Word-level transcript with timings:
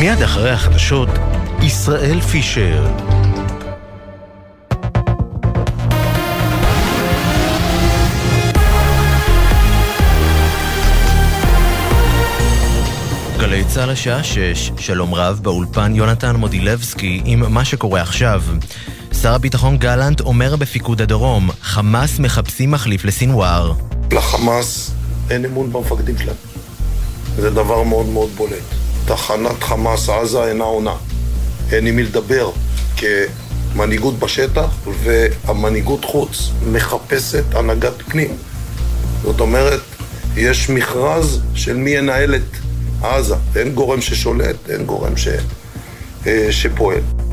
מיד 0.00 0.22
אחרי 0.22 0.50
החדשות, 0.50 1.08
ישראל 1.62 2.20
פישר. 2.20 2.86
גלי 13.38 13.64
צה"ל 13.64 13.90
השעה 13.90 14.24
6, 14.24 14.72
שלום 14.78 15.14
רב, 15.14 15.40
באולפן 15.42 15.94
יונתן 15.94 16.36
מודילבסקי 16.36 17.22
עם 17.24 17.52
מה 17.52 17.64
שקורה 17.64 18.00
עכשיו. 18.00 18.42
שר 19.22 19.34
הביטחון 19.34 19.76
גלנט 19.78 20.20
אומר 20.20 20.56
בפיקוד 20.56 21.00
הדרום, 21.02 21.50
חמאס 21.60 22.18
מחפשים 22.18 22.70
מחליף 22.70 23.04
לסינואר. 23.04 23.72
לחמאס 24.12 24.90
אין 25.30 25.44
אמון 25.44 25.72
במפקדים 25.72 26.18
שלהם. 26.18 26.36
זה 27.36 27.50
דבר 27.50 27.82
מאוד 27.82 28.06
מאוד 28.06 28.30
בולט. 28.36 28.79
תחנת 29.04 29.62
חמאס 29.62 30.08
עזה 30.08 30.44
אינה 30.44 30.64
עונה. 30.64 30.94
אין 31.72 31.86
עם 31.86 31.96
מי 31.96 32.02
לדבר 32.02 32.50
כמנהיגות 32.96 34.18
בשטח, 34.18 34.68
והמנהיגות 35.02 36.04
חוץ 36.04 36.50
מחפשת 36.72 37.44
הנהגת 37.54 38.02
פנים. 38.08 38.36
זאת 39.22 39.40
אומרת, 39.40 39.80
יש 40.36 40.70
מכרז 40.70 41.40
של 41.54 41.76
מי 41.76 41.90
ינהל 41.90 42.34
את 42.34 42.56
עזה. 43.02 43.34
אין 43.56 43.74
גורם 43.74 44.00
ששולט, 44.00 44.70
אין 44.70 44.86
גורם 44.86 45.16
ש... 45.16 45.28
אה, 46.26 46.46
שפועל. 46.50 47.29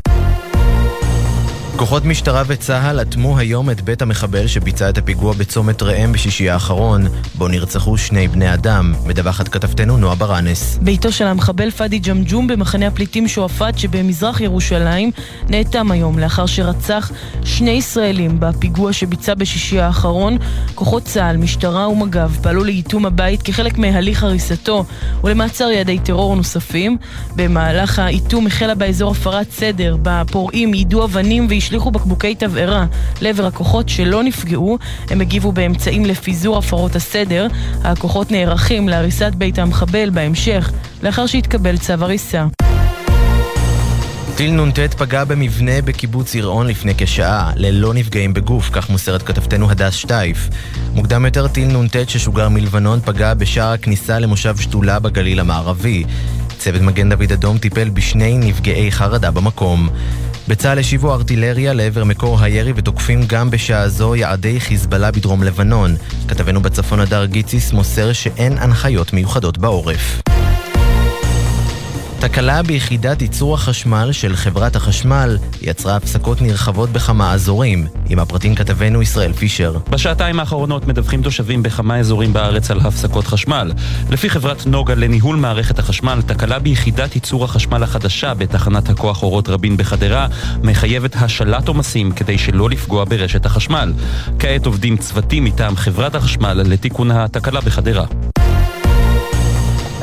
כוחות 1.78 2.04
משטרה 2.04 2.42
וצה"ל 2.46 3.00
אטמו 3.00 3.38
היום 3.38 3.70
את 3.70 3.80
בית 3.80 4.02
המחבל 4.02 4.46
שביצע 4.46 4.88
את 4.88 4.98
הפיגוע 4.98 5.32
בצומת 5.32 5.82
ראם 5.82 6.12
בשישי 6.12 6.50
האחרון, 6.50 7.06
בו 7.34 7.48
נרצחו 7.48 7.98
שני 7.98 8.28
בני 8.28 8.54
אדם, 8.54 8.94
מדווחת 9.06 9.48
כתבתנו 9.48 9.96
נועה 9.96 10.14
ברנס. 10.14 10.78
ביתו 10.82 11.12
של 11.12 11.26
המחבל 11.26 11.70
פאדי 11.70 11.98
ג'מג'ום 11.98 12.46
במחנה 12.46 12.86
הפליטים 12.86 13.28
שועפאט 13.28 13.78
שבמזרח 13.78 14.40
ירושלים 14.40 15.10
נאטם 15.48 15.90
היום 15.90 16.18
לאחר 16.18 16.46
שרצח 16.46 17.10
שני 17.44 17.70
ישראלים 17.70 18.40
בפיגוע 18.40 18.92
שביצע 18.92 19.34
בשישי 19.34 19.80
האחרון. 19.80 20.38
כוחות 20.74 21.02
צה"ל, 21.02 21.36
משטרה 21.36 21.88
ומג"ב 21.88 22.30
פעלו 22.42 22.64
לאיתום 22.64 23.06
הבית 23.06 23.42
כחלק 23.42 23.78
מהליך 23.78 24.22
הריסתו 24.22 24.84
ולמעצר 25.24 25.70
יעדי 25.70 25.98
טרור 25.98 26.36
נוספים. 26.36 26.96
במהלך 27.36 27.98
האיתום 27.98 28.46
החלה 28.46 28.74
באזור 28.74 29.10
הפרת 29.10 29.50
סדר, 29.50 29.96
בה 29.96 30.22
פורעים 30.30 30.74
יידו 30.74 31.04
אבנים 31.04 31.46
והשתמשו 31.50 31.67
השליכו 31.68 31.90
בקבוקי 31.90 32.34
תבערה 32.34 32.86
לעבר 33.20 33.46
הכוחות 33.46 33.88
שלא 33.88 34.22
נפגעו. 34.22 34.78
הם 35.10 35.20
הגיבו 35.20 35.52
באמצעים 35.52 36.04
לפיזור 36.04 36.58
הפרות 36.58 36.96
הסדר. 36.96 37.46
הכוחות 37.84 38.30
נערכים 38.30 38.88
להריסת 38.88 39.32
בית 39.34 39.58
המחבל 39.58 40.10
בהמשך, 40.10 40.72
לאחר 41.02 41.26
שהתקבל 41.26 41.78
צו 41.78 41.92
הריסה. 41.92 42.46
טיל 44.36 44.50
נ"ט 44.50 44.78
פגע 44.78 45.24
במבנה 45.24 45.82
בקיבוץ 45.84 46.34
יראון 46.34 46.66
לפני 46.66 46.92
כשעה, 46.98 47.52
ללא 47.56 47.94
נפגעים 47.94 48.34
בגוף, 48.34 48.70
כך 48.72 48.90
מוסרת 48.90 49.22
כתבתנו 49.22 49.70
הדס 49.70 49.94
שטייף. 49.94 50.48
מוקדם 50.94 51.24
יותר 51.24 51.48
טיל 51.48 51.76
נ"ט 51.76 52.08
ששוגר 52.08 52.48
מלבנון 52.48 53.00
פגע 53.00 53.34
בשער 53.34 53.72
הכניסה 53.72 54.18
למושב 54.18 54.56
שתולה 54.56 54.98
בגליל 54.98 55.40
המערבי. 55.40 56.04
צוות 56.58 56.82
מגן 56.82 57.08
דוד 57.08 57.32
אדום 57.32 57.58
טיפל 57.58 57.88
בשני 57.88 58.38
נפגעי 58.38 58.92
חרדה 58.92 59.30
במקום. 59.30 59.88
בצה"ל 60.48 60.78
השיבו 60.78 61.12
ארטילריה 61.14 61.72
לעבר 61.72 62.04
מקור 62.04 62.40
הירי 62.40 62.72
ותוקפים 62.76 63.20
גם 63.26 63.50
בשעה 63.50 63.88
זו 63.88 64.16
יעדי 64.16 64.60
חיזבאללה 64.60 65.10
בדרום 65.10 65.42
לבנון. 65.42 65.96
כתבנו 66.28 66.60
בצפון 66.60 67.00
הדר 67.00 67.24
גיציס 67.24 67.72
מוסר 67.72 68.12
שאין 68.12 68.58
הנחיות 68.58 69.12
מיוחדות 69.12 69.58
בעורף. 69.58 70.20
תקלה 72.30 72.62
ביחידת 72.62 73.22
ייצור 73.22 73.54
החשמל 73.54 74.12
של 74.12 74.36
חברת 74.36 74.76
החשמל 74.76 75.38
יצרה 75.62 75.96
הפסקות 75.96 76.42
נרחבות 76.42 76.90
בכמה 76.90 77.32
אזורים. 77.32 77.86
עם 78.08 78.18
הפרטים 78.18 78.54
כתבנו 78.54 79.02
ישראל 79.02 79.32
פישר. 79.32 79.76
בשעתיים 79.90 80.40
האחרונות 80.40 80.86
מדווחים 80.86 81.22
תושבים 81.22 81.62
בכמה 81.62 81.98
אזורים 81.98 82.32
בארץ 82.32 82.70
על 82.70 82.80
הפסקות 82.80 83.26
חשמל. 83.26 83.72
לפי 84.10 84.30
חברת 84.30 84.66
נוגה 84.66 84.94
לניהול 84.94 85.36
מערכת 85.36 85.78
החשמל, 85.78 86.20
תקלה 86.26 86.58
ביחידת 86.58 87.14
ייצור 87.14 87.44
החשמל 87.44 87.82
החדשה 87.82 88.34
בתחנת 88.34 88.88
הכוח 88.88 89.22
אורות 89.22 89.48
רבין 89.48 89.76
בחדרה 89.76 90.26
מחייבת 90.62 91.16
השלת 91.16 91.68
עומסים 91.68 92.12
כדי 92.12 92.38
שלא 92.38 92.70
לפגוע 92.70 93.04
ברשת 93.04 93.46
החשמל. 93.46 93.92
כעת 94.38 94.66
עובדים 94.66 94.96
צוותים 94.96 95.44
מטעם 95.44 95.76
חברת 95.76 96.14
החשמל 96.14 96.62
לתיקון 96.66 97.10
התקלה 97.10 97.60
בחדרה. 97.60 98.04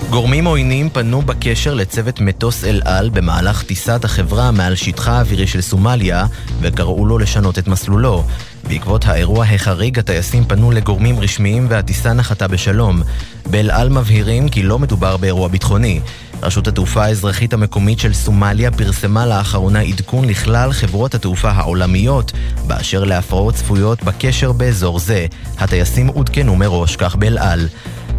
גורמים 0.09 0.45
עוינים 0.45 0.89
פנו 0.89 1.21
בקשר 1.21 1.73
לצוות 1.73 2.19
מטוס 2.19 2.63
אל 2.63 2.81
על 2.85 3.09
במהלך 3.09 3.63
טיסת 3.63 4.05
החברה 4.05 4.51
מעל 4.51 4.75
שטחה 4.75 5.11
האווירי 5.11 5.47
של 5.47 5.61
סומליה 5.61 6.25
וקראו 6.61 7.05
לו 7.05 7.17
לשנות 7.17 7.59
את 7.59 7.67
מסלולו. 7.67 8.23
בעקבות 8.67 9.05
האירוע 9.05 9.45
החריג 9.45 9.99
הטייסים 9.99 10.45
פנו 10.45 10.71
לגורמים 10.71 11.19
רשמיים 11.19 11.67
והטיסה 11.69 12.13
נחתה 12.13 12.47
בשלום. 12.47 13.01
באל 13.45 13.71
על 13.71 13.89
מבהירים 13.89 14.49
כי 14.49 14.63
לא 14.63 14.79
מדובר 14.79 15.17
באירוע 15.17 15.47
ביטחוני. 15.47 15.99
רשות 16.43 16.67
התעופה 16.67 17.03
האזרחית 17.03 17.53
המקומית 17.53 17.99
של 17.99 18.13
סומליה 18.13 18.71
פרסמה 18.71 19.25
לאחרונה 19.25 19.79
עדכון 19.79 20.25
לכלל 20.25 20.71
חברות 20.71 21.15
התעופה 21.15 21.49
העולמיות 21.49 22.31
באשר 22.67 23.03
להפרעות 23.03 23.55
צפויות 23.55 24.03
בקשר 24.03 24.51
באזור 24.51 24.99
זה. 24.99 25.25
הטייסים 25.57 26.07
עודכנו 26.07 26.55
מראש, 26.55 26.95
כך 26.95 27.15
באל 27.15 27.37
על. 27.37 27.67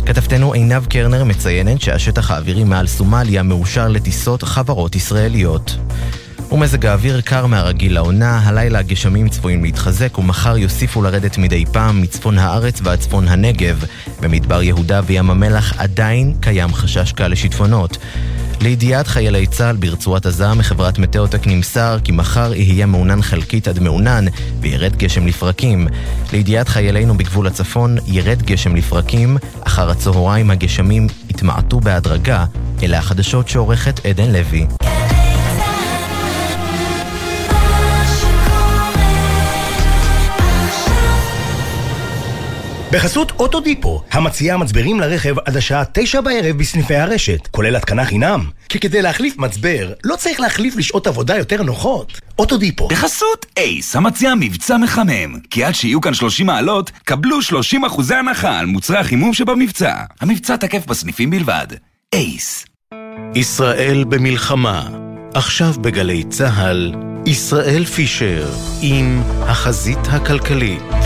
כתבתנו 0.06 0.53
עינב 0.53 0.87
קרנר 0.87 1.25
מציינת 1.25 1.81
שהשטח 1.81 2.31
האווירי 2.31 2.65
מעל 2.65 2.87
סומליה 2.87 3.43
מאושר 3.43 3.89
לטיסות 3.89 4.43
חברות 4.43 4.97
ישראליות. 4.97 5.77
ומזג 6.52 6.86
האוויר 6.86 7.20
קר 7.20 7.46
מהרגיל 7.46 7.94
לעונה, 7.94 8.38
הלילה 8.38 8.78
הגשמים 8.78 9.28
צפויים 9.28 9.64
להתחזק 9.64 10.18
ומחר 10.18 10.58
יוסיפו 10.58 11.02
לרדת 11.02 11.38
מדי 11.38 11.64
פעם 11.72 12.02
מצפון 12.02 12.38
הארץ 12.38 12.80
ועד 12.84 12.98
צפון 12.98 13.28
הנגב. 13.28 13.84
במדבר 14.20 14.62
יהודה 14.62 15.00
וים 15.06 15.30
המלח 15.30 15.72
עדיין 15.78 16.34
קיים 16.40 16.74
חשש 16.74 17.12
קל 17.12 17.28
לשיטפונות. 17.28 17.98
לידיעת 18.60 19.06
חיילי 19.06 19.46
צה"ל 19.46 19.76
ברצועת 19.76 20.26
עזה 20.26 20.54
מחברת 20.54 20.98
מטאוטק 20.98 21.46
נמסר 21.46 21.98
כי 22.04 22.12
מחר 22.12 22.54
יהיה 22.54 22.86
מעונן 22.86 23.22
חלקית 23.22 23.68
עד 23.68 23.78
מעונן 23.78 24.24
וירד 24.60 24.96
גשם 24.96 25.26
לפרקים. 25.26 25.88
לידיעת 26.32 26.68
חיילינו 26.68 27.16
בגבול 27.16 27.46
הצפון 27.46 27.96
ירד 28.06 28.42
גשם 28.42 28.76
לפרקים, 28.76 29.36
אחר 29.60 29.90
הצהריים 29.90 30.50
הגשמים 30.50 31.06
יתמעטו 31.30 31.80
בהדרגה. 31.80 32.44
אלה 32.82 32.98
החדשות 32.98 33.48
שעורכת 33.48 34.06
עדן 34.06 34.32
לוי. 34.32 34.66
בחסות 42.92 43.32
אוטודיפו, 43.41 44.02
המציעה 44.12 44.56
מצברים 44.56 45.00
לרכב 45.00 45.38
עד 45.38 45.56
השעה 45.56 45.82
תשע 45.92 46.20
בערב 46.20 46.58
בסניפי 46.58 46.94
הרשת, 46.94 47.47
כולל 47.47 47.76
התקנה 47.76 48.04
חינם. 48.04 48.50
כי 48.69 48.78
כדי 48.78 49.02
להחליף 49.02 49.38
מצבר, 49.38 49.92
לא 50.04 50.16
צריך 50.16 50.41
להחליף 50.41 50.76
לשעות 50.76 51.06
עבודה 51.06 51.36
יותר 51.36 51.62
נוחות. 51.62 52.20
אוטודיפו. 52.38 52.88
בחסות 52.88 53.46
אייס, 53.56 53.96
המציעה 53.96 54.34
מבצע 54.34 54.76
מחמם. 54.76 55.38
כי 55.50 55.64
עד 55.64 55.75
שיהיו 55.75 56.00
כאן 56.00 56.14
30 56.14 56.46
מעלות, 56.46 56.91
קבלו 57.04 57.42
30 57.42 57.84
אחוזי 57.84 58.14
הנחה 58.14 58.58
על 58.58 58.66
מוצרי 58.66 58.98
החימום 58.98 59.34
שבמבצע. 59.34 59.94
המבצע 60.20 60.56
תקף 60.56 60.86
בסניפים 60.86 61.30
בלבד. 61.30 61.66
אייס. 62.12 62.64
ישראל 63.34 64.04
במלחמה. 64.04 64.88
עכשיו 65.34 65.72
בגלי 65.80 66.25
צה"ל, 66.25 66.92
ישראל 67.26 67.84
פישר 67.84 68.48
עם 68.82 69.22
החזית 69.41 69.98
הכלכלית. 70.10 71.06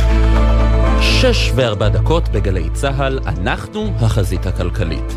שש 1.20 1.53
וארבע 1.54 1.88
דקות 1.88 2.28
בגלי 2.28 2.70
צה"ל, 2.72 3.19
אנחנו 3.26 3.92
החזית 4.00 4.47
הכלכלית. 4.47 5.16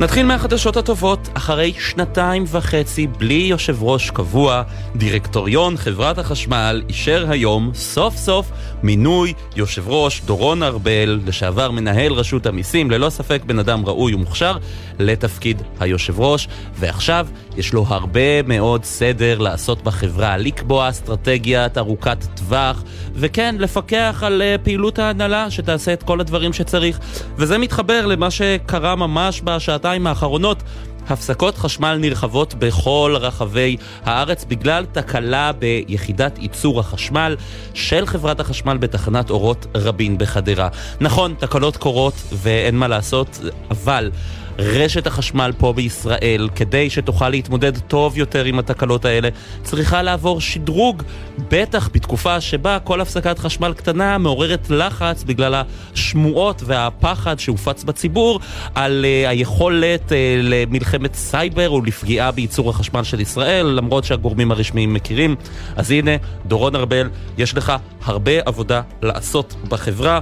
נתחיל 0.00 0.26
מהחדשות 0.26 0.76
הטובות, 0.76 1.28
אחרי 1.34 1.72
שנתיים 1.78 2.44
וחצי 2.46 3.06
בלי 3.06 3.34
יושב 3.34 3.82
ראש 3.82 4.10
קבוע, 4.10 4.62
דירקטוריון 4.96 5.76
חברת 5.76 6.18
החשמל 6.18 6.82
אישר 6.88 7.26
היום 7.30 7.70
סוף 7.74 8.16
סוף 8.16 8.50
מינוי 8.82 9.32
יושב 9.56 9.88
ראש 9.88 10.22
דורון 10.24 10.62
ארבל, 10.62 11.20
לשעבר 11.26 11.70
מנהל 11.70 12.12
רשות 12.12 12.46
המיסים, 12.46 12.90
ללא 12.90 13.10
ספק 13.10 13.42
בן 13.46 13.58
אדם 13.58 13.86
ראוי 13.86 14.14
ומוכשר, 14.14 14.56
לתפקיד 14.98 15.62
היושב 15.80 16.20
ראש, 16.20 16.48
ועכשיו 16.74 17.26
יש 17.56 17.72
לו 17.72 17.84
הרבה 17.88 18.42
מאוד 18.42 18.84
סדר 18.84 19.38
לעשות 19.38 19.82
בחברה, 19.82 20.36
לקבוע 20.36 20.88
אסטרטגיית 20.88 21.78
ארוכת 21.78 22.18
טווח, 22.34 22.82
וכן, 23.14 23.56
לפקח 23.58 24.22
על 24.26 24.42
uh, 24.42 24.64
פעילות 24.64 24.98
ההנהלה 24.98 25.50
שתעשה 25.50 25.92
את 25.92 26.02
כל 26.02 26.20
הדברים 26.20 26.52
שצריך. 26.52 26.98
וזה 27.36 27.58
מתחבר 27.58 28.06
למה 28.06 28.30
שקרה 28.30 28.96
ממש 28.96 29.40
בשעתיים 29.44 30.06
האחרונות. 30.06 30.62
הפסקות 31.08 31.58
חשמל 31.58 31.98
נרחבות 32.00 32.54
בכל 32.54 33.14
רחבי 33.20 33.76
הארץ 34.04 34.44
בגלל 34.44 34.84
תקלה 34.92 35.52
ביחידת 35.52 36.38
ייצור 36.38 36.80
החשמל 36.80 37.36
של 37.74 38.06
חברת 38.06 38.40
החשמל 38.40 38.76
בתחנת 38.76 39.30
אורות 39.30 39.66
רבין 39.74 40.18
בחדרה. 40.18 40.68
נכון, 41.00 41.34
תקלות 41.38 41.76
קורות 41.76 42.14
ואין 42.32 42.76
מה 42.76 42.88
לעשות, 42.88 43.40
אבל 43.70 44.10
רשת 44.58 45.06
החשמל 45.06 45.52
פה 45.58 45.72
בישראל, 45.72 46.48
כדי 46.54 46.90
שתוכל 46.90 47.28
להתמודד 47.28 47.78
טוב 47.78 48.18
יותר 48.18 48.44
עם 48.44 48.58
התקלות 48.58 49.04
האלה, 49.04 49.28
צריכה 49.62 50.02
לעבור 50.02 50.40
שדרוג, 50.40 51.02
בטח 51.50 51.90
בתקופה 51.94 52.40
שבה 52.40 52.78
כל 52.78 53.00
הפסקת 53.00 53.38
חשמל 53.38 53.72
קטנה 53.72 54.18
מעוררת 54.18 54.70
לחץ 54.70 55.24
בגלל 55.24 55.62
השמועות 55.94 56.62
והפחד 56.66 57.38
שהופץ 57.38 57.84
בציבור 57.84 58.40
על 58.74 59.04
uh, 59.04 59.28
היכולת 59.28 60.08
uh, 60.08 60.14
למלחמת 60.42 61.14
סייבר 61.14 61.68
או 61.68 61.80
לפגיעה 61.80 62.30
בייצור 62.30 62.70
החשמל 62.70 63.02
של 63.02 63.20
ישראל, 63.20 63.66
למרות 63.66 64.04
שהגורמים 64.04 64.50
הרשמיים 64.50 64.94
מכירים. 64.94 65.36
אז 65.76 65.90
הנה, 65.90 66.10
דורון 66.46 66.76
ארבל, 66.76 67.08
יש 67.38 67.56
לך 67.56 67.72
הרבה 68.04 68.32
עבודה 68.46 68.80
לעשות 69.02 69.54
בחברה. 69.68 70.20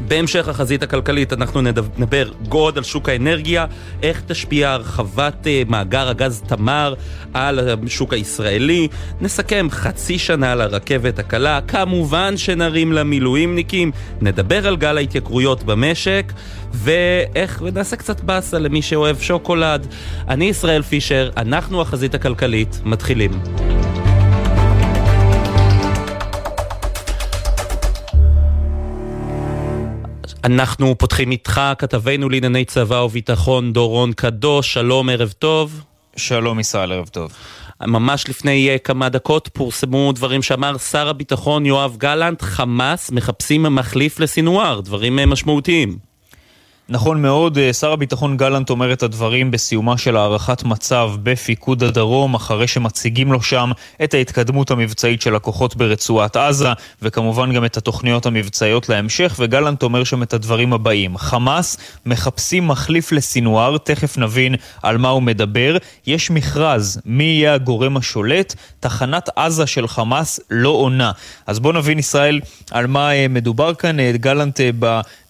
בהמשך 0.00 0.48
החזית 0.48 0.82
הכלכלית 0.82 1.32
אנחנו 1.32 1.62
נדבר 1.62 2.30
גוד 2.48 2.78
על 2.78 2.84
שוק 2.84 3.08
האנרגיה, 3.08 3.66
איך 4.02 4.22
תשפיע 4.26 4.70
הרחבת 4.70 5.46
אה, 5.46 5.62
מאגר 5.68 6.08
הגז 6.08 6.42
תמר 6.46 6.94
על 7.34 7.58
השוק 7.86 8.12
הישראלי, 8.12 8.88
נסכם 9.20 9.66
חצי 9.70 10.18
שנה 10.18 10.52
על 10.52 10.60
הרכבת 10.60 11.18
הקלה, 11.18 11.60
כמובן 11.68 12.36
שנרים 12.36 12.92
למילואימניקים, 12.92 13.90
נדבר 14.20 14.68
על 14.68 14.76
גל 14.76 14.96
ההתייקרויות 14.96 15.62
במשק, 15.62 16.32
ואיך, 16.72 17.62
ונעשה 17.64 17.96
קצת 17.96 18.20
באסה 18.20 18.58
למי 18.58 18.82
שאוהב 18.82 19.20
שוקולד. 19.20 19.86
אני 20.28 20.44
ישראל 20.44 20.82
פישר, 20.82 21.30
אנחנו 21.36 21.80
החזית 21.80 22.14
הכלכלית, 22.14 22.80
מתחילים. 22.84 23.30
אנחנו 30.48 30.98
פותחים 30.98 31.30
איתך, 31.30 31.60
כתבנו 31.78 32.28
לענייני 32.28 32.64
צבא 32.64 32.94
וביטחון, 32.94 33.72
דורון 33.72 34.12
קדוש, 34.12 34.72
שלום, 34.72 35.08
ערב 35.08 35.32
טוב. 35.38 35.84
שלום 36.16 36.60
ישראל, 36.60 36.92
ערב 36.92 37.08
טוב. 37.08 37.32
ממש 37.86 38.28
לפני 38.28 38.76
uh, 38.76 38.78
כמה 38.78 39.08
דקות 39.08 39.48
פורסמו 39.52 40.12
דברים 40.12 40.42
שאמר 40.42 40.78
שר 40.78 41.08
הביטחון 41.08 41.66
יואב 41.66 41.96
גלנט, 41.98 42.42
חמאס 42.42 43.10
מחפשים 43.10 43.62
מחליף 43.62 44.20
לסינואר, 44.20 44.80
דברים 44.80 45.18
uh, 45.18 45.26
משמעותיים. 45.26 46.07
נכון 46.90 47.22
מאוד, 47.22 47.58
אה, 47.58 47.72
שר 47.72 47.92
הביטחון 47.92 48.36
גלנט 48.36 48.70
אומר 48.70 48.92
את 48.92 49.02
הדברים 49.02 49.50
בסיומה 49.50 49.98
של 49.98 50.16
הערכת 50.16 50.62
מצב 50.62 51.10
בפיקוד 51.22 51.82
הדרום, 51.82 52.34
אחרי 52.34 52.66
שמציגים 52.66 53.32
לו 53.32 53.42
שם 53.42 53.70
את 54.04 54.14
ההתקדמות 54.14 54.70
המבצעית 54.70 55.22
של 55.22 55.36
הכוחות 55.36 55.76
ברצועת 55.76 56.36
עזה, 56.36 56.68
וכמובן 57.02 57.52
גם 57.52 57.64
את 57.64 57.76
התוכניות 57.76 58.26
המבצעיות 58.26 58.88
להמשך, 58.88 59.36
וגלנט 59.38 59.82
אומר 59.82 60.04
שם 60.04 60.22
את 60.22 60.34
הדברים 60.34 60.72
הבאים: 60.72 61.18
חמאס 61.18 61.76
מחפשים 62.06 62.68
מחליף 62.68 63.12
לסינואר, 63.12 63.78
תכף 63.78 64.18
נבין 64.18 64.54
על 64.82 64.98
מה 64.98 65.08
הוא 65.08 65.22
מדבר. 65.22 65.76
יש 66.06 66.30
מכרז 66.30 67.00
מי 67.04 67.24
יהיה 67.24 67.54
הגורם 67.54 67.96
השולט, 67.96 68.54
תחנת 68.80 69.28
עזה 69.36 69.66
של 69.66 69.88
חמאס 69.88 70.40
לא 70.50 70.68
עונה. 70.68 71.12
אז 71.46 71.58
בואו 71.58 71.72
נבין, 71.72 71.98
ישראל, 71.98 72.40
על 72.70 72.86
מה 72.86 73.12
אה, 73.12 73.26
מדובר 73.28 73.74
כאן. 73.74 74.00
אה, 74.00 74.12
גלנט 74.14 74.60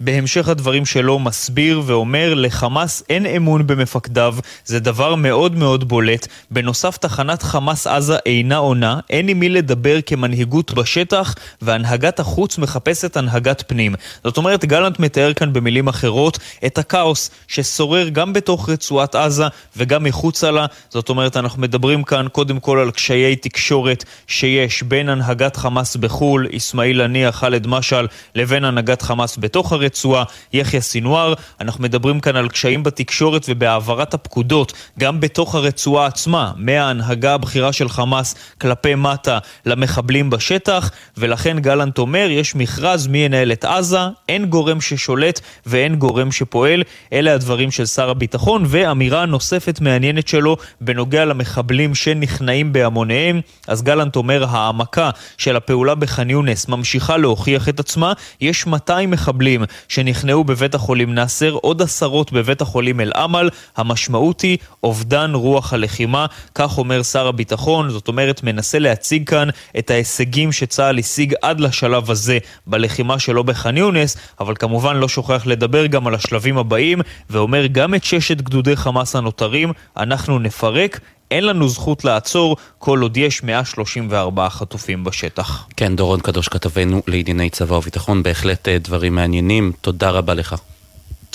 בהמשך 0.00 0.48
הדברים 0.48 0.86
שלו 0.86 1.18
מס... 1.18 1.47
מסביר 1.48 1.82
ואומר 1.86 2.34
לחמאס 2.34 3.02
אין 3.10 3.26
אמון 3.26 3.66
במפקדיו, 3.66 4.34
זה 4.64 4.80
דבר 4.80 5.14
מאוד 5.14 5.56
מאוד 5.56 5.88
בולט. 5.88 6.26
בנוסף, 6.50 6.96
תחנת 6.96 7.42
חמאס 7.42 7.86
עזה 7.86 8.16
אינה 8.26 8.56
עונה, 8.56 9.00
אין 9.10 9.28
עם 9.28 9.38
מי 9.38 9.48
לדבר 9.48 9.98
כמנהיגות 10.06 10.72
בשטח, 10.72 11.34
והנהגת 11.62 12.20
החוץ 12.20 12.58
מחפשת 12.58 13.16
הנהגת 13.16 13.64
פנים. 13.66 13.94
זאת 14.24 14.36
אומרת, 14.36 14.64
גלנט 14.64 14.98
מתאר 14.98 15.32
כאן 15.32 15.52
במילים 15.52 15.88
אחרות 15.88 16.38
את 16.66 16.78
הכאוס 16.78 17.30
ששורר 17.48 18.08
גם 18.08 18.32
בתוך 18.32 18.68
רצועת 18.68 19.14
עזה 19.14 19.44
וגם 19.76 20.04
מחוצה 20.04 20.50
לה. 20.50 20.66
זאת 20.90 21.08
אומרת, 21.08 21.36
אנחנו 21.36 21.62
מדברים 21.62 22.04
כאן 22.04 22.26
קודם 22.32 22.60
כל 22.60 22.78
על 22.78 22.90
קשיי 22.90 23.36
תקשורת 23.36 24.04
שיש 24.26 24.82
בין 24.82 25.08
הנהגת 25.08 25.56
חמאס 25.56 25.96
בחו"ל, 25.96 26.46
אסמאעיל 26.56 27.00
הנייה, 27.00 27.32
ח'אלד 27.32 27.66
משעל, 27.66 28.06
לבין 28.34 28.64
הנהגת 28.64 29.02
חמאס 29.02 29.36
בתוך 29.40 29.72
הרצועה, 29.72 30.24
יחיא 30.52 30.80
סינואר. 30.80 31.34
אנחנו 31.60 31.84
מדברים 31.84 32.20
כאן 32.20 32.36
על 32.36 32.48
קשיים 32.48 32.82
בתקשורת 32.82 33.46
ובהעברת 33.48 34.14
הפקודות, 34.14 34.72
גם 34.98 35.20
בתוך 35.20 35.54
הרצועה 35.54 36.06
עצמה, 36.06 36.52
מההנהגה 36.56 37.34
הבכירה 37.34 37.72
של 37.72 37.88
חמאס 37.88 38.34
כלפי 38.60 38.94
מטה 38.94 39.38
למחבלים 39.66 40.30
בשטח, 40.30 40.90
ולכן 41.16 41.58
גלנט 41.58 41.98
אומר, 41.98 42.28
יש 42.30 42.54
מכרז 42.54 43.06
מי 43.06 43.18
ינהל 43.18 43.52
את 43.52 43.64
עזה, 43.64 43.98
אין 44.28 44.46
גורם 44.46 44.80
ששולט 44.80 45.40
ואין 45.66 45.94
גורם 45.94 46.32
שפועל. 46.32 46.82
אלה 47.12 47.34
הדברים 47.34 47.70
של 47.70 47.86
שר 47.86 48.10
הביטחון, 48.10 48.64
ואמירה 48.66 49.26
נוספת 49.26 49.80
מעניינת 49.80 50.28
שלו 50.28 50.56
בנוגע 50.80 51.24
למחבלים 51.24 51.94
שנכנעים 51.94 52.72
בהמוניהם. 52.72 53.40
אז 53.66 53.82
גלנט 53.82 54.16
אומר, 54.16 54.44
העמקה 54.48 55.10
של 55.38 55.56
הפעולה 55.56 55.94
בח'אן 55.94 56.30
יונס 56.30 56.68
ממשיכה 56.68 57.16
להוכיח 57.16 57.68
את 57.68 57.80
עצמה. 57.80 58.12
יש 58.40 58.66
200 58.66 59.10
מחבלים 59.10 59.64
שנכנעו 59.88 60.44
בבית 60.44 60.74
החולים 60.74 61.14
נאסר, 61.14 61.27
עוד 61.52 61.82
עשרות 61.82 62.32
בבית 62.32 62.60
החולים 62.60 63.00
אל-עמל. 63.00 63.50
המשמעות 63.76 64.40
היא 64.40 64.58
אובדן 64.82 65.30
רוח 65.34 65.72
הלחימה, 65.72 66.26
כך 66.54 66.78
אומר 66.78 67.02
שר 67.02 67.26
הביטחון, 67.26 67.90
זאת 67.90 68.08
אומרת 68.08 68.42
מנסה 68.42 68.78
להציג 68.78 69.28
כאן 69.28 69.48
את 69.78 69.90
ההישגים 69.90 70.52
שצה"ל 70.52 70.98
השיג 70.98 71.34
עד 71.42 71.60
לשלב 71.60 72.10
הזה 72.10 72.38
בלחימה 72.66 73.18
שלו 73.18 73.44
בח'אן 73.44 73.76
יונס, 73.76 74.16
אבל 74.40 74.54
כמובן 74.58 74.96
לא 74.96 75.08
שוכח 75.08 75.46
לדבר 75.46 75.86
גם 75.86 76.06
על 76.06 76.14
השלבים 76.14 76.58
הבאים, 76.58 77.00
ואומר 77.30 77.66
גם 77.66 77.94
את 77.94 78.04
ששת 78.04 78.40
גדודי 78.40 78.76
חמאס 78.76 79.16
הנותרים 79.16 79.72
אנחנו 79.96 80.38
נפרק, 80.38 81.00
אין 81.30 81.46
לנו 81.46 81.68
זכות 81.68 82.04
לעצור 82.04 82.56
כל 82.78 83.00
עוד 83.02 83.16
יש 83.16 83.42
134 83.42 84.48
חטופים 84.48 85.04
בשטח. 85.04 85.66
כן, 85.76 85.96
דורון 85.96 86.20
קדוש 86.20 86.48
כתבנו 86.48 87.02
לענייני 87.06 87.50
צבא 87.50 87.74
וביטחון, 87.74 88.22
בהחלט 88.22 88.68
אה, 88.68 88.78
דברים 88.78 89.14
מעניינים. 89.14 89.72
תודה 89.80 90.10
רבה 90.10 90.34
לך. 90.34 90.54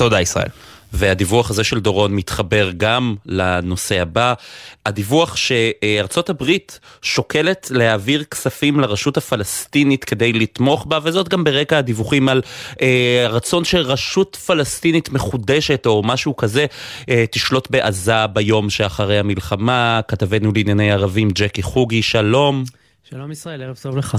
תודה 0.04 0.22
ישראל. 0.22 0.48
והדיווח 0.94 1.50
הזה 1.50 1.64
של 1.64 1.80
דורון 1.80 2.16
מתחבר 2.16 2.72
גם 2.78 3.16
לנושא 3.26 4.02
הבא, 4.02 4.34
הדיווח 4.86 5.36
שארצות 5.36 6.30
הברית 6.30 6.80
שוקלת 7.02 7.68
להעביר 7.72 8.24
כספים 8.24 8.80
לרשות 8.80 9.18
הפלסטינית 9.18 10.04
כדי 10.04 10.34
לתמוך 10.34 10.86
בה, 10.86 11.00
וזאת 11.04 11.30
גם 11.30 11.44
ברקע 11.44 11.78
הדיווחים 11.78 12.30
על 12.30 12.42
אה, 12.82 13.26
רצון 13.30 13.64
שרשות 13.64 14.36
פלסטינית 14.36 15.10
מחודשת 15.10 15.86
או 15.86 16.02
משהו 16.06 16.36
כזה 16.36 16.66
אה, 17.10 17.26
תשלוט 17.32 17.68
בעזה 17.70 18.28
ביום 18.28 18.70
שאחרי 18.70 19.20
המלחמה. 19.20 20.02
כתבנו 20.08 20.52
לענייני 20.56 20.92
ערבים 20.92 21.30
ג'קי 21.32 21.62
חוגי, 21.62 22.02
שלום. 22.02 22.64
שלום 23.14 23.32
ישראל, 23.32 23.62
ערב 23.62 23.78
טוב 23.82 23.98
לך. 23.98 24.18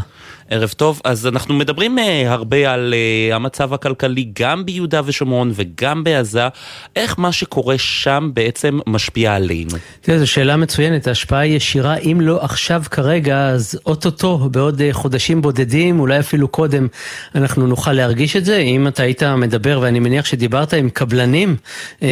ערב 0.50 0.68
טוב, 0.68 1.00
אז 1.04 1.26
אנחנו 1.26 1.54
מדברים 1.54 1.98
uh, 1.98 2.02
הרבה 2.26 2.72
על 2.72 2.94
uh, 3.30 3.34
המצב 3.34 3.74
הכלכלי 3.74 4.32
גם 4.40 4.66
ביהודה 4.66 5.00
ושומרון 5.04 5.52
וגם 5.54 6.04
בעזה, 6.04 6.48
איך 6.96 7.18
מה 7.18 7.32
שקורה 7.32 7.78
שם 7.78 8.30
בעצם 8.34 8.78
משפיע 8.86 9.34
עלינו? 9.34 9.70
תראה, 10.00 10.18
זו 10.18 10.26
שאלה 10.26 10.56
מצוינת, 10.56 11.06
ההשפעה 11.06 11.46
ישירה, 11.46 11.96
אם 11.96 12.18
לא 12.20 12.44
עכשיו 12.44 12.82
כרגע, 12.90 13.48
אז 13.48 13.80
אוטוטו, 13.86 14.38
בעוד 14.38 14.80
uh, 14.80 14.92
חודשים 14.92 15.42
בודדים, 15.42 16.00
אולי 16.00 16.18
אפילו 16.18 16.48
קודם, 16.48 16.86
אנחנו 17.34 17.66
נוכל 17.66 17.92
להרגיש 17.92 18.36
את 18.36 18.44
זה. 18.44 18.56
אם 18.56 18.88
אתה 18.88 19.02
היית 19.02 19.22
מדבר, 19.22 19.78
ואני 19.82 20.00
מניח 20.00 20.24
שדיברת 20.24 20.74
עם 20.74 20.90
קבלנים 20.90 21.56
uh, 21.98 22.02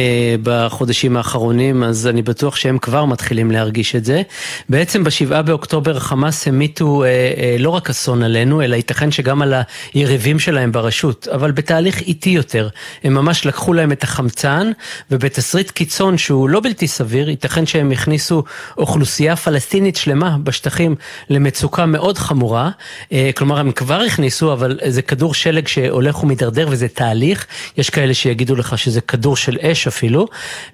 בחודשים 0.43 1.17
האחרונים, 1.17 1.83
אז 1.83 2.07
אני 2.07 2.21
בטוח 2.21 2.55
שהם 2.55 2.77
כבר 2.77 3.05
מתחילים 3.05 3.51
להרגיש 3.51 3.95
את 3.95 4.05
זה. 4.05 4.21
בעצם 4.69 5.03
בשבעה 5.03 5.41
באוקטובר 5.41 5.99
חמאס 5.99 6.47
העמיד 6.47 6.72
המיטו 6.73 7.03
אה, 7.03 7.07
אה, 7.09 7.55
לא 7.59 7.69
רק 7.69 7.89
אסון 7.89 8.23
עלינו, 8.23 8.61
אלא 8.61 8.75
ייתכן 8.75 9.11
שגם 9.11 9.41
על 9.41 9.53
היריבים 9.93 10.39
שלהם 10.39 10.71
ברשות, 10.71 11.27
אבל 11.27 11.51
בתהליך 11.51 12.01
איטי 12.01 12.29
יותר. 12.29 12.69
הם 13.03 13.13
ממש 13.13 13.45
לקחו 13.45 13.73
להם 13.73 13.91
את 13.91 14.03
החמצן, 14.03 14.71
ובתסריט 15.11 15.71
קיצון 15.71 16.17
שהוא 16.17 16.49
לא 16.49 16.59
בלתי 16.59 16.87
סביר, 16.87 17.29
ייתכן 17.29 17.65
שהם 17.65 17.91
הכניסו 17.91 18.43
אוכלוסייה 18.77 19.35
פלסטינית 19.35 19.95
שלמה 19.95 20.37
בשטחים 20.43 20.95
למצוקה 21.29 21.85
מאוד 21.85 22.17
חמורה. 22.17 22.69
אה, 23.11 23.29
כלומר, 23.35 23.59
הם 23.59 23.71
כבר 23.71 24.01
הכניסו, 24.01 24.53
אבל 24.53 24.79
זה 24.87 25.01
כדור 25.01 25.33
שלג 25.33 25.67
שהולך 25.67 26.23
ומידרדר 26.23 26.67
וזה 26.69 26.87
תהליך. 26.87 27.45
יש 27.77 27.89
כאלה 27.89 28.13
שיגידו 28.13 28.55
לך 28.55 28.77
שזה 28.77 29.01
כדור 29.01 29.35
של 29.35 29.57
אש 29.61 29.87
אפילו, 29.87 30.27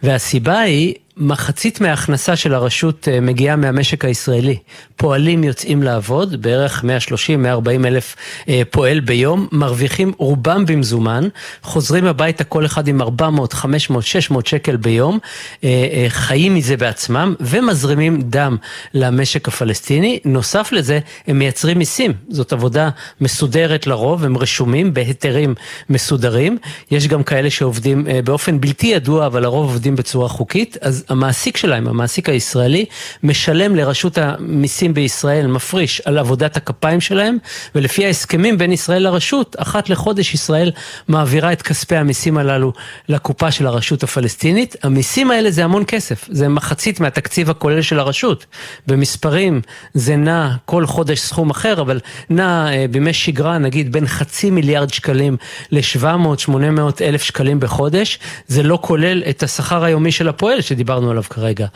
והסיבה 0.04 0.60
היא... 0.60 0.94
מחצית 1.20 1.82
מההכנסה 1.82 2.36
של 2.36 2.54
הרשות 2.54 3.08
אה, 3.08 3.20
מגיעה 3.20 3.56
מהמשק 3.56 4.06
הישראלי. 4.06 4.58
פועלים 4.96 5.44
יוצאים 5.44 5.84
לעבוד, 5.84 6.42
בערך 6.42 6.84
130-140 6.84 7.88
אלף 7.88 8.16
אה, 8.50 8.62
פועל 8.72 9.00
ביום, 9.00 9.48
מרוויחים 9.52 10.12
רובם 10.18 10.66
במזומן, 10.66 11.28
חוזרים 11.64 12.06
הביתה 12.06 12.44
כל 12.44 12.66
אחד 12.66 12.88
עם 12.88 13.02
400, 13.02 13.54
500, 13.54 14.06
600 14.06 14.48
שקל 14.48 14.76
ביום, 14.76 15.20
אה, 15.64 16.06
חיים 16.08 16.56
מזה 16.56 16.78
בעצמם 16.78 17.36
ומזרימים 17.40 18.22
דם 18.22 18.58
למשק 18.94 19.48
הפלסטיני. 19.48 20.20
נוסף 20.26 20.72
לזה, 20.72 21.00
הם 21.28 21.40
מייצרים 21.40 21.78
מיסים. 21.78 22.14
זאת 22.30 22.54
עבודה 22.54 22.90
מסודרת 23.22 23.88
לרוב, 23.88 24.24
הם 24.24 24.38
רשומים 24.38 24.94
בהיתרים 24.94 25.56
מסודרים. 25.90 26.58
יש 26.92 27.08
גם 27.08 27.24
כאלה 27.24 27.50
שעובדים 27.50 28.08
באופן 28.24 28.62
בלתי 28.62 28.88
ידוע, 28.88 29.26
אבל 29.26 29.44
לרוב 29.44 29.66
עובדים 29.66 29.96
בצורה 29.96 30.30
חוקית. 30.30 30.78
אז 30.82 31.06
המעסיק 31.10 31.58
שלהם, 31.58 31.88
המעסיק 31.88 32.30
הישראלי, 32.30 32.86
משלם 33.24 33.76
לרשות 33.76 34.18
המיסים 34.18 34.94
בישראל, 34.94 35.48
מפריש 35.48 36.02
על 36.06 36.18
עבודת 36.18 36.58
הכפיים 36.58 37.02
שלהם, 37.02 37.38
ולפי 37.76 38.06
ההסכמים 38.06 38.58
בין 38.58 38.72
ישראל 38.72 39.04
לרשות, 39.04 39.56
אחת 39.60 39.90
לחודש 39.90 40.34
ישראל 40.34 40.72
מעבירה 41.08 41.54
את 41.54 41.62
כספי 41.62 41.96
המיסים 41.96 42.38
הללו 42.38 42.74
לקופה 43.10 43.52
של 43.52 43.68
הרשות 43.68 44.04
הפלסטינית. 44.04 44.76
המיסים 44.84 45.32
האלה 45.32 45.52
זה 45.52 45.64
המון 45.64 45.84
כסף, 45.88 46.28
זה 46.30 46.48
מחצית 46.48 47.00
מהתקציב 47.00 47.50
הכולל 47.50 47.82
של 47.82 48.00
הרשות. 48.00 48.46
במספרים 48.88 49.62
זה 49.94 50.16
נע 50.16 50.52
כל 50.66 50.86
חודש 50.86 51.20
סכום 51.20 51.50
אחר, 51.50 51.82
אבל 51.82 52.00
נע 52.30 52.74
אה, 52.74 52.86
בימי 52.92 53.14
שגרה 53.14 53.58
נגיד 53.58 53.92
בין 53.92 54.08
חצי 54.08 54.50
מיליארד 54.52 54.94
שקלים 54.94 55.38
ל-700-800 55.72 57.02
אלף 57.02 57.24
שקלים 57.24 57.60
בחודש, 57.60 58.20
זה 58.48 58.64
לא 58.64 58.80
כולל 58.82 59.24
את 59.30 59.44
השכר 59.44 59.84
היומי 59.84 60.12
של 60.12 60.28
הפועל 60.30 60.62
שדיברנו 60.62 60.89
שדיברנו 60.90 61.12
עליו 61.12 61.24
כרגע. 61.30 61.68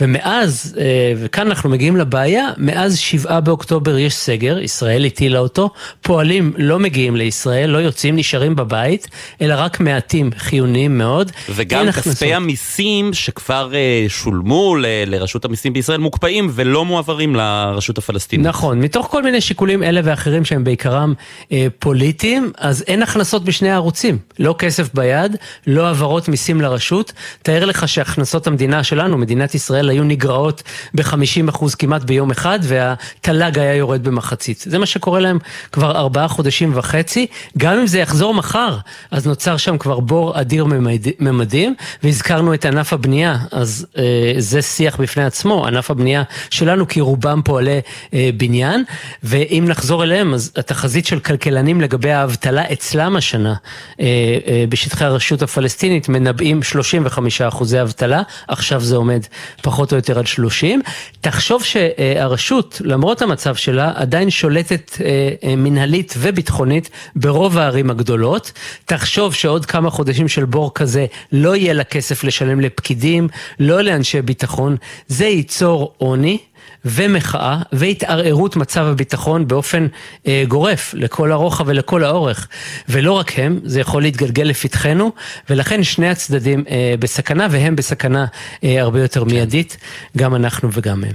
ומאז, 0.00 0.76
אה, 0.80 0.84
וכאן 1.16 1.46
אנחנו 1.46 1.70
מגיעים 1.70 1.96
לבעיה, 1.96 2.48
מאז 2.56 2.98
שבעה 2.98 3.40
באוקטובר 3.40 3.98
יש 3.98 4.14
סגר, 4.14 4.58
ישראל 4.58 5.04
הטילה 5.04 5.38
אותו, 5.38 5.70
פועלים 6.02 6.52
לא 6.56 6.78
מגיעים 6.78 7.16
לישראל, 7.16 7.70
לא 7.70 7.78
יוצאים, 7.78 8.16
נשארים 8.16 8.56
בבית, 8.56 9.08
אלא 9.40 9.54
רק 9.58 9.80
מעטים 9.80 10.30
חיוניים 10.38 10.98
מאוד. 10.98 11.32
וגם 11.54 11.92
כספי. 11.92 12.34
המיסים 12.34 13.14
שכבר 13.14 13.70
אה, 13.74 14.04
שולמו 14.08 14.76
ל- 14.76 14.86
לרשות 15.06 15.44
המיסים 15.44 15.72
בישראל 15.72 15.98
מוקפאים 15.98 16.50
ולא 16.52 16.84
מועברים 16.84 17.36
לרשות 17.36 17.98
הפלסטינית. 17.98 18.46
נכון, 18.46 18.80
מתוך 18.80 19.06
כל 19.06 19.22
מיני 19.22 19.40
שיקולים 19.40 19.82
אלה 19.82 20.00
ואחרים 20.04 20.44
שהם 20.44 20.64
בעיקרם 20.64 21.14
אה, 21.52 21.66
פוליטיים, 21.78 22.52
אז 22.58 22.84
אין 22.86 23.02
הכנסות 23.02 23.44
בשני 23.44 23.70
הערוצים. 23.70 24.18
לא 24.38 24.54
כסף 24.58 24.94
ביד, 24.94 25.36
לא 25.66 25.86
העברות 25.86 26.28
מיסים 26.28 26.60
לרשות. 26.60 27.12
תאר 27.42 27.64
לך 27.64 27.88
שהכנסות 27.88 28.46
המדינה 28.46 28.59
המדינה 28.60 28.84
שלנו, 28.84 29.18
מדינת 29.18 29.54
ישראל, 29.54 29.88
היו 29.88 30.04
נגרעות 30.04 30.62
ב-50% 30.94 31.64
כמעט 31.78 32.02
ביום 32.04 32.30
אחד, 32.30 32.58
והתל"ג 32.62 33.58
היה 33.58 33.74
יורד 33.74 34.04
במחצית. 34.04 34.64
זה 34.68 34.78
מה 34.78 34.86
שקורה 34.86 35.20
להם 35.20 35.38
כבר 35.72 35.96
ארבעה 35.96 36.28
חודשים 36.28 36.72
וחצי. 36.74 37.26
גם 37.58 37.78
אם 37.78 37.86
זה 37.86 37.98
יחזור 37.98 38.34
מחר, 38.34 38.78
אז 39.10 39.26
נוצר 39.26 39.56
שם 39.56 39.78
כבר 39.78 40.00
בור 40.00 40.40
אדיר 40.40 40.64
ממד, 40.64 41.06
ממדים, 41.20 41.74
והזכרנו 42.02 42.54
את 42.54 42.64
ענף 42.64 42.92
הבנייה, 42.92 43.38
אז 43.52 43.86
אה, 43.98 44.34
זה 44.38 44.62
שיח 44.62 45.00
בפני 45.00 45.24
עצמו, 45.24 45.66
ענף 45.66 45.90
הבנייה 45.90 46.22
שלנו, 46.50 46.88
כי 46.88 47.00
רובם 47.00 47.40
פועלי 47.44 47.80
אה, 48.14 48.30
בניין, 48.36 48.84
ואם 49.22 49.64
נחזור 49.68 50.04
אליהם, 50.04 50.34
אז 50.34 50.52
התחזית 50.56 51.06
של 51.06 51.20
כלכלנים 51.20 51.80
לגבי 51.80 52.10
האבטלה 52.10 52.72
אצלם 52.72 53.16
השנה, 53.16 53.54
אה, 54.00 54.06
אה, 54.46 54.64
בשטחי 54.68 55.04
הרשות 55.04 55.42
הפלסטינית, 55.42 56.08
מנבאים 56.08 56.62
35 56.62 57.40
אחוזי 57.40 57.82
אבטלה. 57.82 58.22
עכשיו 58.50 58.80
זה 58.80 58.96
עומד 58.96 59.20
פחות 59.62 59.92
או 59.92 59.96
יותר 59.96 60.18
על 60.18 60.26
30. 60.26 60.82
תחשוב 61.20 61.64
שהרשות, 61.64 62.80
למרות 62.84 63.22
המצב 63.22 63.54
שלה, 63.54 63.92
עדיין 63.94 64.30
שולטת 64.30 64.96
אה, 65.00 65.30
אה, 65.44 65.56
מנהלית 65.56 66.14
וביטחונית 66.18 66.90
ברוב 67.16 67.58
הערים 67.58 67.90
הגדולות. 67.90 68.52
תחשוב 68.84 69.34
שעוד 69.34 69.66
כמה 69.66 69.90
חודשים 69.90 70.28
של 70.28 70.44
בור 70.44 70.74
כזה 70.74 71.06
לא 71.32 71.56
יהיה 71.56 71.72
לה 71.72 71.84
כסף 71.84 72.24
לשלם 72.24 72.60
לפקידים, 72.60 73.28
לא 73.60 73.80
לאנשי 73.80 74.22
ביטחון. 74.22 74.76
זה 75.08 75.26
ייצור 75.26 75.94
עוני. 75.98 76.38
ומחאה 76.84 77.58
והתערערות 77.72 78.56
מצב 78.56 78.84
הביטחון 78.84 79.48
באופן 79.48 79.86
אה, 80.26 80.44
גורף 80.48 80.94
לכל 80.94 81.32
הרוחב 81.32 81.64
ולכל 81.66 82.04
האורך. 82.04 82.48
ולא 82.88 83.12
רק 83.12 83.38
הם, 83.38 83.60
זה 83.64 83.80
יכול 83.80 84.02
להתגלגל 84.02 84.42
לפתחנו, 84.42 85.12
ולכן 85.50 85.82
שני 85.82 86.08
הצדדים 86.08 86.64
אה, 86.70 86.94
בסכנה, 86.98 87.46
והם 87.50 87.76
בסכנה 87.76 88.26
אה, 88.64 88.80
הרבה 88.80 89.02
יותר 89.02 89.24
כן. 89.24 89.30
מיידית, 89.30 89.76
גם 90.16 90.34
אנחנו 90.34 90.68
וגם 90.72 91.04
הם. 91.04 91.14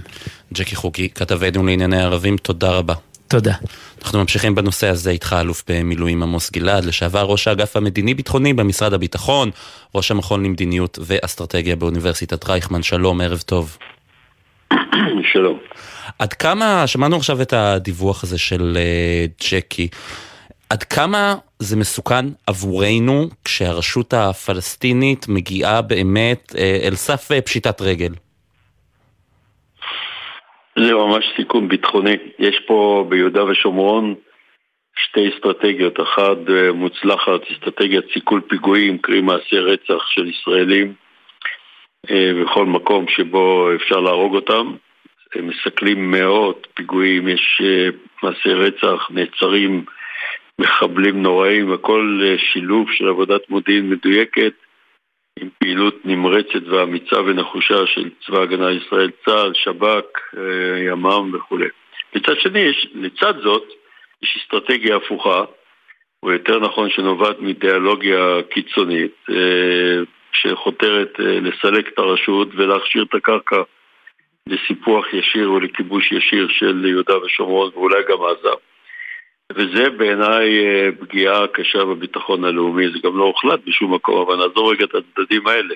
ג'קי 0.53 0.75
חוקי, 0.75 1.09
כתבנו 1.09 1.65
לענייני 1.65 2.01
ערבים, 2.01 2.37
תודה 2.37 2.69
רבה. 2.69 2.93
תודה. 3.27 3.53
אנחנו 4.03 4.19
ממשיכים 4.19 4.55
בנושא 4.55 4.87
הזה 4.87 5.11
איתך, 5.11 5.35
אלוף 5.39 5.63
במילואים 5.67 6.23
עמוס 6.23 6.51
גלעד, 6.51 6.85
לשעבר 6.85 7.23
ראש 7.23 7.47
האגף 7.47 7.75
המדיני-ביטחוני 7.77 8.53
במשרד 8.53 8.93
הביטחון, 8.93 9.49
ראש 9.95 10.11
המכון 10.11 10.43
למדיניות 10.43 10.99
ואסטרטגיה 11.01 11.75
באוניברסיטת 11.75 12.49
רייכמן, 12.49 12.83
שלום, 12.83 13.21
ערב 13.21 13.43
טוב. 13.45 13.77
שלום. 15.33 15.59
עד 16.19 16.33
כמה, 16.33 16.87
שמענו 16.87 17.15
עכשיו 17.15 17.41
את 17.41 17.53
הדיווח 17.53 18.23
הזה 18.23 18.37
של 18.39 18.77
uh, 18.77 19.45
ג'קי, 19.51 19.87
עד 20.69 20.83
כמה 20.83 21.35
זה 21.59 21.77
מסוכן 21.77 22.25
עבורנו 22.47 23.29
כשהרשות 23.45 24.13
הפלסטינית 24.13 25.25
מגיעה 25.29 25.81
באמת 25.81 26.51
uh, 26.51 26.87
אל 26.87 26.95
סף 26.95 27.31
uh, 27.31 27.41
פשיטת 27.41 27.81
רגל? 27.81 28.11
זה 30.79 30.93
ממש 30.93 31.25
סיכון 31.37 31.67
ביטחוני. 31.67 32.15
יש 32.39 32.55
פה 32.67 33.05
ביהודה 33.09 33.43
ושומרון 33.43 34.15
שתי 34.95 35.29
אסטרטגיות. 35.29 35.99
אחת 35.99 36.37
מוצלחת, 36.73 37.41
אסטרטגיית 37.53 38.05
סיכול 38.13 38.41
פיגועים, 38.49 38.97
קרי 38.97 39.21
מעשי 39.21 39.59
רצח 39.59 40.07
של 40.07 40.29
ישראלים 40.29 40.93
בכל 42.41 42.65
מקום 42.65 43.05
שבו 43.07 43.69
אפשר 43.75 43.99
להרוג 43.99 44.35
אותם. 44.35 44.75
מסכלים 45.41 46.11
מאות 46.11 46.67
פיגועים, 46.73 47.27
יש 47.27 47.61
אה, 47.63 47.89
מעשי 48.23 48.49
רצח, 48.49 49.09
נעצרים 49.11 49.85
מחבלים 50.61 51.23
נוראים, 51.23 51.73
הכל 51.73 52.21
אה, 52.23 52.35
שילוב 52.37 52.91
של 52.91 53.07
עבודת 53.07 53.49
מודיעין 53.49 53.89
מדויקת 53.89 54.53
עם 55.39 55.49
פעילות 55.59 56.05
נמרצת 56.05 56.67
ואמיצה 56.67 57.21
ונחושה 57.21 57.85
של 57.85 58.09
צבא 58.25 58.41
הגנה 58.41 58.69
לישראל, 58.69 59.11
צה"ל, 59.25 59.53
שב"כ, 59.53 60.37
אה, 60.37 60.79
ימ"מ 60.87 61.31
וכולי. 61.33 61.67
מצד 62.15 62.39
שני, 62.39 62.71
לצד 62.93 63.33
זאת, 63.43 63.63
יש 64.23 64.37
אסטרטגיה 64.41 64.95
הפוכה, 64.95 65.43
או 66.23 66.31
יותר 66.31 66.59
נכון 66.59 66.89
שנובעת 66.89 67.39
מאידיאולוגיה 67.39 68.41
קיצונית, 68.49 69.25
שחותרת 70.31 71.13
לסלק 71.19 71.87
את 71.87 71.99
הרשות 71.99 72.47
ולהכשיר 72.55 73.03
את 73.03 73.15
הקרקע 73.15 73.61
לסיפוח 74.49 75.05
ישיר 75.13 75.47
או 75.47 75.59
לכיבוש 75.59 76.11
ישיר 76.11 76.47
של 76.49 76.85
יהודה 76.85 77.17
ושומרון 77.17 77.71
ואולי 77.73 78.03
גם 78.09 78.17
עזה. 78.21 78.55
וזה 79.51 79.89
בעיניי 79.89 80.65
אה, 80.65 80.89
פגיעה 80.99 81.47
קשה 81.47 81.85
בביטחון 81.85 82.43
הלאומי, 82.43 82.83
זה 82.93 82.99
גם 83.03 83.17
לא 83.17 83.23
הוחלט 83.23 83.59
בשום 83.67 83.93
מקום, 83.93 84.27
אבל 84.27 84.35
נעזור 84.35 84.71
רגע 84.71 84.85
את 84.85 84.95
הצדדים 84.95 85.47
האלה. 85.47 85.75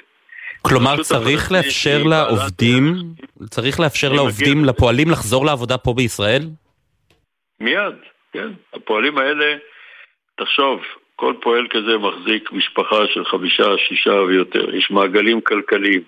כלומר 0.62 1.04
צריך 1.04 1.52
לאפשר 1.52 2.04
לעובדים, 2.04 2.94
צריך 3.50 3.80
לאפשר 3.80 4.14
לעובדים, 4.14 4.66
לפועלים 4.66 5.10
לחזור 5.10 5.46
לעבודה 5.46 5.78
פה 5.78 5.94
בישראל? 5.94 6.42
מיד, 7.60 7.96
כן. 8.34 8.48
הפועלים 8.74 9.18
האלה, 9.18 9.58
תחשוב, 10.36 10.80
כל 11.16 11.34
פועל 11.42 11.68
כזה 11.70 11.98
מחזיק 11.98 12.52
משפחה 12.52 13.08
של 13.14 13.26
חמישה, 13.26 13.64
שישה 13.88 14.14
ויותר. 14.14 14.76
יש 14.76 14.92
מעגלים 14.92 15.42
כלכליים. 15.42 16.02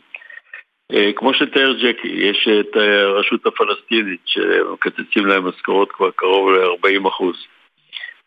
אה, 0.94 1.12
כמו 1.16 1.34
שתיאר 1.34 1.74
ג'קי, 1.74 2.08
יש 2.08 2.48
את 2.60 2.76
הרשות 2.76 3.46
הפלסטינית 3.46 4.20
שמקצצים 4.26 5.26
להם 5.26 5.48
משכורות 5.48 5.92
כבר 5.92 6.12
קרוב 6.12 6.52
ל-40 6.52 7.08
אחוז. 7.08 7.36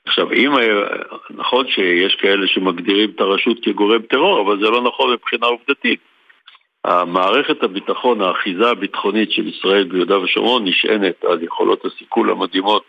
עכשיו, 0.06 0.32
אם, 0.32 0.52
נכון 1.30 1.66
שיש 1.68 2.14
כאלה 2.14 2.46
שמגדירים 2.46 3.10
את 3.10 3.20
הרשות 3.20 3.58
כגורם 3.62 4.02
טרור, 4.02 4.40
אבל 4.40 4.58
זה 4.60 4.70
לא 4.70 4.82
נכון 4.82 5.12
מבחינה 5.12 5.46
עובדתית. 5.46 6.00
המערכת 6.84 7.62
הביטחון, 7.62 8.20
האחיזה 8.20 8.70
הביטחונית 8.70 9.30
של 9.30 9.48
ישראל 9.48 9.84
ביהודה 9.84 10.18
ושומרון 10.18 10.64
נשענת 10.64 11.24
על 11.24 11.42
יכולות 11.42 11.84
הסיכול 11.84 12.30
המדהימות 12.30 12.84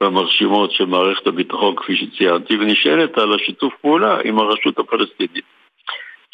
והמרשימות 0.00 0.72
של 0.72 0.84
מערכת 0.84 1.26
הביטחון, 1.26 1.76
כפי 1.76 1.96
שציינתי, 1.96 2.56
ונשענת 2.56 3.18
על 3.18 3.34
השיתוף 3.34 3.74
פעולה 3.80 4.18
עם 4.24 4.38
הרשות 4.38 4.78
הפלסטינית. 4.78 5.44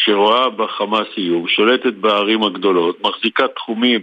שרואה 0.00 0.50
בחמאס 0.50 1.08
איום, 1.16 1.48
שולטת 1.48 1.94
בערים 1.94 2.42
הגדולות, 2.42 3.00
מחזיקה 3.00 3.48
תחומים 3.48 4.00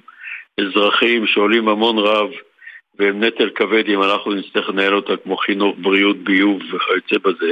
אזרחיים 0.60 1.28
שעולים 1.28 1.68
המון 1.68 1.98
רב 1.98 2.30
והם 3.00 3.24
נטל 3.24 3.50
כבד 3.50 3.90
אם 3.90 4.04
אנחנו 4.04 4.32
נצטרך 4.32 4.70
לנהל 4.70 4.96
אותה 4.96 5.18
כמו 5.18 5.38
חינוך, 5.38 5.76
בריאות, 5.78 6.18
ביוב 6.18 6.62
וכיוצא 6.62 7.30
בזה, 7.30 7.52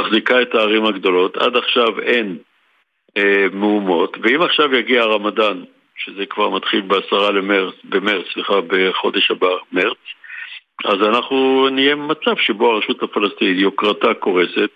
מחזיקה 0.00 0.42
את 0.42 0.54
הערים 0.54 0.84
הגדולות. 0.86 1.36
עד 1.36 1.56
עכשיו 1.56 2.00
אין 2.00 2.38
אה, 3.16 3.46
מהומות, 3.52 4.16
ואם 4.22 4.42
עכשיו 4.42 4.74
יגיע 4.74 5.02
הרמדאן, 5.02 5.62
שזה 5.96 6.26
כבר 6.26 6.48
מתחיל 6.48 6.80
בעשרה 6.80 7.30
למרץ, 7.30 7.74
במרץ, 7.84 8.26
סליחה, 8.32 8.60
בחודש 8.66 9.30
הבא, 9.30 9.54
מרץ, 9.72 9.96
אז 10.84 11.02
אנחנו 11.02 11.68
נהיה 11.68 11.96
במצב 11.96 12.36
שבו 12.36 12.72
הרשות 12.72 13.02
הפלסטינית, 13.02 13.58
יוקרתה 13.58 14.14
קורסת, 14.14 14.70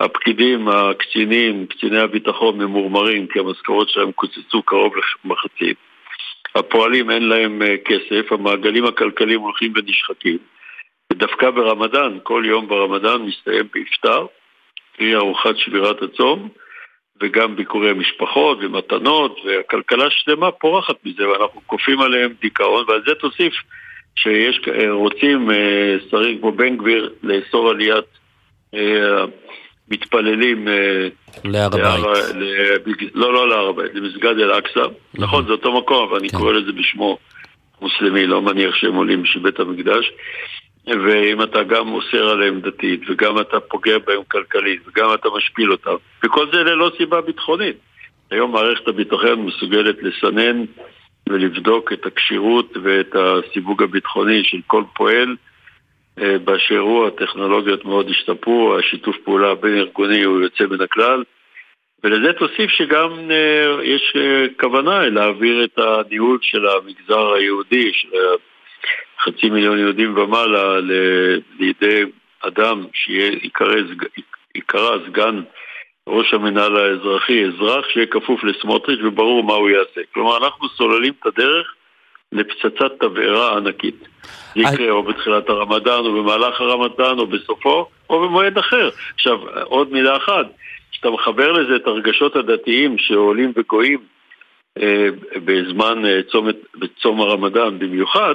הפקידים, 0.00 0.68
הקצינים, 0.68 1.66
קציני 1.66 1.98
הביטחון 1.98 2.58
ממורמרים 2.58 3.26
כי 3.26 3.38
המשכורות 3.38 3.88
שלהם 3.88 4.12
קוצצו 4.12 4.62
קרוב 4.62 4.92
למחצית. 5.24 5.76
הפועלים 6.54 7.10
אין 7.10 7.28
להם 7.28 7.62
אה, 7.62 7.76
כסף, 7.84 8.32
המעגלים 8.32 8.84
הכלכליים 8.84 9.40
הולכים 9.40 9.72
ונשחקים. 9.76 10.38
ודווקא 11.12 11.50
ברמדאן, 11.50 12.18
כל 12.22 12.42
יום 12.46 12.68
ברמדאן 12.68 13.22
מסתיים 13.22 13.68
באפטר, 13.74 14.26
קרי 14.96 15.14
ארוחת 15.14 15.56
שבירת 15.56 16.02
הצום, 16.02 16.48
וגם 17.22 17.56
ביקורי 17.56 17.92
משפחות 17.92 18.58
ומתנות, 18.60 19.40
והכלכלה 19.44 20.10
שלמה 20.10 20.50
פורחת 20.50 20.96
מזה, 21.04 21.28
ואנחנו 21.28 21.60
כופים 21.66 22.00
עליהם 22.00 22.32
דיכאון, 22.40 22.84
ועל 22.88 23.02
זה 23.06 23.14
תוסיף 23.14 23.54
שיש, 24.16 24.60
אה, 24.68 24.90
אה, 25.50 25.96
שרים 26.10 26.40
כמו 26.40 26.52
בן 26.52 26.76
גביר 26.76 27.14
לאסור 27.22 27.70
עליית 27.70 28.20
מתפללים 29.90 30.68
להר 31.44 31.66
הבית. 31.66 32.04
לא, 33.14 33.32
לא 33.32 33.48
להר 33.48 33.68
הבית, 33.68 33.94
למסגד 33.94 34.38
אל-אקצא. 34.38 34.84
נכון, 35.14 35.46
זה 35.46 35.52
אותו 35.52 35.78
מקום, 35.78 36.08
אבל 36.08 36.18
אני 36.18 36.28
כן. 36.28 36.38
קורא 36.38 36.52
לזה 36.52 36.72
בשמו 36.72 37.18
מוסלמי, 37.82 38.26
לא 38.26 38.42
מניח 38.42 38.74
שהם 38.74 38.94
עולים 38.94 39.24
של 39.24 39.40
בית 39.40 39.60
המקדש. 39.60 40.12
ואם 40.86 41.42
אתה 41.42 41.62
גם 41.62 41.88
אוסר 41.88 42.28
עליהם 42.28 42.60
דתית, 42.60 43.00
וגם 43.08 43.40
אתה 43.40 43.60
פוגע 43.60 43.98
בהם 43.98 44.22
כלכלית, 44.28 44.80
וגם 44.88 45.14
אתה 45.14 45.28
משפיל 45.36 45.72
אותם, 45.72 45.94
וכל 46.24 46.46
זה 46.52 46.58
ללא 46.58 46.90
סיבה 46.96 47.20
ביטחונית. 47.20 47.76
היום 48.30 48.52
מערכת 48.52 48.88
הביטחון 48.88 49.46
מסוגלת 49.46 49.96
לסנן 50.02 50.64
ולבדוק 51.28 51.92
את 51.92 52.06
הכשירות 52.06 52.76
ואת 52.82 53.14
הסיווג 53.14 53.82
הביטחוני 53.82 54.44
של 54.44 54.58
כל 54.66 54.82
פועל 54.94 55.28
אה, 55.28 55.34
באשר 56.16 56.78
הוא, 56.78 57.06
הטכנולוגיות 57.06 57.84
מאוד 57.84 58.10
השתפרו, 58.10 58.78
השיתוף 58.78 59.16
פעולה 59.24 59.54
בין 59.54 59.78
ארגוני 59.78 60.22
הוא 60.22 60.40
יוצא 60.40 60.64
מן 60.64 60.80
הכלל. 60.80 61.24
ולזה 62.04 62.32
תוסיף 62.32 62.70
שגם 62.70 63.30
uh, 63.30 63.82
יש 63.82 64.16
uh, 64.16 64.60
כוונה 64.60 65.08
להעביר 65.08 65.64
את 65.64 65.78
הניהול 65.78 66.38
של 66.42 66.66
המגזר 66.66 67.32
היהודי, 67.32 67.92
של 67.92 68.08
חצי 69.24 69.50
מיליון 69.50 69.78
יהודים 69.78 70.18
ומעלה, 70.18 70.80
לידי 71.58 72.04
אדם 72.40 72.86
שייקרא 72.92 73.74
סגן 75.06 75.40
ראש 76.06 76.34
המנהל 76.34 76.76
האזרחי, 76.76 77.44
אזרח 77.44 77.88
שיהיה 77.88 78.06
כפוף 78.06 78.44
לסמוטריץ' 78.44 79.00
וברור 79.04 79.44
מה 79.44 79.54
הוא 79.54 79.70
יעשה. 79.70 80.00
כלומר, 80.14 80.36
אנחנו 80.36 80.68
סוללים 80.68 81.12
את 81.20 81.26
הדרך 81.26 81.74
לפצצת 82.32 82.92
תבערה 83.00 83.56
ענקית. 83.56 84.09
יקרה 84.56 84.90
או 84.90 85.02
בתחילת 85.02 85.48
הרמדאן, 85.48 85.98
או 86.06 86.12
במהלך 86.12 86.60
הרמדאן, 86.60 87.18
או 87.18 87.26
בסופו, 87.26 87.86
או 88.10 88.20
במועד 88.20 88.58
אחר. 88.58 88.90
עכשיו, 89.14 89.38
עוד 89.64 89.92
מילה 89.92 90.16
אחת, 90.16 90.46
כשאתה 90.92 91.10
מחבר 91.10 91.52
לזה 91.52 91.76
את 91.76 91.86
הרגשות 91.86 92.36
הדתיים 92.36 92.98
שעולים 92.98 93.52
וגואים 93.56 93.98
אה, 94.78 95.08
בזמן 95.44 96.06
אה, 96.06 96.20
צומת, 96.32 96.56
בצום 96.74 97.20
הרמדאן 97.20 97.78
במיוחד, 97.78 98.34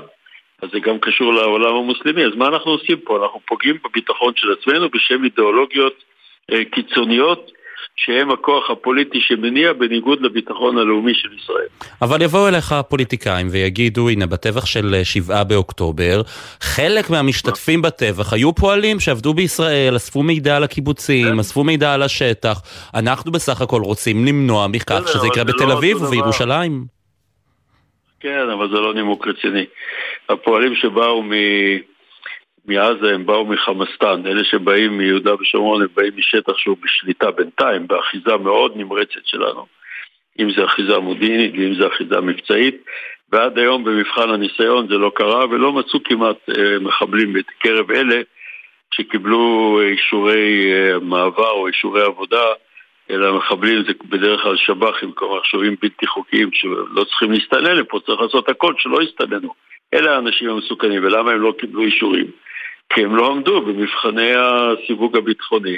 אז 0.61 0.69
זה 0.71 0.79
גם 0.79 0.99
קשור 0.99 1.33
לעולם 1.33 1.75
המוסלמי. 1.75 2.25
אז 2.25 2.35
מה 2.35 2.47
אנחנו 2.47 2.71
עושים 2.71 2.97
פה? 2.97 3.23
אנחנו 3.23 3.39
פוגעים 3.45 3.77
בביטחון 3.85 4.33
של 4.35 4.51
עצמנו 4.51 4.89
בשם 4.89 5.23
אידיאולוגיות 5.23 6.03
אה, 6.51 6.65
קיצוניות 6.65 7.51
שהם 7.95 8.31
הכוח 8.31 8.69
הפוליטי 8.69 9.17
שמניע 9.21 9.73
בניגוד 9.73 10.21
לביטחון 10.21 10.77
הלאומי 10.77 11.13
של 11.13 11.29
ישראל. 11.33 11.67
אבל 12.01 12.21
יבואו 12.21 12.47
אליך 12.47 12.71
הפוליטיקאים 12.71 13.47
ויגידו, 13.51 14.09
הנה, 14.09 14.25
בטבח 14.25 14.65
של 14.65 15.01
שבעה 15.03 15.43
באוקטובר, 15.43 16.21
חלק 16.61 17.09
מהמשתתפים 17.09 17.81
בטבח 17.81 18.33
היו 18.33 18.55
פועלים 18.55 18.99
שעבדו 18.99 19.33
בישראל, 19.33 19.95
אספו 19.95 20.23
מידע 20.23 20.55
על 20.55 20.63
הקיבוצים, 20.63 21.27
כן. 21.27 21.39
אספו 21.39 21.63
מידע 21.63 21.93
על 21.93 22.01
השטח. 22.01 22.61
אנחנו 22.95 23.31
בסך 23.31 23.61
הכל 23.61 23.81
רוצים 23.81 24.25
למנוע 24.25 24.67
מכך 24.67 25.01
שזה 25.07 25.27
יקרה 25.27 25.43
בתל 25.43 25.65
לא 25.65 25.73
אביב 25.73 26.01
ובירושלים. 26.01 26.85
כן, 28.19 28.49
אבל 28.53 28.69
זה 28.69 28.75
לא 28.75 28.93
נימוק 28.93 29.27
רציני. 29.27 29.65
הפועלים 30.29 30.75
שבאו 30.75 31.23
מ... 31.23 31.31
מעזה 32.67 33.13
הם 33.13 33.25
באו 33.25 33.45
מחמאסטן, 33.45 34.27
אלה 34.27 34.43
שבאים 34.43 34.97
מיהודה 34.97 35.35
ושומרון 35.35 35.81
הם 35.81 35.87
באים 35.95 36.13
משטח 36.17 36.57
שהוא 36.57 36.77
בשליטה 36.83 37.31
בינתיים, 37.31 37.87
באחיזה 37.87 38.37
מאוד 38.37 38.71
נמרצת 38.75 39.25
שלנו, 39.25 39.65
אם 40.39 40.51
זה 40.57 40.65
אחיזה 40.65 40.99
מודיעינית 40.99 41.53
ואם 41.53 41.75
זה 41.79 41.87
אחיזה 41.87 42.21
מבצעית, 42.21 42.83
ועד 43.31 43.59
היום 43.59 43.83
במבחן 43.83 44.29
הניסיון 44.29 44.87
זה 44.87 44.93
לא 44.97 45.11
קרה 45.15 45.45
ולא 45.45 45.73
מצאו 45.73 45.99
כמעט 46.03 46.49
אה, 46.57 46.79
מחבלים 46.79 47.33
בקרב 47.33 47.91
אלה 47.91 48.21
שקיבלו 48.93 49.79
אישורי 49.81 50.73
אה, 50.73 50.99
מעבר 50.99 51.51
או 51.51 51.67
אישורי 51.67 52.01
עבודה, 52.01 52.45
אלא 53.09 53.37
מחבלים 53.37 53.83
זה 53.87 53.93
בדרך 54.09 54.41
כלל 54.41 54.57
שב"חים, 54.57 55.11
כלומר 55.11 55.39
שוהים 55.43 55.75
בלתי 55.81 56.07
חוקיים 56.07 56.49
שלא 56.53 57.03
צריכים 57.03 57.31
להסתנן 57.31 57.75
לפה, 57.75 57.99
צריך 58.05 58.21
לעשות 58.21 58.49
הכל 58.49 58.73
שלא 58.77 59.01
יסתננו. 59.01 59.53
אלה 59.93 60.15
האנשים 60.15 60.49
המסוכנים, 60.49 61.03
ולמה 61.03 61.31
הם 61.31 61.41
לא 61.41 61.53
קיבלו 61.59 61.81
אישורים? 61.81 62.25
כי 62.93 63.03
הם 63.03 63.15
לא 63.15 63.31
עמדו 63.31 63.61
במבחני 63.61 64.31
הסיווג 64.35 65.17
הביטחוני 65.17 65.77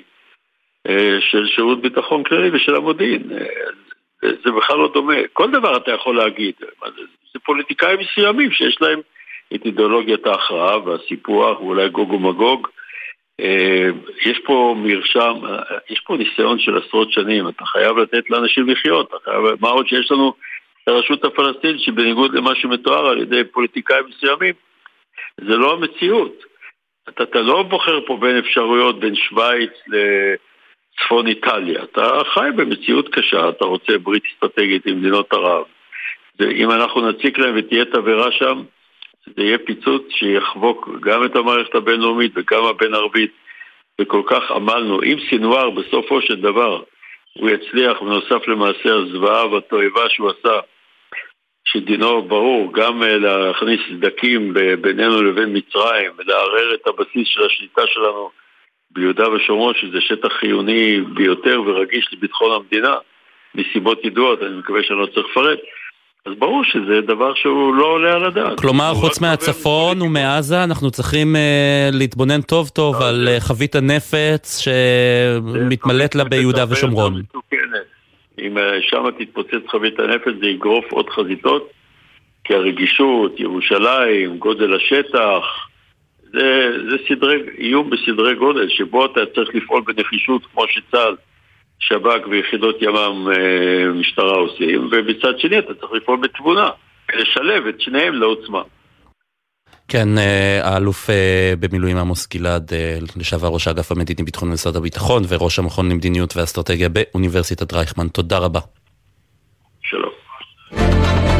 אה, 0.87 1.17
של 1.19 1.47
שירות 1.47 1.81
ביטחון 1.81 2.23
כללי 2.23 2.49
ושל 2.53 2.75
המודיעין. 2.75 3.23
אה, 3.31 4.29
זה 4.45 4.51
בכלל 4.51 4.77
לא 4.77 4.91
דומה. 4.93 5.15
כל 5.33 5.51
דבר 5.51 5.77
אתה 5.77 5.91
יכול 5.91 6.17
להגיד. 6.17 6.53
זה 7.33 7.39
פוליטיקאים 7.45 7.99
מסוימים 7.99 8.51
שיש 8.51 8.77
להם 8.81 8.99
את 9.55 9.65
אידיאולוגיית 9.65 10.25
ההכרעה 10.25 10.77
והסיפוח 10.79 11.61
ואולי 11.61 11.89
גוג 11.89 12.11
ומגוג. 12.11 12.67
אה, 13.41 13.89
יש 14.25 14.39
פה 14.45 14.75
מרשם, 14.77 15.33
יש 15.89 15.99
פה 15.99 16.17
ניסיון 16.17 16.59
של 16.59 16.77
עשרות 16.77 17.11
שנים, 17.11 17.47
אתה 17.47 17.65
חייב 17.65 17.97
לתת 17.97 18.29
לאנשים 18.29 18.69
לחיות, 18.69 19.11
חייב, 19.23 19.41
מה 19.59 19.69
עוד 19.69 19.87
שיש 19.87 20.11
לנו 20.11 20.33
את 20.83 20.87
הרשות 20.87 21.25
הפלסטינית 21.25 21.81
שבניגוד 21.81 22.33
למה 22.33 22.55
שמתואר 22.55 23.07
על 23.07 23.21
ידי 23.21 23.43
פוליטיקאים 23.43 24.03
מסוימים, 24.09 24.53
זה 25.41 25.57
לא 25.57 25.73
המציאות. 25.73 26.43
אתה, 27.09 27.23
אתה 27.23 27.41
לא 27.41 27.63
בוחר 27.63 27.99
פה 28.05 28.17
בין 28.21 28.37
אפשרויות 28.37 28.99
בין 28.99 29.15
שווייץ 29.15 29.71
לצפון 29.87 31.27
איטליה, 31.27 31.83
אתה 31.83 32.19
חי 32.33 32.49
במציאות 32.55 33.09
קשה, 33.09 33.49
אתה 33.49 33.65
רוצה 33.65 33.97
ברית 33.97 34.23
אסטרטגית 34.33 34.85
עם 34.85 34.99
מדינות 34.99 35.33
ערב. 35.33 35.65
ואם 36.39 36.71
אנחנו 36.71 37.09
נציק 37.09 37.39
להם 37.39 37.55
ותהיה 37.57 37.85
תבערה 37.85 38.31
שם, 38.31 38.61
זה 39.35 39.43
יהיה 39.43 39.57
פיצוץ 39.57 40.03
שיחבוק 40.09 40.89
גם 41.01 41.25
את 41.25 41.35
המערכת 41.35 41.75
הבינלאומית 41.75 42.31
וגם 42.35 42.63
הבין-ערבית, 42.65 43.31
וכל 44.01 44.21
כך 44.25 44.51
עמלנו. 44.51 45.03
אם 45.03 45.17
סינואר 45.29 45.69
בסופו 45.69 46.21
של 46.21 46.41
דבר 46.41 46.83
הוא 47.33 47.49
יצליח, 47.49 48.01
בנוסף 48.01 48.47
למעשה 48.47 48.95
הזוועה 48.95 49.47
והתועבה 49.47 50.09
שהוא 50.09 50.29
עשה, 50.29 50.59
שדינו 51.71 52.21
ברור, 52.21 52.73
גם 52.73 53.03
אה, 53.03 53.17
להכניס 53.17 53.79
סדקים 53.89 54.53
בינינו 54.81 55.23
לבין 55.23 55.57
מצרים 55.57 56.11
ולערער 56.17 56.73
את 56.73 56.87
הבסיס 56.87 57.27
של 57.27 57.45
השליטה 57.45 57.81
שלנו 57.85 58.29
ביהודה 58.91 59.29
ושומרון, 59.29 59.73
שזה 59.81 60.01
שטח 60.01 60.29
חיוני 60.39 61.01
ביותר 61.01 61.61
ורגיש 61.65 62.09
לביטחון 62.13 62.51
המדינה, 62.51 62.95
מסיבות 63.55 64.05
ידועות, 64.05 64.43
אני 64.43 64.57
מקווה 64.57 64.83
שאני 64.83 64.99
לא 64.99 65.05
צריך 65.05 65.27
לפרט. 65.31 65.59
אז 66.25 66.33
ברור 66.39 66.63
שזה 66.63 67.01
דבר 67.07 67.33
שהוא 67.35 67.75
לא 67.75 67.85
עולה 67.85 68.13
על 68.13 68.25
הדעת. 68.25 68.59
כלומר, 68.59 68.93
חוץ 68.93 69.21
מהצפון 69.21 70.01
ומעזה, 70.01 70.63
אנחנו 70.63 70.91
צריכים 70.91 71.35
uh, 71.35 71.39
להתבונן 71.95 72.41
טוב 72.41 72.69
טוב 72.69 72.95
לא, 72.99 73.07
על 73.07 73.27
uh, 73.37 73.43
חבית 73.43 73.75
הנפץ 73.75 74.59
שמתמלאת 74.59 76.15
לה 76.15 76.23
ביהודה 76.23 76.65
ושומרון. 76.69 77.21
אם 78.39 78.57
אה, 78.57 78.81
שם 78.81 79.03
תתפוצץ 79.19 79.67
חבית 79.67 79.99
הנפץ 79.99 80.33
זה 80.41 80.47
יגרוף 80.47 80.85
עוד 80.91 81.09
חזיתות, 81.09 81.71
כי 82.43 82.53
הרגישות, 82.53 83.39
ירושלים, 83.39 84.37
גודל 84.37 84.75
השטח, 84.75 85.67
זה, 86.23 86.71
זה 86.89 86.97
סדרי, 87.09 87.41
איום 87.57 87.89
בסדרי 87.89 88.35
גודל, 88.35 88.69
שבו 88.69 89.05
אתה 89.05 89.25
צריך 89.35 89.55
לפעול 89.55 89.81
בנחישות 89.85 90.45
כמו 90.45 90.63
שצה"ל, 90.67 91.15
שב"כ 91.79 92.27
ויחידות 92.29 92.81
ימ"מ 92.81 93.27
אה, 93.31 93.91
משטרה 93.91 94.37
עושים, 94.37 94.89
ובצד 94.91 95.39
שני 95.39 95.59
אתה 95.59 95.73
צריך 95.73 95.91
לפעול 95.93 96.19
בתבונה, 96.19 96.69
לשלב 97.15 97.67
את 97.67 97.81
שניהם 97.81 98.13
לעוצמה. 98.13 98.61
כן, 99.87 100.17
אה, 100.17 100.59
האלוף 100.63 101.09
אה, 101.09 101.53
במילואים 101.59 101.97
עמוס 101.97 102.27
גלעד, 102.27 102.73
אה, 102.73 102.97
לשעבר 103.15 103.47
ראש 103.47 103.67
האגף 103.67 103.91
המדיני 103.91 104.23
ביטחון 104.23 104.49
במשרד 104.49 104.75
הביטחון 104.75 105.23
וראש 105.27 105.59
המכון 105.59 105.89
למדיניות 105.89 106.37
ואסטרטגיה 106.37 106.89
באוניברסיטת 106.89 107.73
רייכמן, 107.73 108.07
תודה 108.07 108.37
רבה. 108.37 108.59
שלום. 109.81 111.36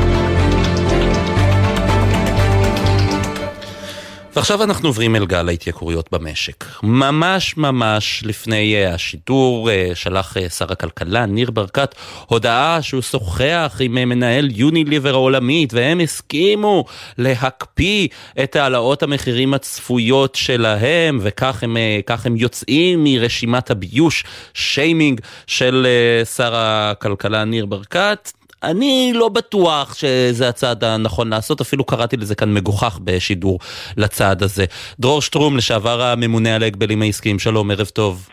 ועכשיו 4.38 4.63
אנחנו 4.63 4.89
עוברים 4.89 5.15
אל 5.15 5.26
גל 5.26 5.50
ההתייקרויות 5.50 6.12
במשק. 6.12 6.65
ממש 6.84 7.58
ממש 7.58 8.23
לפני 8.26 8.86
uh, 8.86 8.93
השידור 8.95 9.69
uh, 9.69 9.95
שלח 9.95 10.38
uh, 10.38 10.50
שר 10.50 10.71
הכלכלה 10.71 11.26
ניר 11.26 11.52
ברקת 11.52 11.95
הודעה 12.26 12.82
שהוא 12.82 13.02
שוחח 13.02 13.78
עם 13.80 13.93
מנהל 13.93 14.50
יוניליבר 14.52 15.13
העולמית 15.13 15.73
והם 15.73 16.00
הסכימו 16.00 16.86
להקפיא 17.17 18.08
את 18.43 18.56
העלאות 18.56 19.04
המחירים 19.04 19.54
הצפויות 19.54 20.36
שלהם 20.36 21.19
וכך 21.21 21.63
הם, 21.63 21.78
הם 22.26 22.38
יוצאים 22.38 23.04
מרשימת 23.04 23.71
הביוש 23.71 24.23
שיימינג 24.54 25.21
של 25.47 25.88
שר 26.36 26.56
הכלכלה 26.56 27.43
ניר 27.43 27.65
ברקת. 27.65 28.37
אני 28.63 29.11
לא 29.15 29.29
בטוח 29.29 29.93
שזה 29.93 30.49
הצעד 30.49 30.83
הנכון 30.83 31.29
לעשות, 31.29 31.61
אפילו 31.61 31.83
קראתי 31.83 32.17
לזה 32.17 32.35
כאן 32.35 32.53
מגוחך 32.53 32.99
בשידור 33.03 33.59
לצעד 33.97 34.43
הזה. 34.43 34.65
דרור 34.99 35.21
שטרום, 35.21 35.57
לשעבר 35.57 36.01
הממונה 36.01 36.55
על 36.55 36.63
ההגבלים 36.63 37.01
העסקיים, 37.01 37.39
שלום, 37.39 37.71
ערב 37.71 37.87
טוב. 37.87 38.29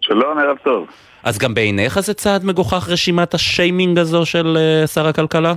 שלום, 0.00 0.38
ערב 0.38 0.56
טוב. 0.64 0.86
אז 1.22 1.38
גם 1.38 1.54
בעיניך 1.54 2.00
זה 2.00 2.14
צעד 2.14 2.44
מגוחך 2.44 2.88
רשימת 2.88 3.34
השיימינג 3.34 3.98
הזו 3.98 4.26
של 4.26 4.56
uh, 4.56 4.86
שר 4.86 5.06
הכלכלה? 5.06 5.54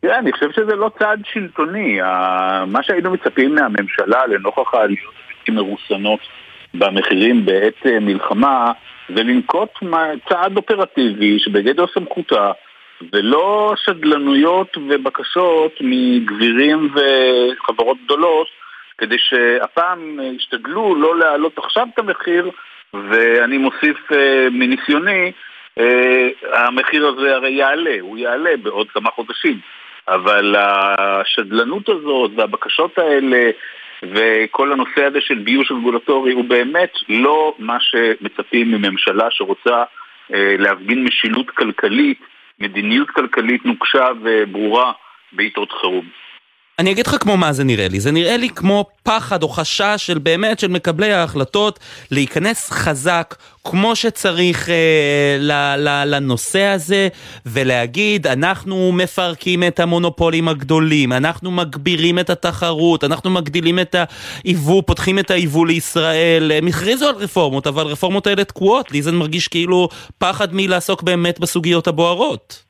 תראה, 0.00 0.18
אני 0.18 0.32
חושב 0.32 0.46
שזה 0.52 0.76
לא 0.76 0.90
צעד 0.98 1.20
שלטוני. 1.32 1.98
מה 2.66 2.82
שהיינו 2.82 3.10
מצפים 3.10 3.54
מהממשלה 3.54 4.26
לנוכח 4.26 4.74
העליות 4.74 5.14
מרוסנות 5.48 6.20
במחירים 6.74 7.46
בעת 7.46 7.86
אה, 7.86 8.00
מלחמה 8.00 8.72
ולנקוט 9.16 9.68
צעד 10.28 10.56
אופרטיבי 10.56 11.38
שבגדר 11.38 11.84
סמכותה 11.94 12.52
ולא 13.12 13.74
שדלנויות 13.84 14.76
ובקשות 14.76 15.72
מגבירים 15.80 16.94
וחברות 16.94 17.96
גדולות 18.04 18.46
כדי 18.98 19.16
שהפעם 19.18 20.20
ישתדלו 20.36 20.94
לא 20.94 21.18
להעלות 21.18 21.58
עכשיו 21.58 21.86
את 21.94 21.98
המחיר 21.98 22.50
ואני 22.94 23.58
מוסיף 23.58 24.12
uh, 24.12 24.16
מניסיוני, 24.50 25.32
uh, 25.78 25.82
המחיר 26.52 27.06
הזה 27.06 27.34
הרי 27.34 27.52
יעלה, 27.52 27.96
הוא 28.00 28.18
יעלה 28.18 28.50
בעוד 28.62 28.90
כמה 28.90 29.10
חודשים. 29.10 29.58
אבל 30.08 30.54
השדלנות 30.58 31.88
הזאת 31.88 32.30
והבקשות 32.36 32.98
האלה 32.98 33.50
וכל 34.02 34.72
הנושא 34.72 35.04
הזה 35.04 35.20
של 35.20 35.38
ביוש 35.38 35.72
רגולטורי 35.72 36.32
הוא 36.32 36.44
באמת 36.44 36.92
לא 37.08 37.54
מה 37.58 37.76
שמצפים 37.80 38.70
מממשלה 38.70 39.26
שרוצה 39.30 39.84
אה, 40.34 40.56
להפגין 40.58 41.04
משילות 41.04 41.50
כלכלית, 41.50 42.20
מדיניות 42.58 43.10
כלכלית 43.10 43.66
נוקשה 43.66 44.08
וברורה 44.22 44.92
בעיתות 45.32 45.72
חירום. 45.72 46.08
אני 46.80 46.92
אגיד 46.92 47.06
לך 47.06 47.16
כמו 47.20 47.36
מה 47.36 47.52
זה 47.52 47.64
נראה 47.64 47.88
לי, 47.88 48.00
זה 48.00 48.10
נראה 48.10 48.36
לי 48.36 48.48
כמו 48.48 48.84
פחד 49.02 49.42
או 49.42 49.48
חשש 49.48 49.94
של 49.96 50.18
באמת 50.18 50.58
של 50.58 50.68
מקבלי 50.68 51.12
ההחלטות 51.12 51.78
להיכנס 52.10 52.70
חזק 52.70 53.34
כמו 53.64 53.96
שצריך 53.96 54.68
אה, 54.68 54.74
ל, 55.38 55.52
ל, 55.76 56.04
לנושא 56.14 56.62
הזה 56.62 57.08
ולהגיד 57.46 58.26
אנחנו 58.26 58.92
מפרקים 58.92 59.64
את 59.64 59.80
המונופולים 59.80 60.48
הגדולים, 60.48 61.12
אנחנו 61.12 61.50
מגבירים 61.50 62.18
את 62.18 62.30
התחרות, 62.30 63.04
אנחנו 63.04 63.30
מגדילים 63.30 63.78
את 63.78 63.96
היבוא, 64.44 64.82
פותחים 64.86 65.18
את 65.18 65.30
היבוא 65.30 65.66
לישראל, 65.66 66.52
הם 66.52 66.66
הכריזו 66.66 67.08
על 67.08 67.14
רפורמות 67.14 67.66
אבל 67.66 67.86
הרפורמות 67.86 68.26
האלה 68.26 68.44
תקועות, 68.44 68.92
לי 68.92 69.02
זה 69.02 69.12
מרגיש 69.12 69.48
כאילו 69.48 69.88
פחד 70.18 70.54
מלעסוק 70.54 71.02
באמת 71.02 71.40
בסוגיות 71.40 71.88
הבוערות. 71.88 72.69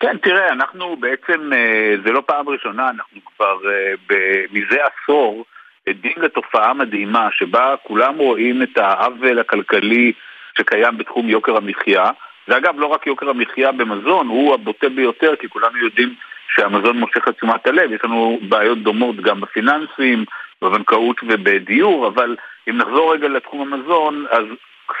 כן, 0.00 0.16
תראה, 0.18 0.52
אנחנו 0.52 0.96
בעצם, 0.96 1.52
אה, 1.52 1.94
זה 2.04 2.12
לא 2.12 2.22
פעם 2.26 2.48
ראשונה, 2.48 2.90
אנחנו 2.90 3.20
כבר 3.24 3.58
אה, 3.70 4.44
מזה 4.52 4.78
עשור 4.84 5.44
עדים 5.88 6.14
לתופעה 6.16 6.74
מדהימה 6.74 7.28
שבה 7.32 7.74
כולם 7.82 8.18
רואים 8.18 8.62
את 8.62 8.78
העוול 8.78 9.38
הכלכלי 9.38 10.12
שקיים 10.58 10.98
בתחום 10.98 11.28
יוקר 11.28 11.56
המחיה. 11.56 12.10
ואגב, 12.48 12.80
לא 12.80 12.86
רק 12.86 13.06
יוקר 13.06 13.30
המחיה 13.30 13.72
במזון, 13.72 14.28
הוא 14.28 14.54
הבוטה 14.54 14.88
ביותר, 14.88 15.36
כי 15.36 15.48
כולנו 15.48 15.78
יודעים 15.78 16.14
שהמזון 16.54 16.98
מושך 16.98 17.28
את 17.28 17.36
תשומת 17.36 17.66
הלב. 17.66 17.92
יש 17.92 18.00
לנו 18.04 18.38
בעיות 18.48 18.78
דומות 18.78 19.16
גם 19.16 19.40
בפיננסים, 19.40 20.24
בבנקאות 20.62 21.16
ובדיור, 21.22 22.06
אבל 22.06 22.36
אם 22.68 22.76
נחזור 22.76 23.12
רגע 23.12 23.28
לתחום 23.28 23.72
המזון, 23.72 24.26
אז 24.30 24.44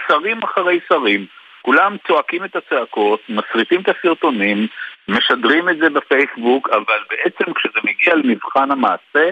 שרים 0.06 0.42
אחרי 0.42 0.80
שרים, 0.88 1.26
כולם 1.64 1.96
צועקים 2.06 2.44
את 2.44 2.56
הצעקות, 2.56 3.20
מסריטים 3.28 3.80
את 3.80 3.88
הסרטונים, 3.88 4.66
משדרים 5.08 5.68
את 5.68 5.78
זה 5.78 5.90
בפייסבוק, 5.90 6.68
אבל 6.68 6.98
בעצם 7.10 7.52
כשזה 7.52 7.78
מגיע 7.84 8.14
למבחן 8.14 8.70
המעשה, 8.70 9.30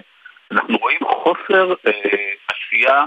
אנחנו 0.53 0.77
רואים 0.77 0.99
חוסר 1.05 1.75
אה, 1.87 2.33
עשייה 2.49 3.05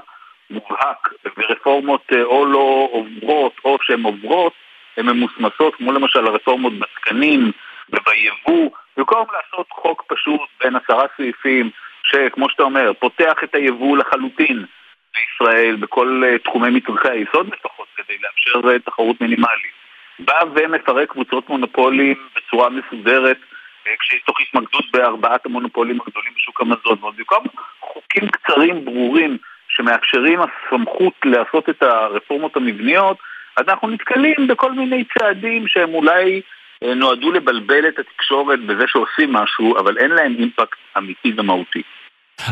מובהק, 0.50 1.10
ורפורמות 1.38 2.02
אה, 2.14 2.24
או 2.24 2.46
לא 2.46 2.90
עוברות, 2.92 3.54
או 3.66 3.78
שהן 3.82 4.04
עוברות, 4.04 4.54
הן 4.98 5.06
ממוסמסות, 5.06 5.76
כמו 5.76 5.92
למשל 5.92 6.28
הרפורמות 6.28 6.74
בתקנים 6.80 7.52
וביבוא, 7.90 8.72
במקום 8.98 9.26
לעשות 9.34 9.68
חוק 9.72 10.04
פשוט 10.08 10.42
בין 10.64 10.76
עשרה 10.76 11.06
סעיפים, 11.18 11.70
שכמו 12.04 12.50
שאתה 12.50 12.64
אומר, 12.64 12.92
פותח 13.00 13.34
את 13.44 13.56
היבוא 13.56 13.98
לחלוטין 13.98 14.66
לישראל 15.20 15.76
בכל 15.76 16.22
אה, 16.26 16.38
תחומי 16.40 16.70
מצרכי 16.70 17.10
היסוד 17.10 17.48
לפחות, 17.54 17.88
כדי 17.96 18.18
לאפשר 18.24 18.70
אה, 18.70 18.80
תחרות 18.80 19.22
מינימלית. 19.22 19.76
בא 20.20 20.40
ומפרק 20.56 21.12
קבוצות 21.12 21.50
מונופולים 21.50 22.16
בצורה 22.36 22.70
מסודרת 22.70 23.38
אה, 23.88 23.92
כשתוך 24.00 24.42
התמקדות 24.42 24.86
בארבעת 24.92 25.46
המונופולים 25.46 26.00
הגדולים 26.02 26.34
בשוק 26.36 26.62
המזון. 26.62 26.98
ובמקום 27.04 27.46
חוקים 27.80 28.30
קצרים 28.30 28.86
ברורים 28.86 29.38
שמאפשרים 29.70 30.40
הסמכות 30.42 31.14
לעשות 31.26 31.70
את 31.70 31.84
הרפורמות 31.84 32.58
המבניות, 32.58 33.18
אנחנו 33.58 33.90
נתקלים 33.90 34.48
בכל 34.48 34.72
מיני 34.72 35.04
צעדים 35.18 35.68
שהם 35.68 35.94
אולי 35.94 36.42
נועדו 36.82 37.32
לבלבל 37.32 37.88
את 37.88 38.00
התקשורת 38.00 38.60
בזה 38.60 38.84
שעושים 38.88 39.34
משהו, 39.34 39.78
אבל 39.78 39.98
אין 39.98 40.12
להם 40.12 40.36
אימפקט 40.40 40.78
אמיתי 40.98 41.34
ומהותי. 41.38 41.82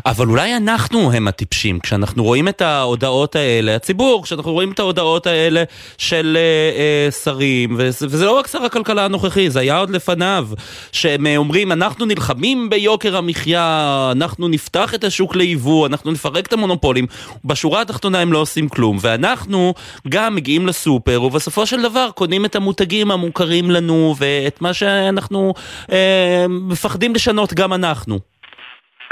אבל 0.06 0.28
אולי 0.28 0.58
אנחנו 0.58 1.12
הם 1.12 1.28
הטיפשים, 1.28 1.80
כשאנחנו 1.80 2.24
רואים 2.24 2.48
את 2.48 2.62
ההודעות 2.62 3.36
האלה, 3.36 3.76
הציבור, 3.76 4.24
כשאנחנו 4.24 4.52
רואים 4.52 4.72
את 4.72 4.80
ההודעות 4.80 5.28
האלה 5.28 5.64
של 5.98 6.38
אה, 6.40 6.80
אה, 6.80 7.12
שרים, 7.12 7.76
וזה, 7.78 8.08
וזה 8.10 8.26
לא 8.26 8.32
רק 8.32 8.48
שר 8.48 8.64
הכלכלה 8.64 9.06
הנוכחי, 9.06 9.50
זה 9.50 9.60
היה 9.60 9.78
עוד 9.78 9.90
לפניו, 9.90 10.48
שהם 10.92 11.28
אה, 11.28 11.38
אומרים, 11.38 11.72
אנחנו 11.72 12.06
נלחמים 12.06 12.70
ביוקר 12.70 13.18
המחיה, 13.18 14.10
אנחנו 14.12 14.48
נפתח 14.48 14.94
את 14.96 15.04
השוק 15.04 15.36
ליבוא, 15.36 15.88
אנחנו 15.88 16.12
נפרק 16.12 16.48
את 16.48 16.54
המונופולים, 16.54 17.06
בשורה 17.46 17.82
התחתונה 17.82 18.20
הם 18.20 18.34
לא 18.34 18.38
עושים 18.38 18.70
כלום, 18.70 18.98
ואנחנו 19.02 19.74
גם 20.10 20.36
מגיעים 20.36 20.68
לסופר, 20.68 21.24
ובסופו 21.24 21.66
של 21.66 21.82
דבר 21.82 22.10
קונים 22.16 22.46
את 22.46 22.56
המותגים 22.56 23.12
המוכרים 23.12 23.72
לנו, 23.72 24.16
ואת 24.18 24.62
מה 24.62 24.74
שאנחנו 24.74 25.54
אה, 25.92 26.46
מפחדים 26.50 27.16
לשנות 27.16 27.54
גם 27.54 27.74
אנחנו. 27.74 28.33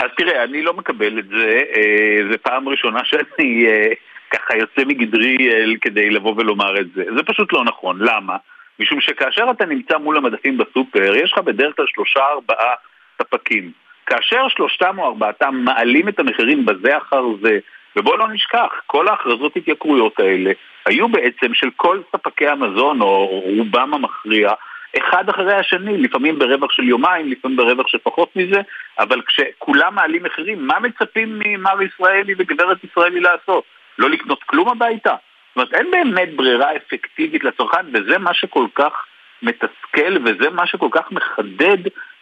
אז 0.02 0.10
תראה, 0.18 0.44
אני 0.44 0.62
לא 0.62 0.74
מקבל 0.74 1.20
את 1.20 1.28
זה, 1.28 1.62
אה, 1.76 2.32
זו 2.32 2.38
פעם 2.42 2.70
ראשונה 2.70 3.00
שאני 3.04 3.68
אה, 3.68 3.88
ככה 4.32 4.58
יוצא 4.58 4.82
מגדרי 4.88 5.38
אה, 5.52 5.64
כדי 5.82 6.10
לבוא 6.10 6.34
ולומר 6.38 6.80
את 6.80 6.92
זה. 6.96 7.04
זה 7.18 7.24
פשוט 7.24 7.54
לא 7.54 7.64
נכון. 7.64 7.98
למה? 8.00 8.38
משום 8.80 9.02
שכאשר 9.02 9.46
אתה 9.52 9.66
נמצא 9.66 9.98
מול 9.98 10.18
המדפים 10.18 10.58
בסופר, 10.58 11.16
יש 11.16 11.34
לך 11.34 11.38
בדרך 11.38 11.76
כלל 11.76 11.86
שלושה 11.88 12.20
ארבעה 12.20 12.74
ספקים. 13.22 13.72
כאשר 14.06 14.48
שלושתם 14.48 15.00
או 15.00 15.06
ארבעתם 15.06 15.56
מעלים 15.56 16.10
את 16.10 16.20
המחירים 16.20 16.66
בזה 16.66 16.98
אחר 16.98 17.24
זה, 17.42 17.60
ובוא 17.96 18.18
לא 18.18 18.28
נשכח, 18.28 18.72
כל 18.86 19.08
ההכרזות 19.08 19.58
התייקרויות 19.58 20.20
האלה 20.20 20.52
היו 20.86 21.10
בעצם 21.10 21.54
של 21.54 21.70
כל 21.76 22.02
ספקי 22.16 22.48
המזון, 22.48 23.02
או 23.02 23.28
רובם 23.28 23.94
המכריע, 23.94 24.52
אחד 24.98 25.30
אחרי 25.30 25.54
השני, 25.54 25.98
לפעמים 25.98 26.40
ברווח 26.40 26.72
של 26.72 26.84
יומיים, 26.84 27.32
לפעמים 27.32 27.58
ברווח 27.58 27.88
של 27.88 27.98
פחות 28.04 28.36
מזה, 28.36 28.62
אבל 29.00 29.22
כשכולם 29.22 29.96
מעלים 29.96 30.24
מחירים, 30.24 30.68
מה 30.68 30.80
מצפים 30.80 31.40
ממר 31.46 31.82
ישראלי 31.82 32.34
וגברת 32.38 32.84
ישראלי 32.84 33.20
לעשות? 33.20 33.64
לא 34.00 34.10
לקנות 34.10 34.44
כלום 34.44 34.70
הביתה? 34.70 35.10
זאת 35.10 35.56
אומרת, 35.56 35.74
אין 35.74 35.92
באמת 35.92 36.36
ברירה 36.36 36.76
אפקטיבית 36.76 37.44
לצרכן, 37.44 37.86
וזה 37.94 38.18
מה 38.18 38.34
שכל 38.34 38.66
כך 38.76 39.06
מתסכל, 39.42 40.18
וזה 40.26 40.50
מה 40.50 40.68
שכל 40.68 40.90
כך 40.92 41.12
מחדד 41.12 41.78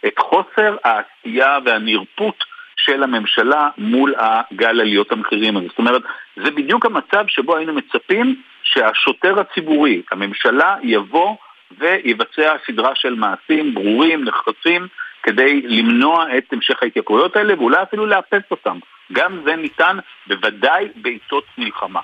את 0.06 0.18
חוסר 0.18 0.76
העשייה 0.84 1.58
והנרפות 1.64 2.44
של 2.76 3.02
הממשלה 3.02 3.68
מול 3.78 4.14
הגל 4.18 4.80
עליות 4.80 5.12
המחירים 5.12 5.56
הזה. 5.56 5.66
זאת 5.68 5.78
אומרת, 5.78 6.02
זה 6.36 6.50
בדיוק 6.50 6.86
המצב 6.86 7.24
שבו 7.28 7.56
היינו 7.56 7.72
מצפים 7.72 8.42
שהשוטר 8.62 9.40
הציבורי, 9.40 10.02
הממשלה, 10.12 10.76
יבוא 10.82 11.36
ויבצע 11.78 12.56
סדרה 12.66 12.92
של 12.94 13.14
מעשים 13.14 13.74
ברורים, 13.74 14.24
נחרצים, 14.24 14.86
כדי 15.22 15.62
למנוע 15.64 16.38
את 16.38 16.44
המשך 16.52 16.82
ההתייקרויות 16.82 17.36
האלה 17.36 17.54
ואולי 17.58 17.82
אפילו 17.82 18.06
לאפס 18.06 18.42
אותם. 18.50 18.78
גם 19.12 19.40
זה 19.44 19.56
ניתן 19.56 19.96
בוודאי 20.26 20.88
בעיתות 20.96 21.44
מלחמה. 21.58 22.00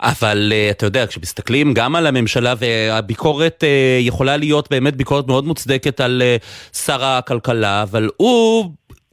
אבל 0.00 0.52
uh, 0.52 0.70
אתה 0.70 0.86
יודע, 0.86 1.06
כשמסתכלים 1.06 1.74
גם 1.74 1.96
על 1.96 2.06
הממשלה 2.06 2.54
והביקורת 2.58 3.62
uh, 3.62 4.06
יכולה 4.06 4.36
להיות 4.36 4.70
באמת 4.70 4.96
ביקורת 4.96 5.26
מאוד 5.26 5.44
מוצדקת 5.44 6.00
על 6.00 6.22
uh, 6.22 6.76
שר 6.76 7.04
הכלכלה, 7.04 7.82
אבל 7.82 8.08
הוא 8.16 8.70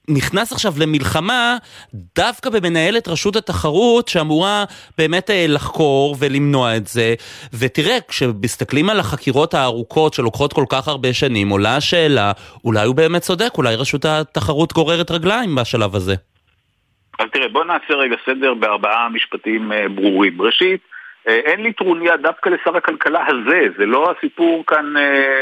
נכנס 0.10 0.52
עכשיו 0.52 0.72
למלחמה 0.82 1.58
דווקא 1.94 2.50
במנהלת 2.50 3.08
רשות 3.08 3.36
התחרות 3.36 4.08
שאמורה 4.08 4.64
באמת 4.98 5.30
אה, 5.30 5.46
לחקור 5.48 6.16
ולמנוע 6.20 6.78
את 6.78 6.88
זה. 6.88 7.14
ותראה, 7.60 7.98
כשמסתכלים 8.08 8.90
על 8.90 9.00
החקירות 9.00 9.54
הארוכות 9.54 10.14
שלוקחות 10.14 10.54
כל 10.54 10.66
כך 10.70 10.88
הרבה 10.88 11.14
שנים, 11.14 11.50
עולה 11.50 11.76
השאלה, 11.76 12.32
אולי 12.66 12.86
הוא 12.86 12.96
באמת 12.96 13.22
צודק, 13.22 13.52
אולי 13.58 13.76
רשות 13.76 14.06
התחרות 14.06 14.74
גוררת 14.74 15.12
רגליים 15.12 15.56
בשלב 15.56 15.96
הזה. 15.96 16.14
אז 17.20 17.26
תראה, 17.34 17.48
בוא 17.48 17.64
נעשה 17.64 17.94
רגע 17.94 18.16
סדר 18.26 18.54
בארבעה 18.54 19.10
משפטים 19.10 19.72
אה, 19.72 19.90
ברורים. 19.90 20.42
ראשית, 20.42 20.82
אה, 21.28 21.40
אין 21.46 21.64
לי 21.64 21.74
טרוניה 21.74 22.18
דווקא 22.18 22.50
לשר 22.50 22.78
הכלכלה 22.78 23.26
הזה, 23.28 23.62
זה 23.78 23.86
לא 23.86 24.14
הסיפור 24.18 24.64
כאן 24.68 24.94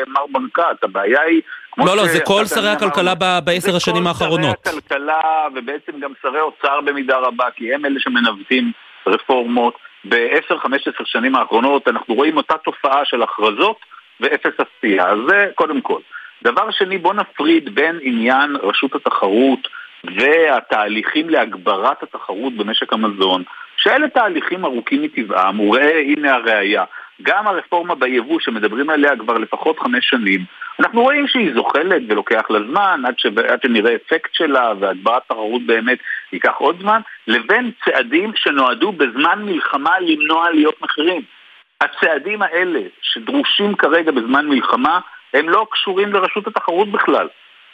מר 0.07 0.25
ברנקת, 0.31 0.83
הבעיה 0.83 1.21
היא... 1.21 1.41
לא, 1.77 1.97
לא, 1.97 2.05
זה 2.05 2.19
כל 2.25 2.45
שרי 2.45 2.69
הכלכלה 2.69 3.13
בעשר 3.41 3.75
השנים 3.75 4.07
האחרונות. 4.07 4.57
זה 4.65 4.71
כל 4.71 4.77
שרי 4.89 5.01
הכלכלה 5.01 5.47
ובעצם 5.55 5.99
גם 5.99 6.11
שרי 6.21 6.41
אוצר 6.41 6.81
במידה 6.81 7.17
רבה, 7.17 7.45
כי 7.55 7.73
הם 7.73 7.85
אלה 7.85 7.99
שמנווטים 7.99 8.71
רפורמות. 9.07 9.77
ב-10-15 10.09 11.05
שנים 11.05 11.35
האחרונות 11.35 11.87
אנחנו 11.87 12.15
רואים 12.15 12.37
אותה 12.37 12.57
תופעה 12.57 13.05
של 13.05 13.23
הכרזות 13.23 13.77
ואפס 14.19 14.53
עשייה, 14.57 15.07
אז 15.07 15.17
זה 15.29 15.47
קודם 15.55 15.81
כל. 15.81 15.99
דבר 16.43 16.71
שני, 16.71 16.97
בוא 16.97 17.13
נפריד 17.13 17.75
בין 17.75 17.99
עניין 18.01 18.55
רשות 18.63 18.95
התחרות 18.95 19.67
והתהליכים 20.03 21.29
להגברת 21.29 22.03
התחרות 22.03 22.53
במשק 22.53 22.93
המזון, 22.93 23.43
שאלה 23.77 24.09
תהליכים 24.09 24.65
ארוכים 24.65 25.01
מטבעם, 25.01 25.59
וראה 25.59 25.99
הנה 25.99 26.33
הראייה. 26.35 26.83
גם 27.23 27.47
הרפורמה 27.47 27.95
ביבוא 27.95 28.39
שמדברים 28.39 28.89
עליה 28.89 29.17
כבר 29.17 29.37
לפחות 29.37 29.79
חמש 29.79 30.09
שנים, 30.09 30.45
אנחנו 30.79 31.01
רואים 31.01 31.27
שהיא 31.27 31.53
זוחלת 31.55 32.01
ולוקח 32.09 32.41
לה 32.49 32.59
זמן 32.69 33.01
עד, 33.05 33.19
ש... 33.19 33.25
עד 33.25 33.61
שנראה 33.63 33.95
אפקט 33.95 34.33
שלה 34.33 34.73
והגברת 34.79 35.23
תחרות 35.27 35.61
באמת 35.65 35.97
ייקח 36.33 36.55
עוד 36.57 36.79
זמן, 36.81 37.01
לבין 37.27 37.71
צעדים 37.85 38.31
שנועדו 38.35 38.91
בזמן 38.91 39.39
מלחמה 39.45 39.99
למנוע 39.99 40.47
עליות 40.47 40.81
מחירים. 40.81 41.21
הצעדים 41.81 42.41
האלה 42.41 42.79
שדרושים 43.01 43.75
כרגע 43.75 44.11
בזמן 44.11 44.47
מלחמה 44.47 44.99
הם 45.33 45.49
לא 45.49 45.67
קשורים 45.71 46.13
לרשות 46.13 46.47
התחרות 46.47 46.91
בכלל. 46.91 47.27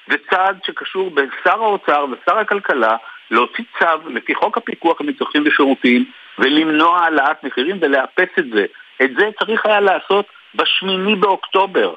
זה 0.10 0.16
צעד 0.30 0.60
שקשור 0.66 1.12
בשר 1.12 1.64
האוצר 1.64 2.06
ושר 2.12 2.38
הכלכלה 2.38 2.96
להוציא 3.32 3.64
צו 3.80 4.10
לפי 4.10 4.36
חוק 4.36 4.58
הפיקוח 4.58 5.02
על 5.02 5.08
מצרכים 5.08 5.44
ושירותים 5.46 6.06
ולמנוע 6.40 7.00
העלאת 7.00 7.44
מחירים 7.44 7.78
ולאפס 7.82 8.30
את 8.40 8.46
זה. 8.54 8.66
את 9.04 9.12
זה 9.18 9.30
צריך 9.40 9.66
היה 9.66 9.80
לעשות 9.80 10.26
בשמיני 10.56 11.16
באוקטובר, 11.16 11.94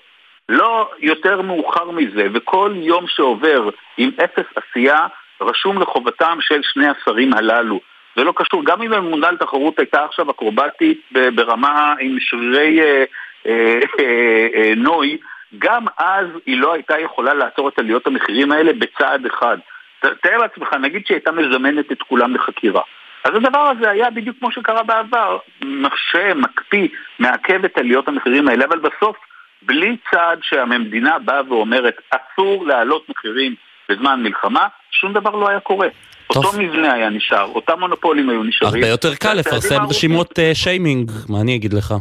לא 0.49 0.91
יותר 0.99 1.43
מאוחר 1.43 1.91
מזה, 1.91 2.27
וכל 2.33 2.73
יום 2.77 3.07
שעובר 3.09 3.69
עם 3.97 4.11
אפס 4.25 4.47
עשייה 4.57 5.07
רשום 5.41 5.83
לחובתם 5.83 6.39
של 6.41 6.61
שני 6.63 6.87
השרים 6.89 7.35
הללו. 7.35 7.81
זה 8.17 8.25
לא 8.25 8.33
קשור, 8.37 8.65
גם 8.65 8.83
אם 8.83 8.93
הממונה 8.93 9.29
על 9.29 9.37
תחרות 9.37 9.79
הייתה 9.79 10.05
עכשיו 10.05 10.31
אקרובטית 10.31 11.01
ברמה 11.35 11.95
עם 12.01 12.17
שרירי 12.21 12.81
אה, 12.81 13.05
אה, 13.47 13.81
אה, 14.01 14.47
אה, 14.55 14.73
נוי, 14.77 15.19
גם 15.59 15.85
אז 15.99 16.27
היא 16.47 16.61
לא 16.61 16.73
הייתה 16.73 16.99
יכולה 16.99 17.35
לעצור 17.35 17.69
את 17.69 17.79
עליות 17.79 18.07
המחירים 18.07 18.53
האלה 18.53 18.73
בצעד 18.73 19.27
אחד. 19.27 19.59
תאר 20.01 20.39
לעצמך, 20.39 20.75
נגיד 20.81 21.07
שהיא 21.07 21.15
הייתה 21.15 21.33
מזמנת 21.33 21.93
את 21.93 22.03
כולם 22.03 22.35
לחקירה. 22.35 22.83
אז 23.25 23.31
הדבר 23.35 23.59
הזה 23.59 23.91
היה 23.91 24.11
בדיוק 24.11 24.37
כמו 24.39 24.53
שקרה 24.53 24.83
בעבר, 24.83 25.39
מקשה, 25.65 26.35
מקפיא, 26.35 26.89
מעכב 27.19 27.65
את 27.65 27.79
עליות 27.79 28.09
המחירים 28.09 28.49
האלה, 28.49 28.65
אבל 28.65 28.79
בסוף, 28.79 29.17
בלי 29.63 29.97
צעד 30.11 30.39
שהמדינה 30.43 31.19
באה 31.19 31.41
ואומרת, 31.49 31.95
אסור 32.11 32.67
להעלות 32.67 33.07
מחירים 33.09 33.55
בזמן 33.89 34.23
מלחמה, 34.23 34.67
שום 34.91 35.13
דבר 35.13 35.31
לא 35.31 35.49
היה 35.49 35.61
קורה. 35.61 35.89
טוב. 36.33 36.45
אותו 36.45 36.59
מבנה 36.59 36.93
היה 36.93 37.11
נשאר, 37.11 37.45
אותם 37.55 37.81
מונופולים 37.81 38.31
היו 38.31 38.43
נשארים. 38.43 38.75
הרבה 38.75 38.89
יותר 38.89 39.15
קל 39.15 39.35
לפרסם 39.35 39.83
רשימות 39.89 40.39
uh, 40.39 40.55
שיימינג, 40.55 41.11
מה 41.29 41.41
אני 41.41 41.57
אגיד 41.57 41.73
לך? 41.73 41.95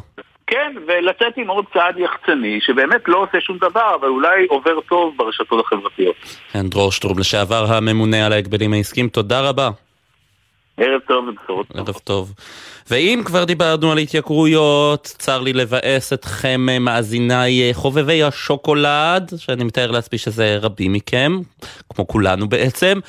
כן, 0.47 0.73
ולצאת 0.87 1.37
עם 1.37 1.47
עוד 1.47 1.65
צעד 1.73 1.97
יחצני, 1.97 2.59
שבאמת 2.61 3.01
לא 3.07 3.17
עושה 3.17 3.41
שום 3.41 3.57
דבר, 3.57 3.95
אבל 3.99 4.07
אולי 4.07 4.45
עובר 4.49 4.81
טוב 4.89 5.17
ברשתות 5.17 5.65
החברתיות. 5.65 6.15
כן, 6.53 6.67
דרור 6.67 6.91
שטרום, 6.91 7.19
לשעבר 7.19 7.65
הממונה 7.69 8.25
על 8.25 8.33
ההגבלים 8.33 8.73
העסקיים, 8.73 9.09
תודה 9.09 9.41
רבה. 9.49 9.69
ערב 10.77 11.01
טוב 11.07 11.27
ובשורות 11.27 11.67
טובות. 11.67 11.87
ערב 11.87 11.97
טוב. 12.03 12.33
ואם 12.89 13.21
כבר 13.25 13.43
דיברנו 13.43 13.91
על 13.91 13.97
התייקרויות, 13.97 15.03
צר 15.03 15.41
לי 15.41 15.53
לבאס 15.53 16.13
אתכם 16.13 16.61
מאזיניי 16.81 17.73
חובבי 17.73 18.23
השוקולד, 18.23 19.31
שאני 19.37 19.63
מתאר 19.63 19.91
לעצמי 19.91 20.17
שזה 20.17 20.57
רבים 20.61 20.93
מכם, 20.93 21.39
כמו 21.93 22.07
כולנו 22.07 22.49
בעצם. 22.49 22.99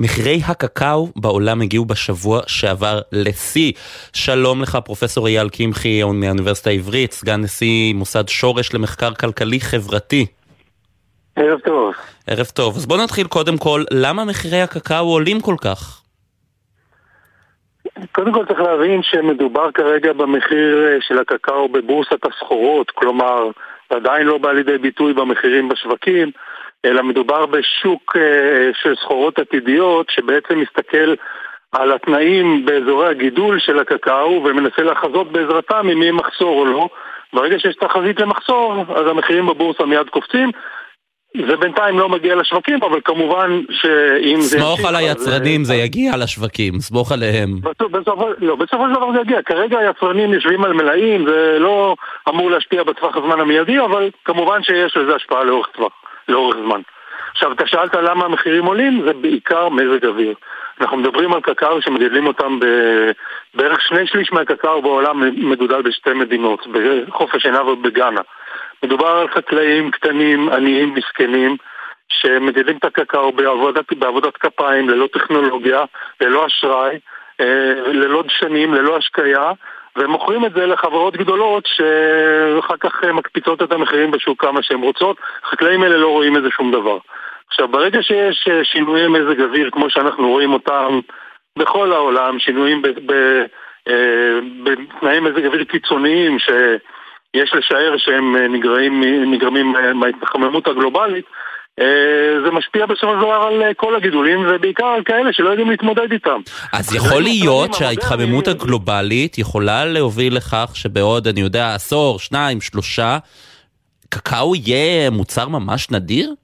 מחירי 0.00 0.40
הקקאו 0.46 1.08
בעולם 1.16 1.60
הגיעו 1.60 1.84
בשבוע 1.84 2.40
שעבר 2.46 3.00
לשיא. 3.12 3.72
שלום 4.12 4.62
לך 4.62 4.78
פרופסור 4.84 5.26
אייל 5.26 5.48
קמחי 5.48 6.02
מהאוניברסיטה 6.02 6.70
העברית, 6.70 7.12
סגן 7.12 7.40
נשיא 7.40 7.94
מוסד 7.94 8.28
שורש 8.28 8.74
למחקר 8.74 9.14
כלכלי 9.14 9.60
חברתי. 9.60 10.26
ערב 11.36 11.58
טוב. 11.64 11.94
ערב 12.26 12.46
טוב. 12.46 12.76
אז 12.76 12.86
בוא 12.86 12.96
נתחיל 12.96 13.26
קודם 13.26 13.58
כל, 13.58 13.84
למה 13.90 14.24
מחירי 14.24 14.62
הקקאו 14.62 15.12
עולים 15.12 15.40
כל 15.40 15.56
כך? 15.60 16.02
קודם 18.12 18.32
כל 18.32 18.44
צריך 18.46 18.60
להבין 18.60 19.02
שמדובר 19.02 19.70
כרגע 19.70 20.12
במחיר 20.12 20.86
אה, 20.86 20.96
של 21.00 21.18
הקקאו 21.18 21.68
בבורסת 21.68 22.26
הסחורות, 22.26 22.90
כלומר 22.90 23.50
עדיין 23.90 24.26
לא 24.26 24.38
בא 24.38 24.52
לידי 24.52 24.78
ביטוי 24.78 25.12
במחירים 25.12 25.68
בשווקים, 25.68 26.30
אלא 26.84 27.02
מדובר 27.02 27.46
בשוק 27.46 28.16
אה, 28.16 28.70
של 28.82 28.94
סחורות 28.96 29.38
עתידיות 29.38 30.10
שבעצם 30.10 30.60
מסתכל 30.60 31.14
על 31.72 31.92
התנאים 31.92 32.64
באזורי 32.64 33.08
הגידול 33.08 33.58
של 33.58 33.78
הקקאו 33.78 34.44
ומנסה 34.44 34.82
לחזות 34.82 35.32
בעזרתם 35.32 35.88
אם 35.92 36.02
יהיה 36.02 36.12
מחסור 36.12 36.60
או 36.60 36.66
לא. 36.66 36.88
ברגע 37.32 37.58
שיש 37.58 37.76
תחזית 37.76 38.20
למחסור, 38.20 38.84
אז 38.94 39.06
המחירים 39.06 39.46
בבורסה 39.46 39.86
מיד 39.86 40.08
קופצים. 40.08 40.50
זה 41.36 41.56
בינתיים 41.56 41.98
לא 41.98 42.08
מגיע 42.08 42.34
לשווקים, 42.34 42.78
אבל 42.82 43.00
כמובן 43.04 43.60
שאם 43.70 44.40
זה... 44.40 44.58
סמוך 44.58 44.88
על 44.88 44.96
היצרנים, 44.96 45.64
זה 45.64 45.74
יגיע 45.74 46.16
לשווקים, 46.16 46.80
סמוך 46.80 47.12
עליהם. 47.12 47.50
לא, 48.38 48.56
בסופו 48.56 48.84
של 48.88 48.94
דבר 48.94 49.12
זה 49.12 49.20
יגיע. 49.20 49.42
כרגע 49.42 49.78
היצרנים 49.78 50.34
יושבים 50.34 50.64
על 50.64 50.72
מלאים, 50.72 51.26
זה 51.26 51.56
לא 51.58 51.94
אמור 52.28 52.50
להשפיע 52.50 52.82
בטווח 52.82 53.16
הזמן 53.16 53.40
המיידי, 53.40 53.80
אבל 53.80 54.10
כמובן 54.24 54.62
שיש 54.62 54.96
לזה 54.96 55.14
השפעה 55.14 55.44
לאורך 55.44 55.66
טווח, 55.66 55.92
לאורך 56.28 56.56
זמן. 56.64 56.80
עכשיו, 57.32 57.52
אתה 57.52 57.66
שאלת 57.66 57.94
למה 57.94 58.24
המחירים 58.24 58.64
עולים, 58.64 59.02
זה 59.06 59.12
בעיקר 59.12 59.68
מזג 59.68 60.06
אוויר. 60.06 60.34
אנחנו 60.80 60.96
מדברים 60.96 61.32
על 61.32 61.40
קקאו 61.40 61.82
שמגדלים 61.82 62.26
אותם 62.26 62.58
ב... 62.60 62.64
בערך 63.54 63.80
שני 63.80 64.06
שליש 64.06 64.32
מהקקאו 64.32 64.82
בעולם 64.82 65.22
מגודל 65.50 65.82
בשתי 65.82 66.12
מדינות, 66.12 66.66
בחופש 66.66 67.46
עיניו 67.46 67.66
ובגאנה. 67.66 68.20
מדובר 68.84 69.06
על 69.06 69.28
חקלאים 69.28 69.90
קטנים, 69.90 70.48
עניים, 70.48 70.94
מסכנים, 70.94 71.56
שמגדלים 72.08 72.76
את 72.76 72.84
הקקאו 72.84 73.32
בעבודת, 73.32 73.92
בעבודת 73.92 74.36
כפיים, 74.36 74.88
ללא 74.88 75.08
טכנולוגיה, 75.12 75.84
ללא 76.20 76.46
אשראי, 76.46 76.98
אה, 77.40 77.72
ללא 77.86 78.22
דשנים, 78.22 78.74
ללא 78.74 78.96
השקיה, 78.96 79.52
והם 79.96 80.10
מוכרים 80.10 80.44
את 80.44 80.52
זה 80.52 80.66
לחברות 80.66 81.16
גדולות 81.16 81.66
שאחר 81.66 82.76
כך 82.80 83.04
מקפיצות 83.04 83.62
את 83.62 83.72
המחירים 83.72 84.10
בשוק 84.10 84.40
כמה 84.40 84.62
שהן 84.62 84.82
רוצות. 84.82 85.16
החקלאים 85.44 85.82
האלה 85.82 85.96
לא 85.96 86.08
רואים 86.08 86.32
מזה 86.32 86.48
שום 86.50 86.72
דבר. 86.72 86.98
עכשיו, 87.48 87.68
ברגע 87.68 88.02
שיש 88.02 88.48
אה, 88.50 88.64
שינויי 88.64 89.08
מזג 89.08 89.40
אוויר, 89.40 89.70
כמו 89.70 89.90
שאנחנו 89.90 90.28
רואים 90.28 90.52
אותם 90.52 91.00
בכל 91.58 91.92
העולם, 91.92 92.38
שינויים 92.38 92.82
אה, 93.88 94.38
בתנאי 94.62 95.20
מזג 95.20 95.46
אוויר 95.46 95.64
קיצוניים, 95.64 96.38
ש... 96.38 96.50
יש 97.34 97.54
לשער 97.54 97.94
שהם 97.98 98.36
אה, 98.36 98.48
נגרעים, 98.48 99.02
נגרמים 99.32 99.76
אה, 99.76 99.92
מההתחממות 99.92 100.66
הגלובלית, 100.66 101.24
אה, 101.80 101.84
זה 102.44 102.50
משפיע 102.50 102.86
בסופו 102.86 103.12
של 103.12 103.18
דבר 103.18 103.32
על 103.32 103.74
כל 103.76 103.96
הגידולים 103.96 104.46
ובעיקר 104.48 104.86
על 104.86 105.02
כאלה 105.04 105.32
שלא 105.32 105.48
יודעים 105.48 105.70
להתמודד 105.70 106.12
איתם. 106.12 106.40
אז 106.72 106.94
יכול 106.94 107.22
להיות 107.22 107.74
שההתחממות 107.74 108.48
הגלובלית 108.48 109.38
יכולה 109.38 109.84
להוביל 109.84 110.36
לכך 110.36 110.70
שבעוד, 110.74 111.26
אני 111.26 111.40
יודע, 111.40 111.74
עשור, 111.74 112.18
שניים, 112.18 112.60
שלושה, 112.60 113.18
קקאו 114.08 114.52
יהיה 114.56 115.10
מוצר 115.10 115.48
ממש 115.48 115.90
נדיר? 115.90 116.34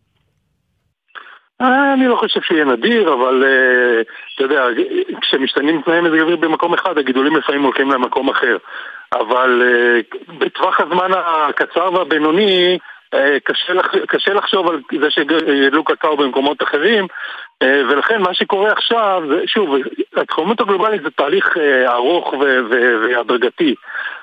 אני 1.61 2.09
לא 2.09 2.17
חושב 2.17 2.41
שיהיה 2.43 2.65
נדיר, 2.65 3.15
אבל 3.15 3.45
אתה 4.35 4.45
יודע, 4.45 4.65
כשמשתנים 5.21 5.83
תנאי 5.83 6.01
מזג 6.01 6.21
אוויר 6.21 6.37
במקום 6.37 6.75
אחד, 6.75 6.99
הגידולים 6.99 7.37
לפעמים 7.37 7.63
הולכים 7.63 7.91
למקום 7.91 8.31
אחר. 8.31 8.57
אבל 9.21 9.63
uh, 9.63 10.35
בטווח 10.39 10.81
הזמן 10.81 11.11
הקצר 11.15 11.93
והבינוני 11.93 12.79
uh, 13.15 13.19
קשה, 13.45 13.73
קשה 14.09 14.35
לחשוב 14.35 14.69
על 14.69 14.81
זה 15.01 15.11
שיגדלו 15.11 15.85
קקאו 15.85 16.17
במקומות 16.17 16.63
אחרים 16.63 17.05
uh, 17.05 17.67
ולכן 17.89 18.23
מה 18.23 18.35
שקורה 18.35 18.73
עכשיו, 18.73 19.23
שוב, 19.47 19.75
התחומות 20.17 20.61
הגלובלית 20.61 21.03
זה 21.03 21.11
תהליך 21.11 21.57
ארוך 21.87 22.35
והדרגתי 22.71 23.75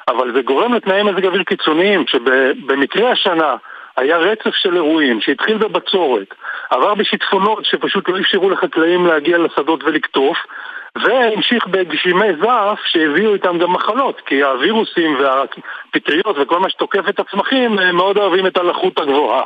אבל 0.07 0.33
זה 0.33 0.41
גורם 0.41 0.73
לתנאי 0.73 1.03
מזג 1.03 1.25
אוויר 1.25 1.43
קיצוניים 1.43 2.07
שבמקרה 2.07 3.11
השנה 3.11 3.55
היה 3.97 4.17
רצף 4.17 4.55
של 4.55 4.75
אירועים 4.75 5.21
שהתחיל 5.21 5.57
בבצורת, 5.57 6.33
עבר 6.69 6.95
בשיטפונות 6.95 7.65
שפשוט 7.65 8.09
לא 8.09 8.19
אפשרו 8.19 8.49
לחקלאים 8.49 9.05
להגיע 9.05 9.37
לשדות 9.37 9.83
ולקטוף, 9.83 10.37
והמשיך 10.97 11.67
בגשימי 11.67 12.27
זעף 12.41 12.79
שהביאו 12.85 13.33
איתם 13.33 13.57
גם 13.57 13.73
מחלות, 13.73 14.21
כי 14.25 14.43
הווירוסים 14.43 15.17
והפטריות 15.19 16.35
וכל 16.41 16.59
מה 16.59 16.69
שתוקף 16.69 17.09
את 17.09 17.19
הצמחים 17.19 17.75
מאוד 17.93 18.17
אוהבים 18.17 18.47
את 18.47 18.57
הלחות 18.57 18.99
הגבוהה. 18.99 19.43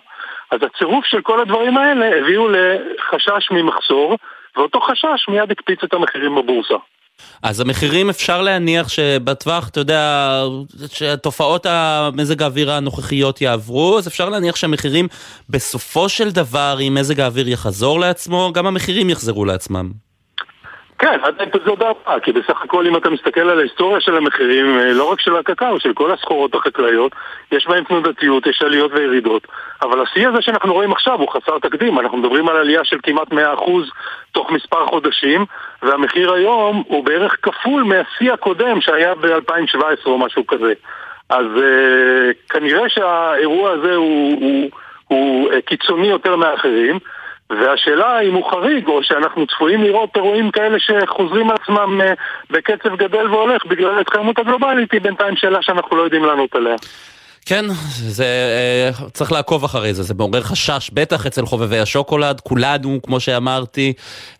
אז 0.52 0.60
הצירוף 0.64 1.06
של 1.06 1.22
כל 1.22 1.42
הדברים 1.42 1.78
האלה 1.78 2.20
הביאו 2.20 2.48
לחשש 2.50 3.52
ממחסור, 3.52 4.18
ואותו 4.56 4.80
חשש 4.80 5.28
מיד 5.28 5.52
הקפיץ 5.52 5.84
את 5.84 5.94
המחירים 5.94 6.36
בבורסה. 6.36 6.76
אז 7.44 7.60
המחירים 7.60 8.10
אפשר 8.10 8.42
להניח 8.42 8.90
שבטווח, 8.90 9.70
אתה 9.70 9.80
יודע, 9.80 10.42
שתופעות 10.94 11.66
המזג 11.66 12.42
האוויר 12.42 12.72
הנוכחיות 12.72 13.42
יעברו, 13.42 13.98
אז 13.98 14.08
אפשר 14.08 14.30
להניח 14.30 14.56
שהמחירים 14.56 15.08
בסופו 15.50 16.10
של 16.10 16.32
דבר, 16.32 16.78
אם 16.88 16.94
מזג 17.00 17.20
האוויר 17.20 17.50
יחזור 17.50 18.00
לעצמו, 18.00 18.52
גם 18.54 18.68
המחירים 18.68 19.10
יחזרו 19.10 19.46
לעצמם. 19.46 20.05
כן, 21.00 21.20
עד 21.24 21.36
האפיזוד 21.40 21.84
הבא, 21.84 22.20
כי 22.20 22.32
בסך 22.32 22.62
הכל 22.64 22.88
אם 22.88 22.98
אתה 22.98 23.10
מסתכל 23.10 23.50
על 23.50 23.60
ההיסטוריה 23.60 24.02
של 24.02 24.18
המחירים, 24.18 24.80
אה, 24.80 24.94
לא 24.94 25.12
רק 25.12 25.20
של 25.20 25.36
הקקאו, 25.36 25.80
של 25.80 25.94
כל 25.94 26.12
הסחורות 26.12 26.56
החקלאיות, 26.56 27.12
יש 27.52 27.68
בהם 27.68 27.84
תנודתיות, 27.84 28.48
יש 28.48 28.62
עליות 28.62 28.92
וירידות. 28.94 29.48
אבל 29.82 30.02
השיא 30.02 30.28
הזה 30.28 30.42
שאנחנו 30.42 30.74
רואים 30.74 30.92
עכשיו 30.92 31.20
הוא 31.20 31.30
חסר 31.30 31.60
תקדים, 31.60 32.00
אנחנו 32.00 32.18
מדברים 32.18 32.50
על 32.50 32.58
עלייה 32.58 32.84
של 32.84 32.98
כמעט 33.04 33.34
100% 33.34 33.36
תוך 34.32 34.52
מספר 34.52 34.86
חודשים, 34.86 35.46
והמחיר 35.84 36.34
היום 36.34 36.84
הוא 36.88 37.06
בערך 37.06 37.38
כפול 37.42 37.84
מהשיא 37.84 38.34
הקודם 38.34 38.82
שהיה 38.82 39.16
ב-2017 39.16 40.06
או 40.06 40.18
משהו 40.18 40.48
כזה. 40.48 40.74
אז 41.30 41.46
uh, 41.56 42.50
כנראה 42.50 42.90
שהאירוע 42.90 43.72
הזה 43.72 43.96
הוא, 43.96 44.38
הוא, 44.42 44.70
הוא 45.08 45.52
uh, 45.52 45.62
קיצוני 45.62 46.08
יותר 46.08 46.36
מאחרים. 46.36 47.00
והשאלה 47.50 48.20
אם 48.22 48.34
הוא 48.34 48.52
חריג, 48.52 48.88
או 48.88 49.04
שאנחנו 49.04 49.48
צפויים 49.48 49.84
לראות 49.84 50.10
אירועים 50.16 50.52
כאלה 50.52 50.78
שחוזרים 50.80 51.52
עצמם 51.52 52.02
אה, 52.02 52.14
בקצב 52.50 52.96
גדל 52.96 53.28
והולך 53.28 53.66
בגלל 53.66 53.98
ההתחממות 53.98 54.40
הגלובלית, 54.40 54.92
היא 54.92 55.02
בינתיים 55.02 55.36
שאלה 55.36 55.62
שאנחנו 55.62 55.98
לא 55.98 56.02
יודעים 56.02 56.26
לענות 56.26 56.56
עליה. 56.56 56.76
כן, 57.46 57.66
זה, 57.92 58.26
אה, 58.26 59.08
צריך 59.14 59.32
לעקוב 59.32 59.64
אחרי 59.64 59.94
זה, 59.94 60.04
זה 60.04 60.14
מעורר 60.14 60.42
חשש, 60.42 60.90
בטח 60.94 61.26
אצל 61.26 61.46
חובבי 61.46 61.80
השוקולד, 61.80 62.42
כולנו, 62.42 63.00
כמו 63.04 63.20
שאמרתי, 63.20 63.94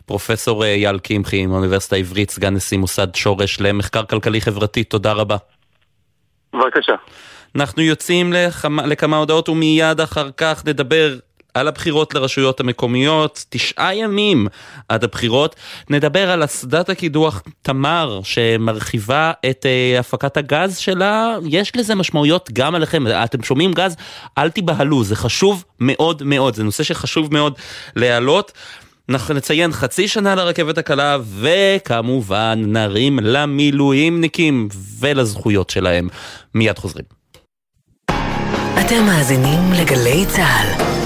פרופסור 0.06 0.64
אה, 0.64 0.74
אייל 0.74 0.98
קמחי 0.98 1.46
מאוניברסיטה 1.46 1.96
העברית, 1.96 2.30
סגן 2.30 2.54
נשיא 2.54 2.78
מוסד 2.78 3.14
שורש 3.14 3.60
למחקר 3.60 4.04
כלכלי 4.04 4.40
חברתי, 4.40 4.84
תודה 4.84 5.12
רבה. 5.12 5.36
בבקשה. 6.54 6.94
אנחנו 7.56 7.82
יוצאים 7.82 8.32
לכמה, 8.32 8.86
לכמה 8.86 9.16
הודעות 9.16 9.48
ומיד 9.48 10.00
אחר 10.00 10.30
כך 10.36 10.62
נדבר 10.66 11.14
על 11.56 11.68
הבחירות 11.68 12.14
לרשויות 12.14 12.60
המקומיות, 12.60 13.44
תשעה 13.48 13.94
ימים 13.94 14.46
עד 14.88 15.04
הבחירות. 15.04 15.56
נדבר 15.90 16.30
על 16.30 16.44
אסדת 16.44 16.88
הקידוח 16.88 17.42
תמר 17.62 18.20
שמרחיבה 18.24 19.32
את 19.50 19.66
uh, 19.66 20.00
הפקת 20.00 20.36
הגז 20.36 20.76
שלה, 20.76 21.36
יש 21.48 21.76
לזה 21.76 21.94
משמעויות 21.94 22.50
גם 22.52 22.74
עליכם. 22.74 23.04
אתם 23.24 23.42
שומעים 23.42 23.72
גז? 23.72 23.96
אל 24.38 24.50
תיבהלו, 24.50 25.04
זה 25.04 25.16
חשוב 25.16 25.64
מאוד 25.80 26.22
מאוד, 26.22 26.54
זה 26.54 26.64
נושא 26.64 26.82
שחשוב 26.82 27.34
מאוד 27.34 27.54
להעלות. 27.96 28.52
אנחנו 29.08 29.34
נציין 29.34 29.72
חצי 29.72 30.08
שנה 30.08 30.34
לרכבת 30.34 30.78
הקלה 30.78 31.18
וכמובן 31.40 32.62
נרים 32.66 33.18
למילואימניקים 33.22 34.68
ולזכויות 35.00 35.70
שלהם. 35.70 36.08
מיד 36.54 36.78
חוזרים. 36.78 37.04
אתם 38.80 39.04
מאזינים 39.06 39.72
לגלי 39.72 40.26
צה"ל. 40.26 41.05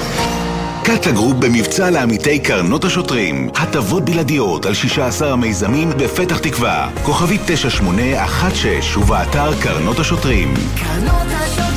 קאטה 0.96 1.10
גרופ 1.10 1.36
במבצע 1.36 1.90
לעמיתי 1.90 2.38
קרנות 2.38 2.84
השוטרים. 2.84 3.50
הטבות 3.54 4.04
בלעדיות 4.04 4.66
על 4.66 4.74
16 4.74 5.32
המיזמים 5.32 5.90
בפתח 5.90 6.38
תקווה. 6.38 6.90
כוכבית 7.02 7.40
9816 7.46 9.02
ובאתר 9.02 9.60
קרנות 9.60 9.98
השוטרים. 9.98 10.54
קרנות 10.76 11.26
השוטרים 11.26 11.69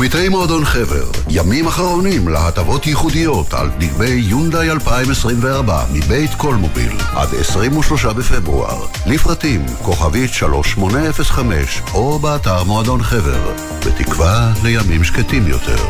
עמיתי 0.00 0.28
מועדון 0.28 0.64
חבר, 0.64 1.10
ימים 1.30 1.66
אחרונים 1.66 2.28
להטבות 2.28 2.86
ייחודיות 2.86 3.54
על 3.54 3.70
דגמי 3.78 4.08
יונדאי 4.08 4.70
2024 4.70 5.84
מבית 5.92 6.34
קולמוביל 6.34 6.92
עד 7.16 7.28
23 7.40 8.04
בפברואר. 8.04 8.86
לפרטים 9.06 9.66
כוכבית 9.82 10.32
3805 10.32 11.82
או 11.94 12.18
באתר 12.18 12.64
מועדון 12.64 13.02
חבר, 13.02 13.52
בתקווה 13.86 14.52
לימים 14.62 15.04
שקטים 15.04 15.48
יותר. 15.48 15.84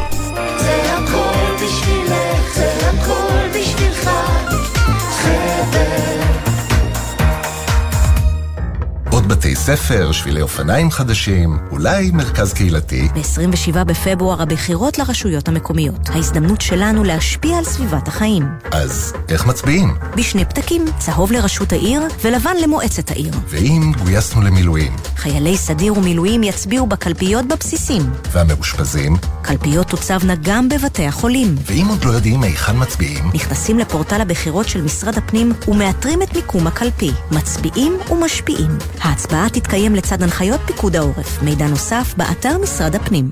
זה 0.59 0.99
הכל 0.99 1.65
בשבילך, 1.65 2.00
ספר, 9.61 10.13
שבילי 10.13 10.43
אופניים 10.43 10.91
חדשים, 10.91 11.59
אולי 11.71 12.11
מרכז 12.11 12.53
קהילתי. 12.53 13.09
ב-27 13.15 13.85
בפברואר 13.85 14.43
הבחירות 14.43 14.99
לרשויות 14.99 15.49
המקומיות. 15.49 16.09
ההזדמנות 16.09 16.61
שלנו 16.61 17.05
להשפיע 17.05 17.59
על 17.59 17.65
סביבת 17.65 18.09
החיים. 18.09 18.47
אז 18.71 19.13
איך 19.29 19.47
מצביעים? 19.47 19.95
בשני 20.17 20.45
פתקים, 20.45 20.85
צהוב 20.99 21.33
לראשות 21.33 21.73
העיר 21.73 22.03
ולבן 22.23 22.57
למועצת 22.63 23.11
העיר. 23.11 23.35
ואם 23.49 23.93
גויסנו 24.05 24.43
למילואים? 24.43 24.97
חיילי 25.17 25.57
סדיר 25.57 25.99
ומילואים 25.99 26.43
יצביעו 26.43 26.87
בקלפיות 26.87 27.47
בבסיסים. 27.47 28.03
והמאושפזים? 28.33 29.17
קלפיות 29.43 29.87
תוצבנה 29.87 30.35
גם 30.43 30.69
בבתי 30.69 31.07
החולים. 31.07 31.55
ואם 31.67 31.87
עוד 31.89 32.05
לא 32.05 32.11
יודעים 32.11 32.43
היכן 32.43 32.77
מצביעים? 32.77 33.31
נכנסים 33.35 33.79
לפורטל 33.79 34.21
הבחירות 34.21 34.69
של 34.69 34.83
משרד 34.83 35.19
הפנים 35.19 35.53
ומאתרים 35.69 36.23
את 36.23 36.37
מיקום 36.37 36.67
הקלפי. 36.67 37.11
מצביעים 37.31 37.97
ומשפיעים. 38.11 38.79
ההצבעה 39.01 39.50
תתקיים 39.53 39.95
לצד 39.95 40.23
הנחיות 40.23 40.61
פיקוד 40.67 40.97
העורף. 40.97 41.43
מידע 41.43 41.67
נוסף, 41.67 42.15
באתר 42.17 42.59
משרד 42.59 42.95
הפנים. 42.95 43.31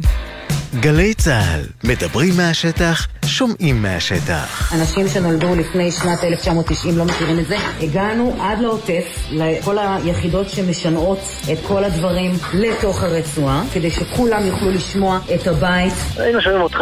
גלי 0.75 1.15
צה"ל, 1.15 1.61
מדברים 1.85 2.37
מהשטח, 2.37 3.07
שומעים 3.27 3.83
מהשטח. 3.83 4.73
אנשים 4.75 5.09
שנולדו 5.09 5.55
לפני 5.55 5.93
שנת 5.93 6.25
1990 6.25 6.99
לא 6.99 7.05
מכירים 7.05 7.39
את 7.39 7.47
זה. 7.47 7.57
הגענו 7.81 8.37
עד 8.41 8.59
לעוטף, 8.61 9.05
לכל 9.31 9.79
היחידות 9.79 10.51
שמשנעות 10.51 11.19
את 11.53 11.59
כל 11.69 11.85
הדברים 11.85 12.33
לתוך 12.55 13.03
הרצועה, 13.03 13.63
כדי 13.73 13.91
שכולם 13.91 14.47
יוכלו 14.47 14.71
לשמוע 14.71 15.19
את 15.35 15.47
הבית. 15.47 15.95
היינו 16.17 16.41
שומעים 16.43 16.63
אותך, 16.63 16.79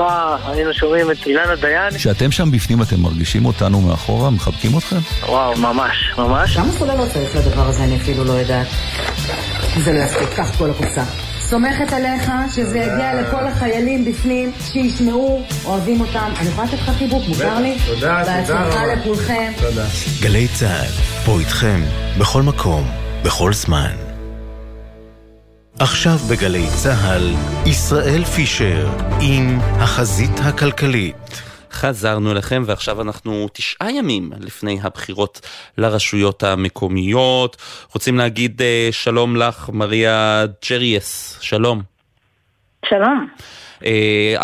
היינו 0.47 0.75
שומעים 0.75 1.11
את 1.11 1.27
אילנה 1.27 1.57
דיין. 1.57 1.91
כשאתם 1.95 2.31
שם 2.31 2.51
בפנים 2.51 2.83
אתם 2.83 3.01
מרגישים 3.01 3.47
אותנו 3.47 3.81
מאחורה, 3.81 4.31
מחבקים 4.31 4.79
אתכם? 4.79 4.97
וואו, 5.23 5.57
ממש, 5.57 5.97
ממש. 6.19 6.57
כמה 6.57 6.73
סוללות 6.73 7.09
צריך 7.13 7.37
לדבר 7.37 7.69
הזה, 7.69 7.85
אני 7.85 7.97
אפילו 7.97 8.25
לא 8.25 8.33
יודעת. 8.33 8.67
זה 9.85 9.93
לא 9.93 9.99
יספיק, 9.99 10.29
קח 10.37 10.57
כל 10.59 10.71
הקופסה. 10.71 11.03
סומכת 11.51 11.93
עליך 11.93 12.31
שזה 12.53 12.79
יגיע 12.79 13.23
לכל 13.23 13.47
החיילים 13.47 14.05
בפנים, 14.05 14.53
שישמעו, 14.61 15.43
אוהבים 15.65 16.01
אותם. 16.01 16.33
אני 16.41 16.49
יכולה 16.49 16.67
לתת 16.67 16.79
לך 16.79 16.91
חיבוק, 16.99 17.23
מותר 17.29 17.61
לי? 17.61 17.77
תודה, 17.87 18.21
תודה 18.21 18.25
בהצלחה 18.25 18.87
לכולכם. 18.87 19.53
תודה. 19.61 19.85
גלי 20.21 20.49
צה"ל, 20.49 20.91
פה 21.25 21.39
איתכם, 21.41 21.81
בכל 22.19 22.43
מקום, 22.43 22.85
בכל 23.23 23.53
זמן. 23.53 23.91
עכשיו 25.79 26.19
בגלי 26.31 26.67
צה"ל, 26.83 27.35
ישראל 27.67 28.25
פישר 28.25 28.91
עם 29.21 29.59
החזית 29.61 30.41
הכלכלית. 30.45 31.43
חזרנו 31.77 32.33
אליכם 32.33 32.63
ועכשיו 32.67 33.03
אנחנו 33.03 33.49
תשעה 33.53 33.93
ימים 33.93 34.33
לפני 34.41 34.79
הבחירות 34.83 35.41
לרשויות 35.79 36.43
המקומיות. 36.43 37.57
רוצים 37.95 38.19
להגיד 38.19 38.61
uh, 38.61 38.93
שלום 38.93 39.37
לך, 39.37 39.71
מריה 39.73 40.45
ג'ריאס, 40.71 41.39
שלום. 41.41 41.83
שלום. 42.89 43.29
Uh, 43.81 43.85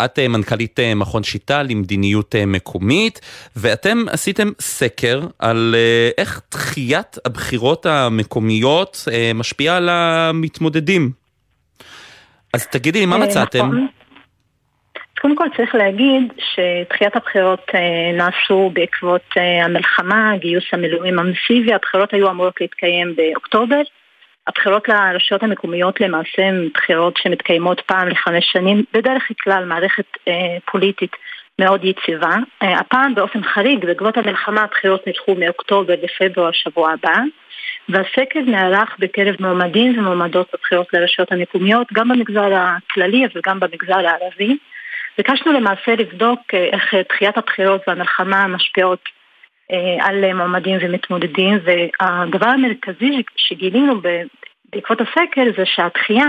את 0.05 0.19
uh, 0.19 0.27
מנכ"לית 0.27 0.79
מכון 0.95 1.23
שיטה 1.23 1.63
למדיניות 1.63 2.35
מקומית, 2.47 3.21
ואתם 3.55 4.05
עשיתם 4.09 4.51
סקר 4.59 5.21
על 5.39 5.75
איך 6.17 6.41
דחיית 6.51 7.17
הבחירות 7.25 7.85
המקומיות 7.85 9.07
משפיעה 9.35 9.77
על 9.77 9.89
המתמודדים. 9.89 11.11
אז 12.53 12.67
תגידי 12.67 12.99
לי, 12.99 13.05
מה 13.05 13.17
מצאתם? 13.17 13.65
נכון. 13.65 13.87
קודם 15.23 15.35
כל 15.35 15.47
צריך 15.57 15.75
להגיד 15.75 16.33
שדחיית 16.37 17.15
הבחירות 17.15 17.71
אה, 17.75 18.11
נעשו 18.13 18.71
בעקבות 18.73 19.21
אה, 19.37 19.65
המלחמה, 19.65 20.33
גיוס 20.37 20.63
המילואים 20.73 21.19
המסיבי, 21.19 21.73
הבחירות 21.73 22.13
היו 22.13 22.29
אמורות 22.29 22.61
להתקיים 22.61 23.15
באוקטובר. 23.15 23.81
הבחירות 24.47 24.87
לרשויות 24.89 25.43
המקומיות 25.43 26.01
למעשה 26.01 26.41
הן 26.47 26.69
בחירות 26.73 27.17
שמתקיימות 27.17 27.81
פעם 27.81 28.07
לחמש 28.07 28.51
שנים, 28.51 28.83
בדרך 28.93 29.23
כלל 29.43 29.65
מערכת 29.65 30.05
אה, 30.27 30.57
פוליטית 30.71 31.15
מאוד 31.59 31.85
יציבה. 31.85 32.35
אה, 32.63 32.79
הפעם 32.79 33.15
באופן 33.15 33.43
חריג, 33.43 33.85
בעקבות 33.85 34.17
המלחמה 34.17 34.61
הבחירות 34.61 35.07
נדחו 35.07 35.35
מאוקטובר 35.35 35.93
לפברואר 36.03 36.51
שבוע 36.51 36.91
הבא, 36.91 37.17
והסקר 37.89 38.39
נערך 38.45 38.95
בקרב 38.99 39.35
מועמדים 39.39 39.99
ומועמדות 39.99 40.47
בבחירות 40.53 40.93
לרשויות 40.93 41.31
המקומיות, 41.31 41.87
גם 41.93 42.07
במגזר 42.07 42.53
הכללי 42.53 43.27
וגם 43.35 43.59
במגזר 43.59 44.07
הערבי. 44.07 44.57
ביקשנו 45.17 45.53
למעשה 45.53 45.95
לבדוק 45.97 46.39
איך 46.53 46.93
דחיית 47.09 47.37
הבחירות 47.37 47.81
והמלחמה 47.87 48.47
משפיעות 48.47 48.99
על 49.99 50.33
מועמדים 50.33 50.77
ומתמודדים, 50.81 51.59
והדבר 51.63 52.47
המרכזי 52.47 53.21
שגילינו 53.35 54.01
בעקבות 54.73 55.01
הסקר 55.01 55.43
זה 55.57 55.63
שהדחייה 55.65 56.25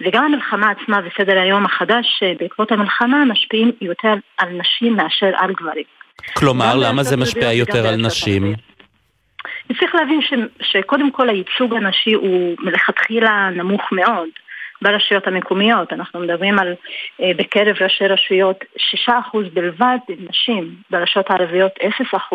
וגם 0.00 0.24
המלחמה 0.24 0.70
עצמה 0.70 1.00
וסדר 1.04 1.38
היום 1.38 1.64
החדש 1.64 2.22
בעקבות 2.38 2.72
המלחמה 2.72 3.24
משפיעים 3.24 3.72
יותר 3.80 4.14
על 4.38 4.48
נשים 4.48 4.96
מאשר 4.96 5.30
על 5.36 5.52
גברים. 5.52 5.84
כלומר, 6.36 6.76
למה 6.76 7.02
זה 7.02 7.16
משפיע 7.16 7.52
יותר 7.52 7.86
על 7.86 7.96
נשים? 7.96 8.54
צריך 9.80 9.94
להבין 9.94 10.22
ש, 10.22 10.32
שקודם 10.62 11.10
כל 11.10 11.28
הייצוג 11.28 11.74
הנשי 11.74 12.12
הוא 12.12 12.56
מלכתחילה 12.58 13.50
נמוך 13.54 13.92
מאוד 13.92 14.28
ברשויות 14.82 15.26
המקומיות. 15.26 15.92
אנחנו 15.92 16.20
מדברים 16.20 16.58
על 16.58 16.74
אה, 17.22 17.30
בקרב 17.36 17.76
ראשי 17.80 18.06
רשויות 18.06 18.64
6% 19.08 19.10
בלבד 19.52 19.98
נשים, 20.30 20.74
ברשויות 20.90 21.30
הערביות 21.30 21.72
0%, 22.14 22.34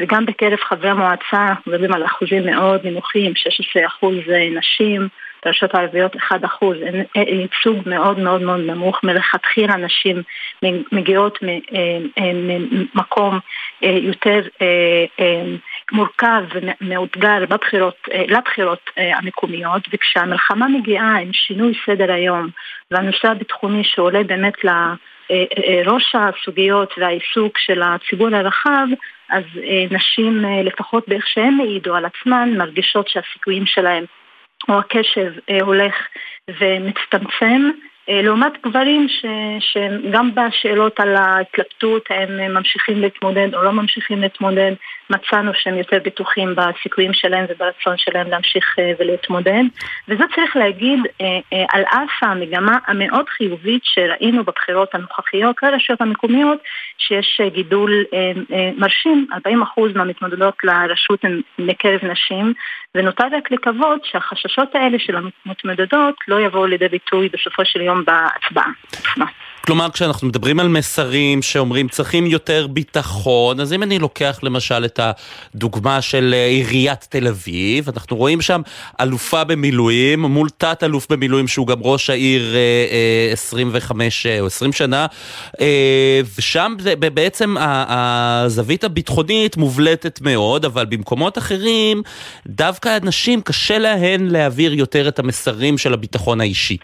וגם 0.00 0.26
בקרב 0.26 0.58
חברי 0.58 0.90
המועצה 0.90 1.46
אנחנו 1.48 1.72
מדברים 1.72 1.92
על 1.92 2.04
אחוזים 2.04 2.46
מאוד 2.46 2.86
נמוכים, 2.86 3.32
16% 4.02 4.06
נשים, 4.58 5.08
ברשויות 5.44 5.74
הערביות 5.74 6.16
1%, 6.16 6.18
ייצוג 7.16 7.88
מאוד 7.88 8.18
מאוד 8.18 8.42
מאוד 8.42 8.60
נמוך, 8.60 9.04
מלכתחילה 9.04 9.76
נשים 9.76 10.22
מגיעות 10.92 11.38
ממקום 12.16 13.38
אה, 13.84 13.88
אה, 13.88 13.98
יותר 14.02 14.40
מורכב 15.92 16.42
ומאותגר 16.54 17.44
בבחירות, 17.48 18.08
אה, 18.12 18.24
לבחירות 18.28 18.90
אה, 18.98 19.18
המקומיות 19.18 19.82
וכשהמלחמה 19.92 20.68
מגיעה 20.68 21.18
עם 21.18 21.32
שינוי 21.32 21.72
סדר 21.86 22.12
היום 22.12 22.48
והנושא 22.90 23.28
הביטחוני 23.28 23.84
שעולה 23.84 24.22
באמת 24.22 24.54
לראש 24.64 26.14
אה, 26.14 26.28
הסוגיות 26.28 26.94
והעיסוק 26.98 27.58
של 27.58 27.82
הציבור 27.82 28.28
הרחב 28.34 28.86
אז 29.28 29.44
נשים 29.90 30.44
לפחות 30.64 31.08
באיך 31.08 31.26
שהן 31.26 31.60
העידו 31.60 31.94
על 31.94 32.04
עצמן 32.04 32.50
מרגישות 32.56 33.08
שהסיכויים 33.08 33.66
שלהם 33.66 34.04
או 34.68 34.78
הקשב 34.78 35.32
הולך 35.62 35.94
ומצטמצם 36.60 37.70
לעומת 38.08 38.52
גברים 38.62 39.08
ש, 39.08 39.24
שגם 39.60 40.30
בשאלות 40.34 41.00
על 41.00 41.16
ההתלבטות 41.16 42.04
הם 42.10 42.54
ממשיכים 42.54 43.00
להתמודד 43.00 43.54
או 43.54 43.62
לא 43.62 43.70
ממשיכים 43.70 44.20
להתמודד, 44.20 44.72
מצאנו 45.10 45.52
שהם 45.54 45.78
יותר 45.78 45.98
בטוחים 46.04 46.54
בסיכויים 46.56 47.12
שלהם 47.14 47.44
וברצון 47.48 47.94
שלהם 47.96 48.30
להמשיך 48.30 48.76
אה, 48.78 48.92
ולהתמודד. 48.98 49.62
וזה 50.08 50.24
צריך 50.34 50.56
להגיד 50.56 50.98
אה, 51.20 51.64
על 51.72 51.82
אף 51.82 52.22
המגמה 52.22 52.78
המאוד 52.86 53.28
חיובית 53.28 53.82
שראינו 53.84 54.44
בבחירות 54.44 54.94
הנוכחיות 54.94 55.56
לרשויות 55.62 56.00
המקומיות, 56.00 56.58
שיש 56.98 57.40
גידול 57.54 58.04
מרשים, 58.76 59.26
40% 59.32 59.36
מהמתמודדות 59.94 60.54
לרשות 60.64 61.24
הן 61.24 61.40
מקרב 61.58 62.00
נשים, 62.04 62.52
ונותר 62.94 63.24
רק 63.32 63.50
לקוות 63.50 64.04
שהחששות 64.04 64.74
האלה 64.74 64.98
של 64.98 65.16
המתמודדות 65.16 66.14
לא 66.28 66.40
יבואו 66.40 66.66
לידי 66.66 66.88
ביטוי 66.88 67.28
בסופו 67.28 67.64
של 67.64 67.80
יום 67.80 68.04
בהצבעה. 68.04 68.70
כלומר, 69.70 69.90
כשאנחנו 69.90 70.28
מדברים 70.28 70.60
על 70.60 70.68
מסרים 70.68 71.42
שאומרים 71.42 71.88
צריכים 71.88 72.26
יותר 72.26 72.66
ביטחון, 72.66 73.60
אז 73.60 73.72
אם 73.72 73.82
אני 73.82 73.98
לוקח 73.98 74.38
למשל 74.42 74.84
את 74.84 75.00
הדוגמה 75.02 76.02
של 76.02 76.34
אה, 76.36 76.46
עיריית 76.46 77.06
תל 77.10 77.28
אביב, 77.28 77.88
אנחנו 77.88 78.16
רואים 78.16 78.40
שם 78.40 78.60
אלופה 79.00 79.44
במילואים 79.44 80.20
מול 80.20 80.48
תת-אלוף 80.58 81.06
במילואים 81.10 81.48
שהוא 81.48 81.66
גם 81.66 81.78
ראש 81.82 82.10
העיר 82.10 82.54
25 83.32 84.26
אה, 84.26 84.34
אה, 84.34 84.40
או 84.40 84.46
20 84.46 84.72
שנה, 84.72 85.06
ושם 86.38 86.74
בעצם 87.14 87.54
הזווית 87.58 88.84
הביטחונית 88.84 89.56
מובלטת 89.56 90.20
מאוד, 90.20 90.64
אבל 90.64 90.86
במקומות 90.86 91.38
אחרים, 91.38 92.02
דווקא 92.46 92.88
הנשים 92.88 93.42
קשה 93.42 93.78
להן 93.78 94.26
להעביר 94.26 94.74
יותר 94.74 95.08
את 95.08 95.18
המסרים 95.18 95.78
של 95.78 95.94
הביטחון 95.94 96.40
האישי. 96.40 96.76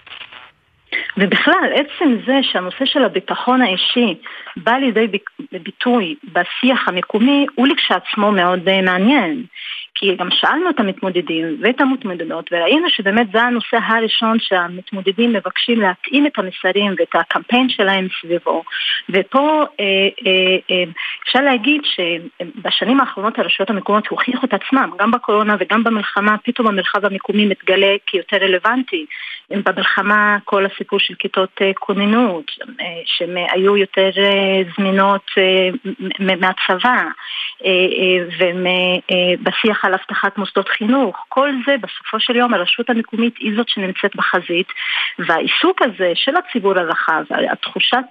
ובכלל, 1.17 1.73
עצם 1.75 2.17
זה 2.27 2.39
שהנושא 2.43 2.85
של 2.85 3.05
הביטחון 3.05 3.63
האישי 3.63 4.15
בא 4.57 4.73
לידי 4.73 5.19
ביטוי 5.53 6.15
בשיח 6.33 6.89
המקומי, 6.89 7.47
הוא 7.55 7.67
לכשעצמו 7.67 8.33
מאוד 8.33 8.69
אה, 8.69 8.83
מעניין. 8.83 9.45
כי 9.99 10.17
גם 10.17 10.29
שאלנו 10.31 10.71
את 10.71 10.81
המתמודדים 10.81 11.57
ואת 11.61 11.81
המתמודדות 11.81 12.51
וראינו 12.53 12.91
שבאמת 12.91 13.27
זה 13.33 13.43
הנושא 13.43 13.79
הראשון 13.87 14.39
שהמתמודדים 14.41 15.33
מבקשים 15.33 15.81
להתאים 15.81 16.27
את 16.27 16.39
המסרים 16.39 16.95
ואת 16.99 17.15
הקמפיין 17.15 17.69
שלהם 17.69 18.09
סביבו 18.21 18.63
ופה 19.11 19.65
אה, 19.81 20.09
אה, 20.27 20.85
אפשר 21.25 21.41
להגיד 21.41 21.83
שבשנים 21.85 23.01
האחרונות 23.01 23.39
הרשויות 23.39 23.71
המקומיות 23.71 24.07
הוכיחו 24.07 24.47
את 24.47 24.55
עצמם 24.55 24.91
גם 24.99 25.11
בקורונה 25.11 25.57
וגם 25.61 25.85
במלחמה 25.85 26.37
פתאום 26.45 26.67
המרחב 26.67 27.05
המקומי 27.05 27.47
מתגלה 27.47 27.97
כיותר 28.07 28.37
רלוונטי 28.37 29.07
במלחמה 29.51 30.39
כל 30.45 30.67
הסיפור 30.67 30.99
של 30.99 31.15
כיתות 31.15 31.51
אה, 31.63 31.71
כוננות 31.75 32.51
אה, 32.81 32.85
שהן 33.05 33.37
היו 33.53 33.77
יותר 33.77 34.11
אה, 34.19 34.63
זמינות 34.77 35.31
מהצבא 36.19 37.03
ובשיח 38.39 39.85
על 39.85 39.95
אבטחת 39.95 40.39
מוסדות 40.39 40.69
חינוך, 40.69 41.25
כל 41.29 41.51
זה 41.67 41.77
בסופו 41.77 42.21
של 42.21 42.37
יום 42.37 42.55
הרשות 42.55 42.91
המקומית 42.91 43.37
היא 43.39 43.57
זאת 43.57 43.69
שנמצאת 43.69 44.17
בחזית 44.17 44.67
והעיסוק 45.19 45.83
הזה 45.83 46.13
של 46.15 46.33
הציבור 46.37 46.79
הרחב, 46.79 47.23
תחושת 47.63 48.05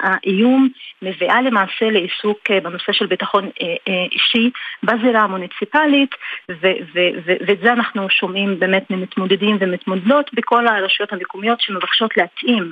האיום 0.00 0.68
מביאה 1.02 1.42
למעשה 1.42 1.90
לעיסוק 1.90 2.38
אה, 2.50 2.60
בנושא 2.60 2.92
של 2.92 3.06
ביטחון 3.06 3.44
אה, 3.44 3.74
אה, 3.88 4.06
אישי 4.12 4.50
בזירה 4.82 5.20
המוניציפלית 5.20 6.14
ואת 6.48 7.58
זה 7.62 7.72
אנחנו 7.72 8.10
שומעים 8.10 8.58
באמת 8.58 8.90
ממתמודדים 8.90 9.56
ומתמודדות 9.60 10.30
בכל 10.34 10.65
הרשויות 10.70 11.12
המקומיות 11.12 11.60
שמבקשות 11.60 12.16
להתאים 12.16 12.70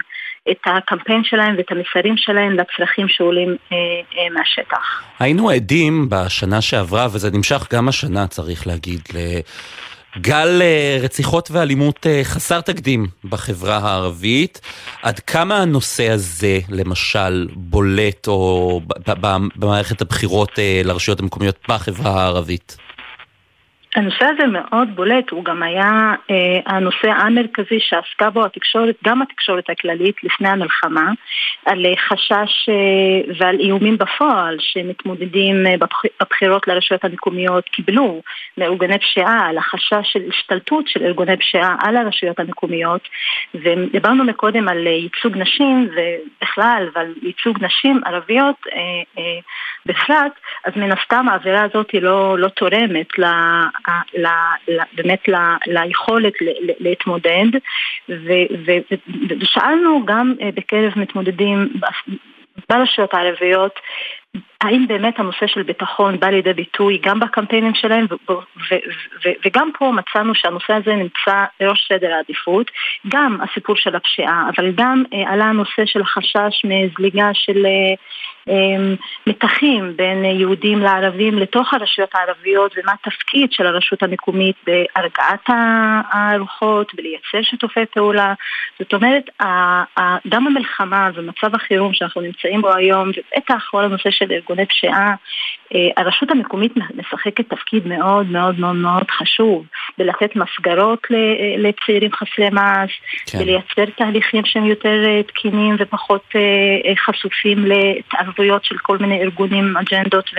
את 0.50 0.58
הקמפיין 0.66 1.24
שלהם 1.24 1.54
ואת 1.56 1.70
המסרים 1.70 2.16
שלהם 2.16 2.52
לצרכים 2.52 3.08
שעולים 3.08 3.56
אה, 3.72 3.76
אה, 3.76 4.30
מהשטח. 4.30 5.02
היינו 5.18 5.50
עדים 5.50 6.08
בשנה 6.08 6.60
שעברה, 6.60 7.06
וזה 7.12 7.30
נמשך 7.30 7.66
גם 7.72 7.88
השנה, 7.88 8.26
צריך 8.26 8.66
להגיד, 8.66 9.00
לגל 10.16 10.62
אה, 10.62 10.98
רציחות 11.02 11.50
ואלימות 11.50 12.06
אה, 12.06 12.20
חסר 12.24 12.60
תקדים 12.60 13.06
בחברה 13.24 13.76
הערבית. 13.76 14.60
עד 15.02 15.18
כמה 15.18 15.56
הנושא 15.56 16.10
הזה, 16.10 16.58
למשל, 16.70 17.48
בולט 17.54 18.28
או 18.28 18.80
במערכת 19.56 20.00
הבחירות 20.00 20.58
אה, 20.58 20.80
לרשויות 20.84 21.20
המקומיות 21.20 21.56
בחברה 21.68 22.22
הערבית? 22.22 22.76
הנושא 23.94 24.24
הזה 24.24 24.46
מאוד 24.46 24.96
בולט, 24.96 25.30
הוא 25.30 25.44
גם 25.44 25.62
היה 25.62 26.14
אה, 26.30 26.60
הנושא 26.66 27.08
המרכזי 27.08 27.78
שעסקה 27.80 28.30
בו 28.30 28.44
התקשורת, 28.44 28.94
גם 29.04 29.22
התקשורת 29.22 29.70
הכללית 29.70 30.24
לפני 30.24 30.48
המלחמה, 30.48 31.10
על 31.66 31.86
אה, 31.86 31.92
חשש 32.08 32.68
אה, 32.68 33.34
ועל 33.38 33.60
איומים 33.60 33.98
בפועל 33.98 34.56
שמתמודדים 34.60 35.66
אה, 35.66 35.76
בבח, 35.76 36.02
בבחירות 36.22 36.68
לרשויות 36.68 37.04
המקומיות 37.04 37.64
קיבלו 37.64 38.22
מארגוני 38.58 38.98
פשיעה, 38.98 39.48
על 39.48 39.58
החשש 39.58 40.12
של 40.12 40.20
השתלטות 40.28 40.88
של 40.88 41.02
ארגוני 41.02 41.36
פשיעה 41.36 41.76
על 41.80 41.96
הרשויות 41.96 42.40
המקומיות, 42.40 43.08
ודיברנו 43.54 44.24
מקודם 44.24 44.68
על 44.68 44.86
אה, 44.86 44.92
ייצוג 44.92 45.36
נשים 45.36 45.88
ובכלל 45.90 46.88
ועל 46.94 47.14
ייצוג 47.22 47.64
נשים 47.64 48.00
ערביות 48.06 48.56
אה, 48.72 48.78
אה, 49.18 49.40
בפרט, 49.86 50.32
אז 50.64 50.72
מן 50.76 50.92
הסתם 50.92 51.28
האווירה 51.28 51.62
הזאת 51.62 51.90
היא 51.90 52.02
לא, 52.02 52.38
לא 52.38 52.48
תורמת 52.48 53.18
ל... 53.18 53.24
ל, 54.14 54.26
ל, 54.68 54.80
באמת 54.92 55.28
ל, 55.28 55.34
ליכולת 55.66 56.32
ל, 56.40 56.48
להתמודד. 56.80 57.46
ושאלנו 59.40 60.04
גם 60.06 60.34
אה, 60.40 60.50
בקרב 60.54 60.92
מתמודדים 60.96 61.72
ברשויות 62.68 63.14
הערביות 63.14 63.80
האם 64.64 64.86
באמת 64.86 65.18
הנושא 65.18 65.46
של 65.46 65.62
ביטחון 65.62 66.20
בא 66.20 66.26
לידי 66.26 66.52
ביטוי 66.52 66.98
גם 67.02 67.20
בקמפיינים 67.20 67.74
שלהם 67.74 68.06
וגם 69.44 69.70
פה 69.78 69.92
מצאנו 69.92 70.34
שהנושא 70.34 70.72
הזה 70.72 70.94
נמצא 70.94 71.44
בראש 71.60 71.88
סדר 71.88 72.12
העדיפות, 72.12 72.70
גם 73.08 73.38
הסיפור 73.42 73.76
של 73.76 73.96
הפשיעה, 73.96 74.50
אבל 74.56 74.72
גם 74.72 75.04
אה, 75.14 75.32
עלה 75.32 75.44
הנושא 75.44 75.86
של 75.86 76.00
החשש 76.00 76.64
מזליגה 76.64 77.30
של 77.32 77.66
אה, 77.66 77.94
אמ, 78.48 78.94
מתחים 79.26 79.96
בין 79.96 80.24
יהודים 80.24 80.78
לערבים 80.78 81.38
לתוך 81.38 81.74
הרשויות 81.74 82.10
הערביות 82.14 82.74
ומה 82.76 82.92
התפקיד 82.92 83.52
של 83.52 83.66
הרשות 83.66 84.02
המקומית 84.02 84.56
בהרגעת 84.66 85.50
הרוחות, 86.12 86.94
בלייצר 86.94 87.42
שיתופי 87.42 87.86
פעולה. 87.86 88.34
זאת 88.78 88.94
אומרת, 88.94 89.24
גם 90.28 90.46
המלחמה 90.46 91.10
ומצב 91.14 91.54
החירום 91.54 91.92
שאנחנו 91.92 92.20
נמצאים 92.20 92.60
בו 92.60 92.74
היום, 92.74 93.08
ובטח 93.08 93.68
כל 93.70 93.84
הנושא 93.84 94.10
של 94.10 94.32
ארגון 94.32 94.53
ארגוני 94.54 94.66
פשיעה, 94.66 95.14
אה, 95.74 96.02
הרשות 96.02 96.30
המקומית 96.30 96.72
משחקת 96.76 97.48
תפקיד 97.48 97.86
מאוד 97.86 98.26
מאוד 98.26 98.58
מאוד 98.58 98.76
מאוד 98.76 99.10
חשוב 99.10 99.66
בלתת 99.98 100.30
מסגרות 100.36 101.06
לצעירים 101.58 102.10
חסרי 102.12 102.50
מעש, 102.50 103.00
כן. 103.26 103.38
ולייצר 103.38 103.84
תהליכים 103.96 104.44
שהם 104.44 104.64
יותר 104.64 105.22
תקינים 105.26 105.76
ופחות 105.78 106.32
חשופים 107.06 107.66
להתערבויות 107.66 108.64
של 108.64 108.78
כל 108.78 108.98
מיני 108.98 109.22
ארגונים, 109.22 109.76
אג'נדות 109.76 110.30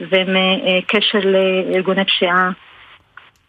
ומקשר 0.00 1.18
לארגוני 1.24 2.04
פשיעה. 2.04 2.50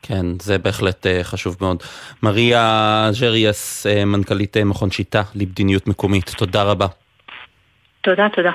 כן, 0.02 0.26
זה 0.42 0.58
בהחלט 0.58 1.06
חשוב 1.24 1.58
מאוד. 1.62 1.84
מריה 2.24 3.10
ג'ריאס, 3.22 3.86
מנכ"לית 4.06 4.58
מכון 4.58 4.92
שיטה 4.92 5.22
למדיניות 5.36 5.88
מקומית, 5.88 6.30
תודה 6.38 6.64
רבה. 6.64 6.88
תודה, 8.02 8.28
תודה. 8.36 8.52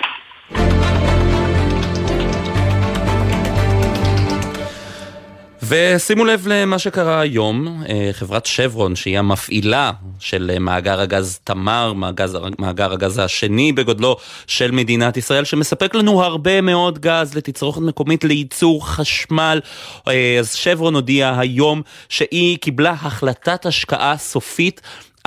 ושימו 5.69 6.25
לב 6.25 6.47
למה 6.49 6.79
שקרה 6.79 7.21
היום, 7.21 7.83
אה, 7.89 8.11
חברת 8.13 8.47
שברון, 8.47 8.97
שהיא 8.97 9.19
המפעילה 9.19 9.93
של 10.19 10.51
אה, 10.55 10.59
מאגר 10.59 11.01
הגז 11.01 11.41
תמר, 11.45 11.93
מאגר, 11.93 12.45
מאגר 12.59 12.93
הגז 12.93 13.19
השני 13.19 13.73
בגודלו 13.73 14.17
של 14.47 14.71
מדינת 14.71 15.17
ישראל, 15.17 15.45
שמספק 15.45 15.95
לנו 15.95 16.23
הרבה 16.25 16.61
מאוד 16.61 16.99
גז 16.99 17.35
לתצרוכת 17.35 17.81
מקומית 17.81 18.25
לייצור 18.25 18.89
חשמל. 18.89 19.61
אה, 20.09 20.37
אז 20.39 20.55
שברון 20.55 20.95
הודיעה 20.95 21.41
היום 21.41 21.83
שהיא 22.09 22.59
קיבלה 22.59 22.91
החלטת 22.91 23.67
השקעה 23.67 24.17
סופית. 24.17 24.81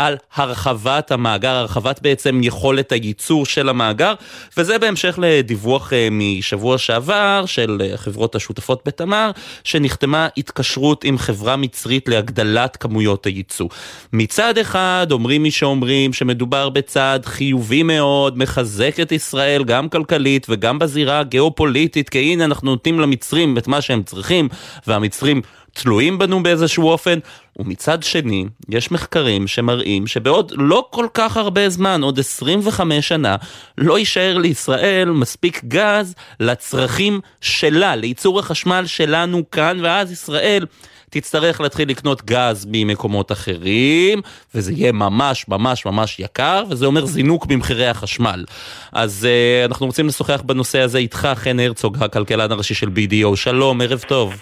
על 0.06 0.18
הרחבת 0.36 1.12
המאגר, 1.12 1.56
הרחבת 1.56 2.02
בעצם 2.02 2.42
יכולת 2.44 2.92
הייצור 2.92 3.46
של 3.46 3.70
המאגר, 3.70 4.14
וזה 4.58 4.80
בהמשך 4.80 5.20
לדיווח 5.22 5.94
אה, 5.94 6.08
משבוע 6.12 6.78
שעבר 6.78 7.44
של 7.46 7.82
אה, 7.82 7.98
חברות 7.98 8.36
השותפות 8.36 8.82
בתמר, 8.86 9.32
שנחתמה 9.64 10.28
התקשרות 10.38 11.04
עם 11.04 11.18
חברה 11.18 11.56
מצרית 11.56 12.10
להגדלת 12.10 12.78
כמויות 12.78 13.26
הייצוא. 13.26 13.68
מצד 14.14 14.58
אחד 14.58 15.08
אומרים 15.12 15.44
מי 15.44 15.52
שאומרים 15.52 16.14
שמדובר 16.14 16.70
בצעד 16.70 17.26
חיובי 17.26 17.84
מאוד, 17.84 18.38
מחזק 18.38 19.00
את 19.00 19.12
ישראל 19.12 19.64
גם 19.64 19.90
כלכלית 19.90 20.48
וגם 20.50 20.80
בזירה 20.80 21.20
הגיאופוליטית, 21.20 22.10
כי 22.10 22.20
הנה 22.20 22.46
אנחנו 22.46 22.72
נותנים 22.72 23.00
למצרים 23.00 23.58
את 23.58 23.68
מה 23.68 23.82
שהם 23.82 24.04
צריכים, 24.04 24.50
והמצרים 24.88 25.42
תלויים 25.74 26.18
בנו 26.18 26.44
באיזשהו 26.44 26.90
אופן, 26.90 27.20
ומצד 27.60 28.04
שני, 28.04 28.46
יש 28.70 28.92
מחקרים 28.92 29.48
שמראים 29.48 30.08
שבעוד 30.08 30.52
לא 30.56 30.88
כל 30.90 31.08
כך 31.14 31.38
הרבה 31.38 31.70
זמן, 31.70 32.04
עוד 32.04 32.20
25 32.20 33.08
שנה, 33.08 33.36
לא 33.78 34.00
יישאר 34.00 34.38
לישראל 34.38 35.10
מספיק 35.10 35.62
גז 35.68 36.16
לצרכים 36.40 37.20
שלה, 37.42 37.96
לייצור 37.96 38.40
החשמל 38.40 38.84
שלנו 38.86 39.52
כאן, 39.52 39.78
ואז 39.82 40.12
ישראל 40.12 40.66
תצטרך 41.10 41.62
להתחיל 41.62 41.90
לקנות 41.90 42.26
גז 42.26 42.68
ממקומות 42.72 43.32
אחרים, 43.32 44.22
וזה 44.56 44.74
יהיה 44.74 44.92
ממש 44.92 45.46
ממש 45.48 45.86
ממש 45.86 46.20
יקר, 46.20 46.64
וזה 46.70 46.86
אומר 46.86 47.06
זינוק 47.06 47.46
במחירי 47.46 47.88
החשמל. 47.88 48.46
אז 48.92 49.28
uh, 49.28 49.66
אנחנו 49.70 49.86
רוצים 49.86 50.08
לשוחח 50.08 50.42
בנושא 50.46 50.80
הזה 50.80 50.98
איתך, 50.98 51.30
חן 51.36 51.60
הרצוג, 51.60 51.98
הכלכלן 52.04 52.52
הראשי 52.52 52.74
של 52.74 52.88
BDO. 52.88 53.36
שלום, 53.36 53.82
ערב 53.82 54.04
טוב. 54.08 54.34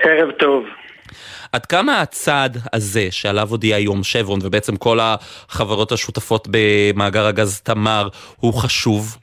ערב 0.00 0.30
טוב. 0.30 0.64
עד 1.52 1.66
כמה 1.66 2.00
הצעד 2.00 2.56
הזה 2.72 3.06
שעליו 3.10 3.46
הודיע 3.50 3.76
היום 3.76 4.04
שברון 4.04 4.38
ובעצם 4.42 4.76
כל 4.76 4.98
החברות 5.00 5.92
השותפות 5.92 6.48
במאגר 6.50 7.26
הגז 7.26 7.60
תמר 7.60 8.08
הוא 8.36 8.54
חשוב? 8.54 9.18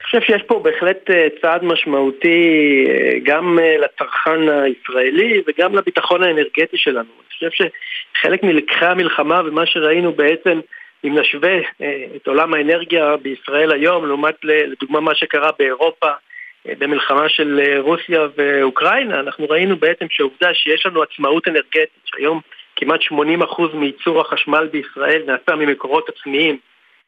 אני 0.00 0.20
חושב 0.20 0.32
שיש 0.32 0.42
פה 0.42 0.60
בהחלט 0.64 1.10
אה, 1.10 1.26
צעד 1.42 1.64
משמעותי 1.64 2.84
אה, 2.88 3.18
גם 3.22 3.58
אה, 3.58 3.76
לצרכן 3.78 4.48
הישראלי 4.48 5.42
וגם 5.46 5.74
לביטחון 5.74 6.22
האנרגטי 6.22 6.76
שלנו. 6.76 6.98
אני 6.98 7.48
חושב 7.48 7.68
שחלק 8.18 8.42
מלקחי 8.42 8.86
המלחמה 8.86 9.42
ומה 9.44 9.66
שראינו 9.66 10.12
בעצם, 10.12 10.60
אם 11.04 11.18
נשווה 11.18 11.58
את 12.16 12.26
עולם 12.26 12.54
האנרגיה 12.54 13.16
בישראל 13.16 13.72
היום, 13.72 14.06
לעומת 14.06 14.34
לדוגמה 14.42 15.00
מה 15.00 15.14
שקרה 15.14 15.50
באירופה 15.58 16.10
במלחמה 16.64 17.28
של 17.28 17.60
אה, 17.60 17.80
רוסיה 17.80 18.20
ואוקראינה, 18.36 19.20
אנחנו 19.20 19.46
ראינו 19.50 19.76
בעצם 19.76 20.06
שהעובדה 20.10 20.54
שיש 20.54 20.86
לנו 20.86 21.02
עצמאות 21.02 21.48
אנרגטית, 21.48 22.00
שהיום 22.04 22.40
כמעט 22.76 23.00
80% 23.00 23.74
מייצור 23.74 24.20
החשמל 24.20 24.68
בישראל 24.72 25.22
נעשה 25.26 25.56
ממקורות 25.56 26.08
עצמיים, 26.08 26.58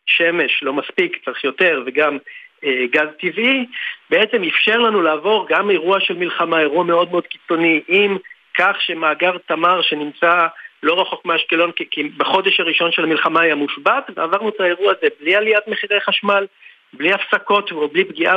שמש 0.07 0.63
לא 0.63 0.73
מספיק, 0.73 1.25
צריך 1.25 1.45
יותר, 1.45 1.83
וגם 1.87 2.19
אה, 2.65 2.85
גז 2.91 3.09
טבעי, 3.21 3.67
בעצם 4.11 4.43
אפשר 4.43 4.79
לנו 4.79 5.03
לעבור 5.03 5.47
גם 5.49 5.71
אירוע 5.71 6.01
של 6.01 6.15
מלחמה, 6.15 6.61
אירוע 6.61 6.85
מאוד 6.85 7.11
מאוד 7.11 7.27
קיצוני, 7.27 7.81
עם 7.89 8.19
כך 8.59 8.77
שמאגר 8.81 9.39
תמר 9.47 9.83
שנמצא 9.83 10.47
לא 10.83 11.01
רחוק 11.01 11.25
מאשקלון, 11.25 11.71
כי 11.91 12.03
בחודש 12.03 12.61
הראשון 12.61 12.93
של 12.93 13.05
המלחמה 13.05 13.41
היה 13.41 13.55
מושבת, 13.55 14.11
ועברנו 14.17 14.49
את 14.49 14.61
האירוע 14.61 14.93
הזה 14.99 15.09
בלי 15.21 15.37
עליית 15.37 15.69
מחירי 15.69 16.01
חשמל, 16.01 16.47
בלי 16.93 17.13
הפסקות 17.13 17.73
ובלי 17.73 18.05
פגיעה 18.05 18.37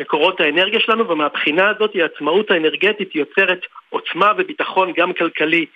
במקורות 0.00 0.40
האנרגיה 0.40 0.80
שלנו, 0.80 1.08
ומהבחינה 1.08 1.68
הזאת 1.68 1.90
העצמאות 1.94 2.50
האנרגטית 2.50 3.14
יוצרת 3.14 3.60
עוצמה 3.90 4.32
וביטחון 4.38 4.92
גם 4.96 5.12
כלכלי 5.12 5.66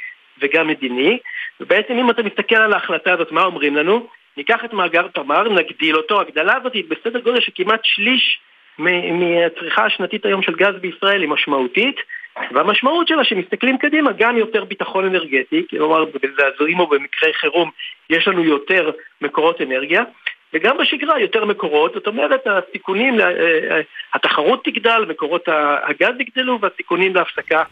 וגם 0.43 0.69
מדיני. 0.69 1.19
ובעצם 1.61 1.99
אם 1.99 2.11
אתה 2.11 2.23
מסתכל 2.23 2.57
על 2.57 2.73
ההחלטה 2.73 3.13
הזאת, 3.13 3.33
מה 3.33 3.45
אומרים 3.45 3.77
לנו? 3.77 4.07
ניקח 4.37 4.65
את 4.65 4.73
מאגר 4.73 5.09
תמר, 5.09 5.49
נגדיל 5.49 5.97
אותו, 5.97 6.21
הגדלה 6.21 6.57
הזאת 6.57 6.75
היא 6.75 6.85
בסדר 6.89 7.21
גודל 7.21 7.41
של 7.41 7.53
כמעט 7.55 7.81
שליש 7.83 8.41
מהצריכה 8.79 9.85
השנתית 9.85 10.27
היום 10.27 10.43
של 10.43 10.55
גז 10.55 10.75
בישראל 10.81 11.21
היא 11.21 11.29
משמעותית, 11.29 11.97
והמשמעות 12.53 13.09
שלה 13.09 13.25
שמסתכלים 13.25 13.79
קדימה 13.79 14.13
גם 14.13 14.37
יותר 14.37 14.65
ביטחון 14.65 15.05
אנרגטי, 15.05 15.67
כלומר 15.71 16.05
בזעזועים 16.05 16.81
או 16.81 16.87
במקרי 16.87 17.33
חירום 17.35 17.71
יש 18.11 18.29
לנו 18.29 18.45
יותר 18.45 18.91
מקורות 19.21 19.61
אנרגיה, 19.61 20.03
וגם 20.55 20.79
בשגרה 20.79 21.21
יותר 21.21 21.45
מקורות, 21.45 21.95
זאת 21.95 22.07
אומרת 22.07 22.41
הסיכונים, 22.47 23.21
אה, 23.21 23.27
אה, 23.27 23.81
התחרות 24.15 24.65
תגדל, 24.65 25.05
מקורות 25.09 25.49
הגז 25.83 26.21
יגדלו 26.21 26.61
והסיכונים 26.61 27.15
להפסקה, 27.15 27.63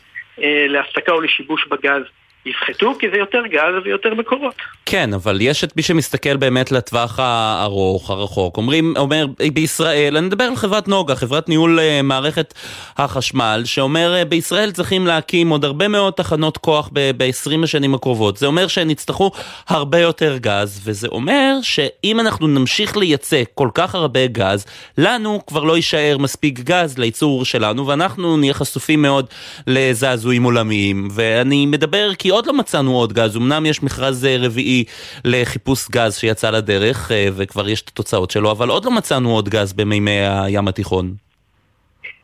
אה, 0.43 0.66
להפסקה 0.68 1.12
או 1.12 1.20
לשיבוש 1.20 1.66
בגז 1.66 2.03
יפחתו 2.47 2.95
כי 2.99 3.07
זה 3.11 3.17
יותר 3.17 3.47
גז 3.47 3.85
ויותר 3.85 4.15
מקורות. 4.15 4.55
כן, 4.87 5.15
אבל 5.15 5.39
יש 5.41 5.65
את 5.65 5.77
מי 5.77 5.83
שמסתכל 5.83 6.37
באמת 6.37 6.73
לטווח 6.73 7.19
הארוך, 7.19 8.11
הרחוק. 8.11 8.57
אומרים, 8.57 8.95
אומר, 8.97 9.27
בישראל, 9.55 10.17
אני 10.17 10.27
מדבר 10.27 10.45
על 10.45 10.57
חברת 10.57 10.89
נוגה, 10.89 11.15
חברת 11.15 11.49
ניהול 11.49 11.79
uh, 11.79 12.03
מערכת 12.03 12.55
החשמל, 12.97 13.63
שאומר, 13.65 14.15
uh, 14.23 14.25
בישראל 14.25 14.73
צריכים 14.73 15.07
להקים 15.07 15.49
עוד 15.49 15.65
הרבה 15.65 15.89
מאוד 15.89 16.13
תחנות 16.13 16.57
כוח 16.57 16.91
ב-20 16.93 17.65
השנים 17.65 17.95
הקרובות. 17.95 18.37
זה 18.37 18.47
אומר 18.47 18.67
שהם 18.67 18.91
יצטרכו 18.91 19.31
הרבה 19.69 19.99
יותר 19.99 20.37
גז, 20.37 20.81
וזה 20.85 21.09
אומר 21.09 21.55
שאם 21.63 22.21
אנחנו 22.21 22.47
נמשיך 22.47 22.97
לייצא 22.97 23.43
כל 23.55 23.69
כך 23.75 23.95
הרבה 23.95 24.27
גז, 24.27 24.67
לנו 24.99 25.41
כבר 25.47 25.65
לא 25.65 25.77
יישאר 25.77 26.17
מספיק 26.19 26.61
גז 26.61 26.99
לייצור 26.99 27.45
שלנו, 27.45 27.87
ואנחנו 27.87 28.37
נהיה 28.37 28.55
חשופים 28.55 29.03
מאוד 29.03 29.27
לזעזועים 29.67 30.43
עולמיים. 30.43 31.09
ואני 31.11 31.67
מדבר 31.67 32.15
כי 32.15 32.36
עוד 32.37 32.47
לא 32.47 32.53
מצאנו 32.53 32.97
עוד 32.97 33.12
גז, 33.12 33.37
אמנם 33.37 33.66
יש 33.66 33.82
מכרז 33.82 34.26
אה, 34.26 34.37
רביעי 34.47 34.84
לחיפוש 35.24 35.89
גז 35.91 36.16
שיצא 36.16 36.51
לדרך, 36.51 37.12
אה, 37.12 37.28
וכבר 37.37 37.68
יש 37.68 37.82
את 37.82 37.89
התוצאות 37.89 38.30
שלו, 38.30 38.51
אבל 38.51 38.68
עוד 38.68 38.84
לא 38.84 38.91
מצאנו 38.91 39.30
עוד 39.34 39.49
גז 39.49 39.72
במימי 39.72 40.20
הים 40.28 40.68
התיכון. 40.68 41.07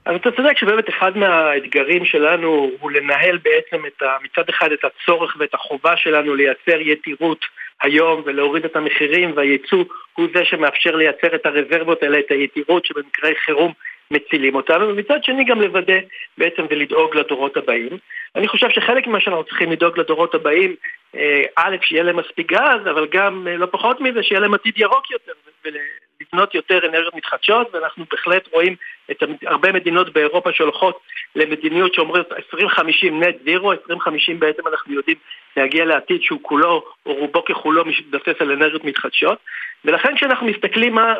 אז 0.04 0.14
אתה 0.16 0.30
צודק 0.36 0.58
שבאמת 0.58 0.88
אחד 0.88 1.16
מהאתגרים 1.16 2.04
שלנו 2.04 2.70
הוא 2.80 2.90
לנהל 2.90 3.38
בעצם 3.44 3.86
את 3.86 4.02
ה, 4.02 4.06
מצד 4.24 4.48
אחד 4.48 4.72
את 4.72 4.84
הצורך 4.84 5.36
ואת 5.38 5.54
החובה 5.54 5.96
שלנו 5.96 6.34
לייצר 6.34 6.80
יתירות 6.80 7.44
היום 7.82 8.22
ולהוריד 8.26 8.64
את 8.64 8.76
המחירים 8.76 9.32
והייצוא 9.36 9.84
הוא 10.14 10.26
זה 10.34 10.44
שמאפשר 10.44 10.96
לייצר 10.96 11.34
את 11.34 11.46
הרזרבות 11.46 12.02
האלה, 12.02 12.18
את 12.18 12.30
היתירות 12.30 12.86
שבמקרי 12.86 13.34
חירום 13.44 13.72
מצילים 14.10 14.54
אותנו, 14.54 14.88
ומצד 14.88 15.24
שני 15.24 15.44
גם 15.44 15.60
לוודא 15.60 15.98
בעצם 16.38 16.62
ולדאוג 16.70 17.16
לדורות 17.16 17.56
הבאים. 17.56 17.98
אני 18.36 18.48
חושב 18.48 18.70
שחלק 18.70 19.06
ממה 19.06 19.20
שאנחנו 19.20 19.44
צריכים 19.44 19.72
לדאוג 19.72 19.98
לדורות 19.98 20.34
הבאים, 20.34 20.74
אה, 21.16 21.42
א', 21.56 21.76
שיהיה 21.82 22.02
להם 22.02 22.16
מספיק 22.16 22.52
גז, 22.52 22.80
אבל 22.90 23.06
גם 23.10 23.48
אה, 23.48 23.56
לא 23.56 23.66
פחות 23.66 24.00
מזה, 24.00 24.22
שיהיה 24.22 24.40
להם 24.40 24.54
עתיד 24.54 24.78
ירוק 24.78 25.10
יותר, 25.10 25.32
ולבנות 25.64 26.54
יותר 26.54 26.88
אנרגיות 26.88 27.14
מתחדשות, 27.14 27.74
ואנחנו 27.74 28.04
בהחלט 28.10 28.48
רואים 28.52 28.76
את 29.10 29.22
הרבה 29.46 29.72
מדינות 29.72 30.12
באירופה 30.12 30.52
שהולכות 30.52 31.00
למדיניות 31.36 31.94
שאומרת 31.94 32.32
2050 32.32 33.22
נט 33.22 33.34
זירו, 33.44 33.72
2050 33.72 34.40
בעצם 34.40 34.68
אנחנו 34.68 34.94
יודעים 34.94 35.16
להגיע 35.56 35.84
לעתיד 35.84 36.22
שהוא 36.22 36.38
כולו, 36.42 36.84
או 37.06 37.14
רובו 37.14 37.44
ככולו 37.44 37.84
מתבסס 37.84 38.40
על 38.40 38.52
אנרגיות 38.52 38.84
מתחדשות, 38.84 39.38
ולכן 39.84 40.16
כשאנחנו 40.16 40.46
מסתכלים 40.46 40.94
מה, 40.94 41.14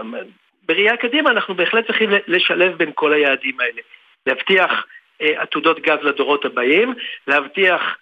בראייה 0.72 0.96
קדימה 0.96 1.30
אנחנו 1.30 1.54
בהחלט 1.54 1.86
צריכים 1.86 2.10
לשלב 2.26 2.76
בין 2.76 2.90
כל 2.94 3.12
היעדים 3.12 3.60
האלה. 3.60 3.82
להבטיח 4.26 4.86
אה, 5.22 5.42
עתודות 5.42 5.80
גז 5.80 5.98
לדורות 6.02 6.44
הבאים, 6.44 6.94
להבטיח 7.26 7.96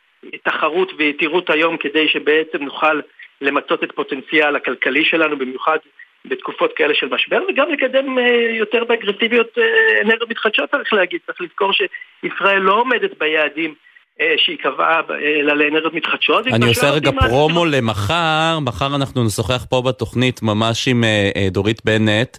תחרות 0.44 0.92
ויתירות 0.96 1.50
היום 1.50 1.76
כדי 1.76 2.08
שבעצם 2.08 2.64
נוכל 2.64 3.00
למצות 3.40 3.84
את 3.84 3.92
פוטנציאל 3.92 4.56
הכלכלי 4.56 5.04
שלנו, 5.04 5.36
במיוחד 5.36 5.78
בתקופות 6.24 6.72
כאלה 6.76 6.94
של 6.94 7.08
משבר, 7.10 7.42
וגם 7.48 7.72
לקדם 7.72 8.18
יותר 8.50 8.84
באגרסיביות 8.84 9.58
אנרגיות 10.02 10.30
מתחדשות 10.30 10.70
צריך 10.70 10.92
להגיד, 10.92 11.20
צריך 11.26 11.40
לזכור 11.40 11.72
שישראל 11.72 12.58
לא 12.58 12.72
עומדת 12.72 13.18
ביעדים 13.18 13.70
אה, 13.70 13.89
שהיא 14.36 14.56
קבעה 14.62 15.00
אלא 15.40 15.54
לאנרגיות 15.56 15.94
מתחדשות. 15.94 16.46
אני 16.46 16.66
עושה 16.66 16.90
רגע 16.90 17.10
פרומו 17.28 17.64
למחר, 17.64 18.58
מחר 18.62 18.94
אנחנו 18.96 19.24
נשוחח 19.24 19.66
פה 19.68 19.82
בתוכנית 19.82 20.42
ממש 20.42 20.88
עם 20.88 21.04
אה, 21.04 21.30
אה, 21.36 21.48
דורית 21.50 21.84
בנט, 21.84 22.36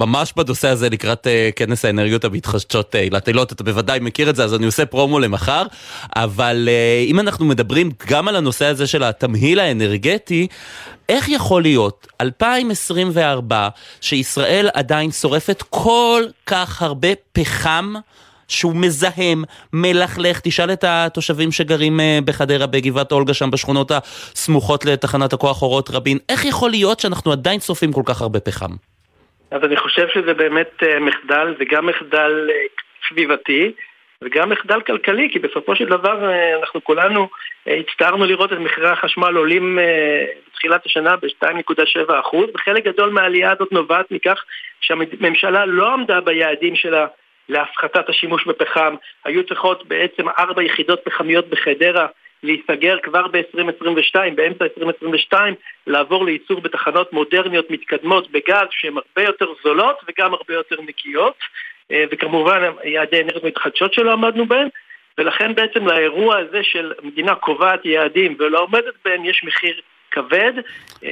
ממש 0.00 0.32
בנושא 0.36 0.68
הזה 0.68 0.88
לקראת 0.90 1.26
כנס 1.56 1.84
האנרגיות 1.84 2.24
המתחדשות 2.24 2.96
אילת 2.96 3.28
אילות, 3.28 3.52
אתה 3.52 3.64
בוודאי 3.64 3.98
מכיר 4.02 4.30
את 4.30 4.36
זה, 4.36 4.44
אז 4.44 4.54
אני 4.54 4.66
עושה 4.66 4.86
פרומו 4.86 5.18
למחר, 5.18 5.62
אבל 6.16 6.68
אם 7.06 7.20
אנחנו 7.20 7.44
מדברים 7.44 7.90
גם 8.06 8.28
על 8.28 8.36
הנושא 8.36 8.64
הזה 8.64 8.86
של 8.86 9.02
התמהיל 9.02 9.60
האנרגטי, 9.60 10.46
איך 11.08 11.28
יכול 11.28 11.62
להיות 11.62 12.06
2024 12.20 13.68
שישראל 14.00 14.68
עדיין 14.74 15.10
שורפת 15.10 15.62
כל 15.70 16.22
כך 16.46 16.82
הרבה 16.82 17.08
פחם? 17.32 17.94
שהוא 18.50 18.72
מזהם, 18.76 19.44
מלכלך, 19.72 20.40
תשאל 20.40 20.72
את 20.72 20.84
התושבים 20.86 21.52
שגרים 21.52 22.00
אה, 22.00 22.18
בחדרה, 22.24 22.66
בגבעת 22.66 23.12
אולגה, 23.12 23.34
שם 23.34 23.50
בשכונות 23.50 23.90
הסמוכות 23.90 24.84
לתחנת 24.84 25.32
הכוח 25.32 25.62
אורות 25.62 25.90
רבין, 25.90 26.18
איך 26.28 26.44
יכול 26.44 26.70
להיות 26.70 27.00
שאנחנו 27.00 27.32
עדיין 27.32 27.60
שורפים 27.60 27.92
כל 27.92 28.02
כך 28.06 28.22
הרבה 28.22 28.40
פחם? 28.40 28.70
אז 29.50 29.64
אני 29.64 29.76
חושב 29.76 30.06
שזה 30.14 30.34
באמת 30.34 30.70
אה, 30.82 31.00
מחדל, 31.00 31.54
זה 31.58 31.64
גם 31.70 31.86
מחדל 31.86 32.48
אה, 32.50 32.54
סביבתי. 33.08 33.72
וגם 34.24 34.50
מחדל 34.50 34.80
כלכלי, 34.80 35.28
כי 35.32 35.38
בסופו 35.38 35.76
של 35.76 35.84
דבר 35.84 36.30
אנחנו 36.60 36.84
כולנו 36.84 37.28
הצטערנו 37.66 38.24
לראות 38.24 38.52
את 38.52 38.58
מחירי 38.58 38.88
החשמל 38.88 39.36
עולים 39.36 39.78
בתחילת 40.50 40.86
השנה 40.86 41.16
ב-2.7%, 41.16 42.36
וחלק 42.54 42.84
גדול 42.84 43.10
מהעלייה 43.10 43.52
הזאת 43.52 43.72
נובעת 43.72 44.10
מכך 44.10 44.44
שהממשלה 44.80 45.66
לא 45.66 45.92
עמדה 45.92 46.20
ביעדים 46.20 46.76
שלה 46.76 47.06
להפחתת 47.50 48.08
השימוש 48.08 48.46
בפחם. 48.46 48.94
היו 49.24 49.46
צריכות 49.46 49.86
בעצם 49.86 50.28
ארבע 50.38 50.62
יחידות 50.62 51.00
פחמיות 51.04 51.48
בחדרה 51.48 52.06
להיסגר 52.42 52.98
כבר 53.02 53.26
ב-2022, 53.26 54.14
באמצע 54.34 54.64
2022, 54.64 55.54
לעבור 55.86 56.24
לייצור 56.24 56.60
בתחנות 56.60 57.12
מודרניות 57.12 57.70
מתקדמות 57.70 58.30
בגז 58.30 58.66
שהן 58.70 58.94
הרבה 58.96 59.28
יותר 59.28 59.46
זולות 59.64 59.96
וגם 60.08 60.34
הרבה 60.34 60.54
יותר 60.54 60.76
נקיות, 60.82 61.34
אה, 61.92 62.04
וכמובן 62.10 62.62
יעדי 62.84 63.20
אנרגיות 63.20 63.44
מתחדשות 63.44 63.94
שלא 63.94 64.12
עמדנו 64.12 64.46
בהן, 64.46 64.68
ולכן 65.18 65.54
בעצם 65.54 65.86
לאירוע 65.86 66.36
הזה 66.38 66.62
של 66.62 66.92
מדינה 67.02 67.34
קובעת 67.34 67.84
יעדים 67.84 68.36
ולא 68.38 68.60
עומדת 68.60 68.94
בהם 69.04 69.24
יש 69.24 69.44
מחיר 69.44 69.80
כבד. 70.10 70.52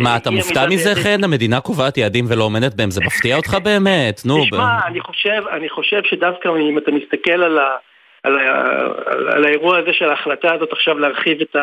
מה, 0.01 0.17
אתה 0.17 0.31
מופתע 0.31 0.67
מזה, 0.67 0.95
חן? 0.95 1.25
המדינה 1.25 1.61
קובעת 1.61 1.99
יעדים 1.99 2.25
ולא 2.29 2.45
עומדת 2.45 2.75
בהם, 2.75 2.91
זה 2.91 3.01
מפתיע 3.07 3.37
אותך 3.37 3.55
באמת? 3.65 4.21
נו. 4.25 4.45
תשמע, 4.45 4.79
אני 4.87 5.01
חושב, 5.01 5.43
אני 5.51 5.69
חושב 5.69 6.01
שדווקא 6.05 6.49
אם 6.49 6.79
אתה 6.79 6.91
מסתכל 6.91 7.43
על, 7.43 7.59
ה, 7.59 7.77
על, 8.23 8.39
ה, 8.39 8.71
על, 9.07 9.29
על 9.29 9.45
האירוע 9.45 9.79
הזה 9.79 9.93
של 9.93 10.11
ההחלטה 10.11 10.55
הזאת 10.55 10.73
עכשיו 10.73 10.99
להרחיב 10.99 11.41
את 11.41 11.57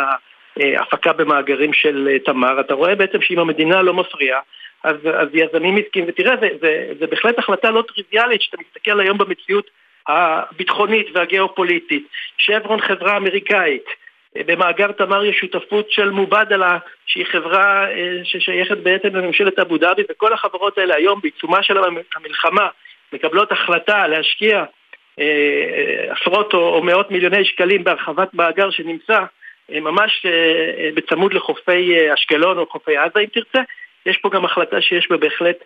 ההפקה 0.58 1.14
במאגרים 1.14 1.74
של 1.74 2.10
אה, 2.12 2.20
תמר, 2.20 2.60
אתה 2.60 2.74
רואה 2.74 2.96
בעצם 2.96 3.22
שאם 3.22 3.40
המדינה 3.40 3.82
לא 3.82 3.94
מפריעה, 3.94 4.40
אז, 4.84 4.96
אז 5.14 5.28
יזמים 5.34 5.78
עסקיים, 5.78 6.06
ותראה, 6.08 6.36
זה, 6.42 6.48
זה, 6.62 6.94
זה 7.00 7.08
בהחלט 7.08 7.40
החלטה 7.40 7.70
לא 7.70 7.84
טריוויאלית, 7.88 8.42
שאתה 8.42 8.58
מסתכל 8.68 9.00
היום 9.00 9.18
במציאות 9.18 9.70
הביטחונית 10.08 11.08
והגיאופוליטית. 11.14 12.08
שברון 12.38 12.82
חברה 12.82 13.18
אמריקאית, 13.18 13.86
במאגר 14.36 14.92
תמר 14.92 15.26
יש 15.26 15.38
שותפות 15.38 15.92
של 15.92 16.10
מובדלה, 16.10 16.78
שהיא 17.06 17.26
חברה 17.26 17.92
אה, 17.92 18.20
ששייכת 18.24 18.78
בעצם 18.78 19.16
לממשלת 19.16 19.60
אבו 19.60 19.78
דאבי, 19.78 20.04
וכל 20.10 20.34
החברות 20.34 20.78
האלה 20.78 20.96
היום 20.96 21.20
בעיצומה 21.22 21.64
של 21.64 21.78
המלחמה 22.16 22.68
מקבלות 23.14 23.52
החלטה 23.52 24.08
להשקיע 24.08 24.64
אה, 25.20 26.14
עשרות 26.14 26.54
או, 26.54 26.84
מאות 26.84 27.12
מיליוני 27.12 27.46
שקלים 27.46 27.84
בהרחבת 27.84 28.34
מאגר 28.34 28.70
שנמצא 28.70 29.20
אה, 29.72 29.80
ממש 29.80 30.26
בצמוד 30.96 31.34
לחופי 31.34 32.14
אשקלון 32.14 32.58
או 32.58 32.66
חופי 32.66 32.98
עזה 32.98 33.20
אם 33.20 33.26
תרצה, 33.26 33.62
יש 34.06 34.18
פה 34.18 34.30
גם 34.30 34.46
החלטה 34.46 34.82
שיש 34.82 35.08
בה 35.10 35.18
בהחלט 35.18 35.56
אה, 35.60 35.66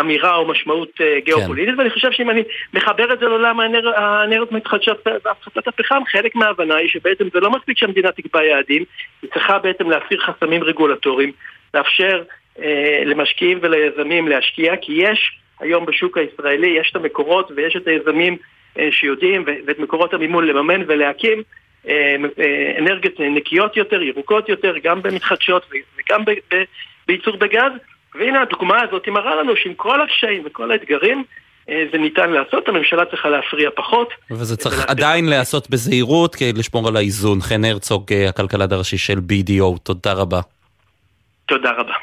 אמירה 0.00 0.36
או 0.36 0.48
משמעות 0.48 0.90
אה, 1.00 1.20
גיאופוליטית, 1.24 1.74
כן. 1.74 1.78
ואני 1.78 1.90
חושב 1.90 2.12
שאם 2.12 2.30
אני 2.30 2.42
מחבר 2.74 3.12
את 3.12 3.18
זה 3.18 3.26
לעולם 3.26 3.60
האנרגיות 3.60 4.52
מתחדשות 4.52 5.06
והפחתת 5.24 5.68
הפחם, 5.68 6.02
חלק 6.12 6.34
מההבנה 6.34 6.76
היא 6.76 6.88
שבעצם 6.88 7.24
זה 7.32 7.40
לא 7.40 7.50
מספיק 7.50 7.78
שהמדינה 7.78 8.12
תקבע 8.12 8.44
יעדים, 8.44 8.84
היא 9.22 9.30
צריכה 9.34 9.58
בעצם 9.58 9.90
להסיר 9.90 10.20
חסמים 10.20 10.64
רגולטוריים, 10.64 11.32
לאפשר 11.74 12.22
אה, 12.62 13.02
למשקיעים 13.04 13.58
וליזמים 13.62 14.28
להשקיע, 14.28 14.76
כי 14.76 14.92
יש 14.92 15.38
היום 15.60 15.86
בשוק 15.86 16.18
הישראלי, 16.18 16.68
יש 16.80 16.90
את 16.90 16.96
המקורות 16.96 17.50
ויש 17.56 17.76
את 17.76 17.86
היזמים 17.86 18.36
אה, 18.78 18.88
שיודעים 18.90 19.44
ואת 19.66 19.78
מקורות 19.78 20.14
המימון 20.14 20.46
לממן 20.46 20.82
ולהקים 20.86 21.42
אה, 21.88 22.16
אנרגיות 22.78 23.20
נקיות 23.20 23.76
יותר, 23.76 24.02
ירוקות 24.02 24.48
יותר, 24.48 24.74
גם 24.82 25.02
במתחדשות 25.02 25.66
וגם 25.70 26.24
בייצור 27.06 27.36
בגז. 27.36 27.72
והנה 28.14 28.42
הדוגמה 28.42 28.82
הזאת 28.82 29.06
היא 29.06 29.14
מראה 29.14 29.34
לנו 29.34 29.52
שעם 29.56 29.74
כל 29.74 30.02
הקשיים 30.02 30.42
וכל 30.46 30.70
האתגרים 30.70 31.24
אה, 31.70 31.84
זה 31.92 31.98
ניתן 31.98 32.30
לעשות, 32.30 32.68
הממשלה 32.68 33.04
צריכה 33.04 33.28
להפריע 33.28 33.70
פחות. 33.76 34.08
וזה 34.30 34.56
צריך 34.56 34.84
עדיין 34.88 35.28
להיעשות 35.28 35.70
בזהירות 35.70 36.34
כדי 36.34 36.52
לשמור 36.52 36.88
על 36.88 36.96
האיזון. 36.96 37.40
חן 37.40 37.64
הרצוג, 37.64 38.12
אה, 38.12 38.28
הכלכלן 38.28 38.72
הראשי 38.72 38.98
של 38.98 39.18
BDO, 39.18 39.78
תודה 39.82 40.12
רבה. 40.12 40.40
תודה 41.46 41.70
רבה. 41.70 41.94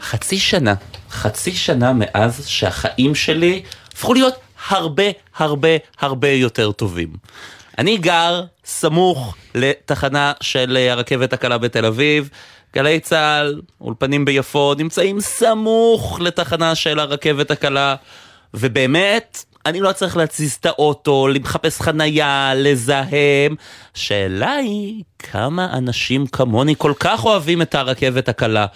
חצי 0.00 0.38
שנה, 0.38 0.74
חצי 1.10 1.52
שנה 1.52 1.92
מאז 1.92 2.48
שהחיים 2.48 3.14
שלי 3.14 3.62
הפכו 3.92 4.14
להיות 4.14 4.34
הרבה 4.68 5.04
הרבה 5.36 5.68
הרבה 6.00 6.28
יותר 6.28 6.72
טובים. 6.72 7.08
אני 7.78 7.96
גר 7.96 8.44
סמוך 8.64 9.36
לתחנה 9.54 10.32
של 10.40 10.76
הרכבת 10.90 11.32
הקלה 11.32 11.58
בתל 11.58 11.84
אביב. 11.86 12.28
גלי 12.74 13.00
צה"ל, 13.00 13.60
אולפנים 13.80 14.24
ביפו, 14.24 14.74
נמצאים 14.78 15.20
סמוך 15.20 16.20
לתחנה 16.20 16.74
של 16.74 16.98
הרכבת 16.98 17.50
הקלה, 17.50 17.94
ובאמת, 18.54 19.44
אני 19.66 19.80
לא 19.80 19.92
צריך 19.92 20.16
להציז 20.16 20.52
את 20.60 20.66
האוטו, 20.66 21.28
לחפש 21.28 21.80
חנייה, 21.80 22.52
לזהם. 22.56 23.54
השאלה 23.94 24.52
היא, 24.52 25.02
כמה 25.18 25.72
אנשים 25.72 26.26
כמוני 26.26 26.74
כל 26.78 26.92
כך 27.00 27.24
אוהבים 27.24 27.62
את 27.62 27.74
הרכבת 27.74 28.28
הקלה? 28.28 28.66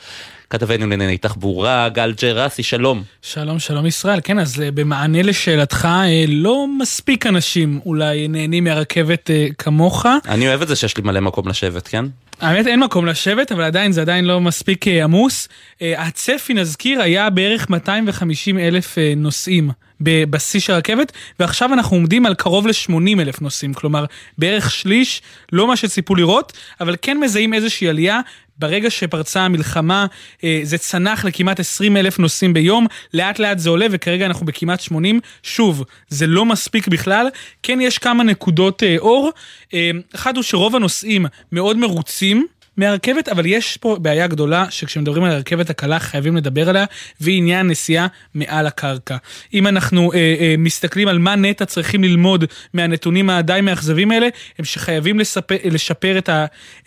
כתבנו 0.51 0.87
לענייני 0.87 1.19
תחבורה, 1.19 1.89
גל 1.89 2.15
ג'רסי, 2.23 2.63
שלום. 2.63 3.03
שלום, 3.23 3.59
שלום 3.59 3.87
ישראל. 3.87 4.21
כן, 4.25 4.39
אז 4.39 4.61
אה, 4.61 4.71
במענה 4.71 5.23
לשאלתך, 5.23 5.85
אה, 5.85 6.25
לא 6.29 6.67
מספיק 6.79 7.27
אנשים 7.27 7.81
אולי 7.87 8.29
נהנים 8.29 8.65
מהרכבת 8.65 9.31
אה, 9.31 9.47
כמוך. 9.59 10.07
אני 10.29 10.49
אוהב 10.49 10.63
את 10.63 10.69
זה 10.69 10.77
שיש 10.77 10.97
לי 10.97 11.03
מלא 11.03 11.21
מקום 11.21 11.49
לשבת, 11.49 11.89
כן? 11.89 12.05
האמת 12.41 12.67
אין 12.67 12.81
מקום 12.81 13.07
לשבת, 13.07 13.53
אבל 13.53 13.63
עדיין 13.63 13.93
זה 13.93 14.01
עדיין 14.01 14.25
לא 14.25 14.41
מספיק 14.41 14.89
עמוס. 14.89 15.49
הצפי, 15.81 16.55
נזכיר, 16.55 17.03
היה 17.03 17.31
בערך 17.31 17.71
250 17.71 18.59
אלף 18.59 18.99
נוסעים 19.17 19.71
בשיא 20.01 20.61
של 20.61 20.73
הרכבת, 20.73 21.13
ועכשיו 21.41 21.73
אנחנו 21.73 21.97
עומדים 21.97 22.27
על 22.27 22.35
קרוב 22.35 22.67
ל-80 22.67 23.21
אלף 23.21 23.41
נוסעים, 23.41 23.75
כלומר 23.75 24.05
בערך 24.39 24.71
שליש, 24.71 25.23
לא 25.53 25.69
מה 25.69 25.77
שציפו 25.77 26.15
לראות, 26.15 26.53
אבל 26.81 26.97
כן 27.03 27.21
מזהים 27.21 27.55
איזושהי 27.55 27.89
עלייה. 27.89 28.21
ברגע 28.59 28.91
שפרצה 28.91 29.41
המלחמה 29.41 30.07
אה, 30.45 30.61
זה 30.63 30.79
צנח 30.79 31.25
לכמעט 31.25 31.61
20 31.61 31.97
אלף 31.97 32.19
נוסעים 32.19 32.53
ביום, 32.53 32.87
לאט 33.15 33.39
לאט 33.39 33.59
זה 33.59 33.71
עולה 33.71 33.87
וכרגע 33.91 34.27
אנחנו 34.27 34.47
בכמעט 34.47 34.81
80. 34.81 35.21
שוב, 35.43 35.85
זה 36.09 36.27
לא 36.27 36.45
מספיק 36.45 36.89
בכלל, 36.89 37.27
כן 37.63 37.81
יש 37.81 37.99
כמה 37.99 38.25
נקודות 38.25 38.83
אה, 38.83 38.97
אור. 38.99 39.31
אה, 39.75 39.91
אחד 40.15 40.37
הוא 40.37 40.43
שרוב 40.43 40.77
הנוסעים 40.77 41.27
מאוד 41.53 41.77
מרוצים 41.77 42.47
מהרכבת, 42.77 43.29
אבל 43.29 43.47
יש 43.47 43.77
פה 43.77 43.97
בעיה 44.01 44.27
גדולה 44.27 44.67
שכשמדברים 44.71 45.25
על 45.25 45.31
הרכבת 45.31 45.71
הקלה 45.71 45.99
חייבים 45.99 46.37
לדבר 46.37 46.69
עליה, 46.69 46.85
והיא 47.21 47.39
עניין 47.39 47.67
נסיעה 47.67 48.07
מעל 48.35 48.67
הקרקע. 48.67 49.17
אם 49.55 49.67
אנחנו 49.67 50.13
אה, 50.13 50.19
אה, 50.19 50.55
מסתכלים 50.59 51.09
על 51.09 51.19
מה 51.19 51.37
נטע 51.37 51.65
צריכים 51.65 52.05
ללמוד 52.05 52.45
מהנתונים 52.75 53.31
הדי 53.31 53.61
מאכזבים 53.63 54.11
האלה, 54.11 54.29
הם 54.59 54.65
שחייבים 54.65 55.19
לספר, 55.19 55.57
לשפר 55.65 56.19
את 56.19 56.31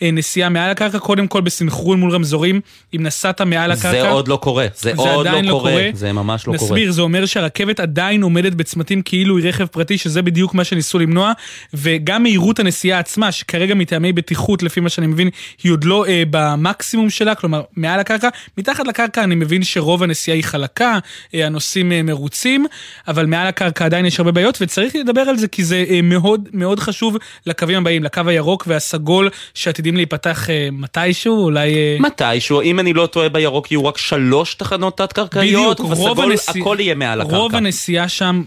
הנסיעה 0.00 0.48
מעל 0.48 0.70
הקרקע, 0.70 0.98
קודם 0.98 1.26
כל 1.26 1.40
בסנכרון 1.40 2.00
מול 2.00 2.10
רמזורים, 2.10 2.60
אם 2.96 3.02
נסעת 3.02 3.40
מעל 3.40 3.70
הקרקע. 3.70 3.90
זה 3.90 4.08
עוד 4.08 4.28
לא 4.28 4.36
קורה, 4.36 4.66
זה, 4.76 4.92
זה 4.96 5.10
עוד 5.10 5.26
לא, 5.26 5.40
לא 5.40 5.50
קורה. 5.50 5.70
קורה, 5.70 5.88
זה 5.92 6.12
ממש 6.12 6.46
לא 6.46 6.54
נסביר, 6.54 6.68
קורה. 6.68 6.78
נסביר, 6.80 6.92
זה 6.92 7.02
אומר 7.02 7.26
שהרכבת 7.26 7.80
עדיין 7.80 8.22
עומדת 8.22 8.52
בצמתים 8.52 9.02
כאילו 9.02 9.38
היא 9.38 9.48
רכב 9.48 9.66
פרטי, 9.66 9.98
שזה 9.98 10.22
בדיוק 10.22 10.54
מה 10.54 10.64
שניסו 10.64 10.98
למנוע, 10.98 11.32
וגם 11.74 12.22
מהירות 12.22 12.58
הנסיעה 12.58 12.98
עצמה, 12.98 13.32
שכרגע 13.32 13.74
מטעמי 13.74 14.12
בטיחות, 14.12 14.62
לפי 14.62 14.80
מה 14.80 14.88
שאני 14.88 15.06
מבין, 15.06 15.30
היא 15.62 15.72
עוד 15.78 15.84
לא 15.84 16.06
אה, 16.06 16.22
במקסימום 16.30 17.10
שלה, 17.10 17.34
כלומר 17.34 17.62
מעל 17.76 18.00
הקרקע. 18.00 18.28
מתחת 18.58 18.86
לקרקע 18.86 19.24
אני 19.24 19.34
מבין 19.34 19.62
שרוב 19.64 20.02
הנסיעה 20.02 20.34
היא 20.36 20.44
חלקה, 20.44 20.98
אה, 21.34 21.46
הנוסעים 21.46 21.92
אה, 21.92 22.02
מרוצים, 22.02 22.66
אבל 23.08 23.26
מעל 23.26 23.46
הקרקע 23.46 23.84
עדיין 23.84 24.06
יש 24.06 24.18
הרבה 24.18 24.32
בעיות, 24.32 24.58
וצריך 24.60 24.96
לדבר 24.96 25.20
על 25.20 25.36
זה 25.36 25.48
כי 25.48 25.64
זה 25.64 25.84
אה, 25.90 26.00
מאוד 26.02 26.48
מאוד 26.52 26.80
חשוב 26.80 27.16
לקווים 27.46 27.78
הבאים, 27.78 28.04
לקו 28.04 28.22
הירוק 28.26 28.64
והסגול 28.66 29.30
שעתידים 29.54 29.96
להיפתח 29.96 30.50
אה, 30.50 30.68
מתישהו, 30.72 31.44
אולי... 31.44 31.74
אה... 31.74 31.96
מתישהו, 32.00 32.62
אם 32.62 32.80
אני 32.80 32.92
לא 32.92 33.06
טועה 33.06 33.28
בירוק 33.28 33.72
יהיו 33.72 33.86
רק 33.86 33.98
שלוש 33.98 34.54
תחנות 34.54 34.96
תת-קרקעיות, 34.98 35.80
בסגול 35.80 36.32
הנסיע- 36.32 36.60
הכל 36.62 36.76
יהיה 36.80 36.94
מעל 36.94 37.20
הקרקע. 37.20 37.36
רוב 37.36 37.54
הנסיעה 37.56 38.08
שם, 38.08 38.42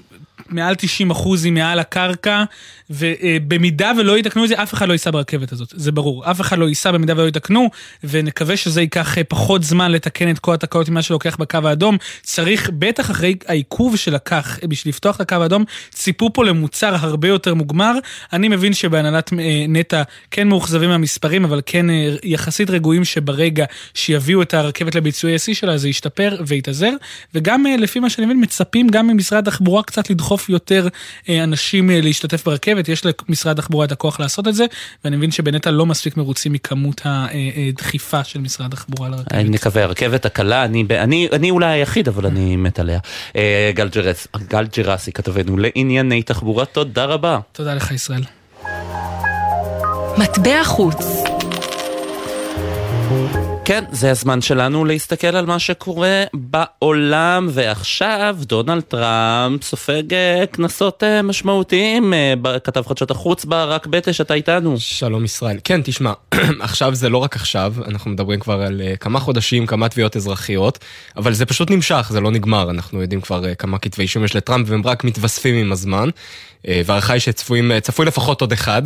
מעל 0.50 0.76
90 0.76 1.12
אחוז 1.12 1.46
היא 1.46 1.54
מעל 1.54 1.80
הקרקע, 1.80 2.44
ובמידה 2.92 3.92
ולא 3.98 4.18
יתקנו 4.18 4.44
את 4.44 4.50
זה, 4.50 4.64
אף 4.64 4.74
אחד 4.74 4.88
לא 4.88 4.94
ייסע 4.94 5.12
ברכבת 5.12 5.52
הזאת, 5.52 5.74
זה 5.76 5.92
ברור. 5.92 6.32
אף 6.32 6.42
אחד 6.42 6.58
לא 6.58 6.70
ייסע 6.70 6.92
במידה 6.92 7.14
ולא 7.14 7.28
יתקנו, 7.28 7.70
ונקווה 8.04 8.58
שזה 8.58 8.82
ייקח 8.82 9.18
אה, 9.18 9.24
פחות 9.24 9.64
זמן 9.64 9.92
לתקן 9.92 10.32
את 10.32 10.40
כל 10.40 10.54
התקלות 10.54 10.90
ממה 10.90 11.02
שלוקח 11.02 11.36
בקו 11.36 11.58
האדום. 11.64 11.98
צריך, 12.22 12.70
בטח 12.80 13.12
אחרי 13.12 13.36
העיכוב 13.48 13.96
שלקח 13.96 14.60
אה, 14.64 14.68
בשביל 14.68 14.90
לפתוח 14.90 15.16
את 15.16 15.22
הקו 15.22 15.36
האדום, 15.36 15.64
ציפו 15.90 16.34
פה 16.34 16.46
למוצר 16.46 16.96
הרבה 17.00 17.28
יותר 17.28 17.54
מוגמר. 17.54 17.94
אני 18.34 18.48
מבין 18.48 18.74
שבהנהלת 18.74 19.34
אה, 19.34 19.66
נטע 19.68 20.04
כן 20.32 20.48
מאוכזבים 20.48 20.90
מהמספרים, 20.90 21.44
אבל 21.46 21.62
כן 21.66 21.86
יחסית 22.24 22.70
רגועים 22.70 23.06
שברגע 23.06 23.66
שיביאו 23.94 24.42
את 24.42 24.54
הרכבת 24.54 24.96
לביצועי 24.96 25.36
השיא 25.36 25.54
שלה, 25.54 25.78
זה 25.78 25.90
ישתפר 25.90 26.42
ויתאזר. 26.48 26.92
וגם 27.36 27.66
לפי 27.78 28.00
מה 28.00 28.10
שאני 28.10 28.26
מבין, 28.26 28.42
מצפים 28.42 28.88
גם 28.88 29.08
ממשרד 29.08 29.48
התחבורה 29.48 29.84
קצת 29.84 30.10
לדחוף 30.10 30.50
יותר 30.50 30.88
אנשים 31.30 31.90
להשתתף 31.90 32.46
ברכבת. 32.46 32.81
יש 32.90 33.02
למשרד 33.30 33.60
התחבורה 33.60 33.86
את 33.86 33.92
הכוח 33.92 34.20
לעשות 34.20 34.48
את 34.48 34.56
זה, 34.56 34.66
ואני 35.04 35.18
מבין 35.18 35.32
שבנטע 35.32 35.72
לא 35.72 35.86
מספיק 35.86 36.18
מרוצים 36.18 36.54
מכמות 36.54 37.02
הדחיפה 37.06 38.24
של 38.24 38.40
משרד 38.40 38.74
התחבורה 38.74 39.10
לרכבת. 39.10 39.34
אני 39.34 39.50
מקווה, 39.50 39.84
הרכבת 39.84 40.26
הקלה, 40.26 40.66
אני, 40.66 40.86
אני, 40.92 41.28
אני 41.32 41.50
אולי 41.52 41.66
היחיד, 41.66 42.08
אבל 42.08 42.26
אני 42.26 42.56
מת 42.56 42.80
עליה. 42.80 43.00
אה, 43.36 43.72
גל, 43.76 43.90
ג'רס, 43.90 44.28
גל 44.48 44.68
ג'רסי, 44.78 45.12
כתבנו 45.12 45.58
לענייני 45.58 46.24
תחבורה, 46.24 46.66
תודה 46.66 47.06
רבה. 47.06 47.40
תודה 47.52 47.74
לך 47.74 47.92
ישראל. 47.92 48.24
מטבע 50.18 50.64
חוץ. 50.64 51.06
כן, 53.72 53.84
זה 53.92 54.12
הזמן 54.12 54.42
שלנו 54.42 54.86
להסתכל 54.86 55.36
על 55.36 55.46
מה 55.46 55.60
שקורה 55.60 56.24
בעולם, 56.34 57.48
ועכשיו 57.52 58.38
דונלד 58.42 58.82
טראמפ 58.82 59.64
סופג 59.64 60.14
אה, 60.14 60.44
קנסות 60.52 61.04
אה, 61.04 61.22
משמעותיים. 61.22 62.14
אה, 62.14 62.34
כתב 62.64 62.82
חדשות 62.88 63.12
החוץ 63.12 63.46
ברק 63.46 63.88
בטש, 63.88 64.22
אתה 64.22 64.34
איתנו. 64.34 64.80
שלום 64.80 65.26
ישראל. 65.26 65.58
כן, 65.64 65.82
תשמע, 65.84 66.14
עכשיו 66.60 66.96
זה 66.96 67.10
לא 67.10 67.18
רק 67.18 67.36
עכשיו, 67.36 67.74
אנחנו 67.88 68.12
מדברים 68.12 68.40
כבר 68.40 68.62
על 68.62 68.82
כמה 69.00 69.20
חודשים, 69.20 69.66
כמה 69.66 69.90
תביעות 69.90 70.16
אזרחיות, 70.16 70.80
אבל 71.18 71.34
זה 71.34 71.46
פשוט 71.46 71.72
נמשך, 71.72 72.08
זה 72.10 72.22
לא 72.22 72.32
נגמר, 72.32 72.70
אנחנו 72.70 73.02
יודעים 73.02 73.22
כבר 73.22 73.56
כמה 73.56 73.78
כתבי 73.78 74.04
אישום 74.04 74.24
יש 74.24 74.36
לטראמפ 74.36 74.70
והם 74.70 74.82
רק 74.86 75.04
מתווספים 75.04 75.56
עם 75.56 75.72
הזמן. 75.72 76.10
וההערכה 76.86 77.14
היא 77.14 77.20
שצפוי 77.20 77.82
צפוי 77.82 78.06
לפחות 78.06 78.42
עוד 78.42 78.52
אחד. 78.52 78.82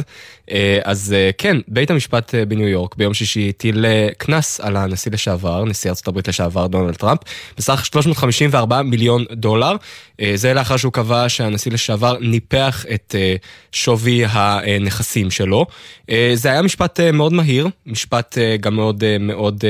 אז 0.84 1.16
כן, 1.38 1.58
בית 1.68 1.92
המשפט 1.92 2.36
בניו 2.48 2.68
יורק 2.68 2.96
ביום 2.96 3.14
שישי 3.14 3.50
הטיל 3.50 3.86
קנס 4.18 4.60
על 4.60 4.75
הנשיא 4.78 5.12
לשעבר, 5.12 5.66
נשיא 5.66 5.92
הברית 6.08 6.28
לשעבר 6.28 6.68
דונלד 6.68 6.96
טראמפ, 6.96 7.20
בסך 7.58 7.86
354 7.86 8.82
מיליון 8.82 9.26
דולר. 9.32 9.76
Uh, 9.76 10.26
זה 10.36 10.54
לאחר 10.54 10.78
שהוא 10.78 10.94
קבע 10.94 11.30
שהנשיא 11.30 11.72
לשעבר 11.72 12.18
ניפח 12.22 12.86
את 12.94 13.16
uh, 13.16 13.46
שווי 13.72 14.26
הנכסים 14.26 15.32
שלו. 15.32 15.66
Uh, 16.02 16.14
זה 16.34 16.50
היה 16.52 16.62
משפט 16.62 17.00
מאוד 17.00 17.34
מהיר, 17.34 17.68
משפט 17.86 18.38
גם 18.60 18.76
מאוד 18.76 19.04
מאוד... 19.20 19.64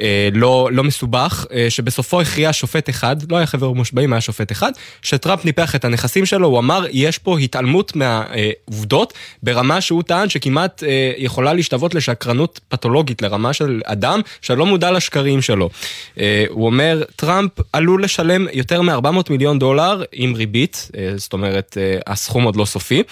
אה, 0.00 0.28
לא, 0.32 0.68
לא 0.72 0.84
מסובך, 0.84 1.46
אה, 1.52 1.66
שבסופו 1.70 2.20
הכריע 2.20 2.52
שופט 2.52 2.90
אחד, 2.90 3.16
לא 3.32 3.36
היה 3.36 3.46
חבר 3.46 3.72
מושבעים, 3.72 4.12
היה 4.12 4.20
שופט 4.20 4.52
אחד, 4.52 4.72
שטראמפ 5.02 5.44
ניפח 5.44 5.74
את 5.74 5.84
הנכסים 5.84 6.26
שלו, 6.26 6.48
הוא 6.48 6.58
אמר, 6.58 6.84
יש 6.90 7.18
פה 7.18 7.38
התעלמות 7.38 7.92
מהעובדות, 7.96 9.12
ברמה 9.42 9.80
שהוא 9.80 10.02
טען 10.02 10.28
שכמעט 10.28 10.82
אה, 10.82 11.12
יכולה 11.16 11.52
להשתוות 11.52 11.94
לשקרנות 11.94 12.60
פתולוגית, 12.68 13.22
לרמה 13.22 13.52
של 13.52 13.80
אדם 13.84 14.20
שלא 14.42 14.66
מודע 14.66 14.90
לשקרים 14.90 15.42
שלו. 15.42 15.70
הוא 16.48 16.66
אומר, 16.66 17.02
טראמפ 17.16 17.50
עלול 17.72 18.04
לשלם 18.04 18.46
יותר 18.52 18.82
מ-400 18.82 19.30
מיליון 19.30 19.58
דולר 19.58 20.02
עם 20.12 20.34
ריבית, 20.34 20.90
זאת 21.16 21.32
אומרת, 21.32 21.76
הסכום 22.06 22.44
עוד 22.44 22.56
לא 22.56 22.64
סופי, 22.64 23.02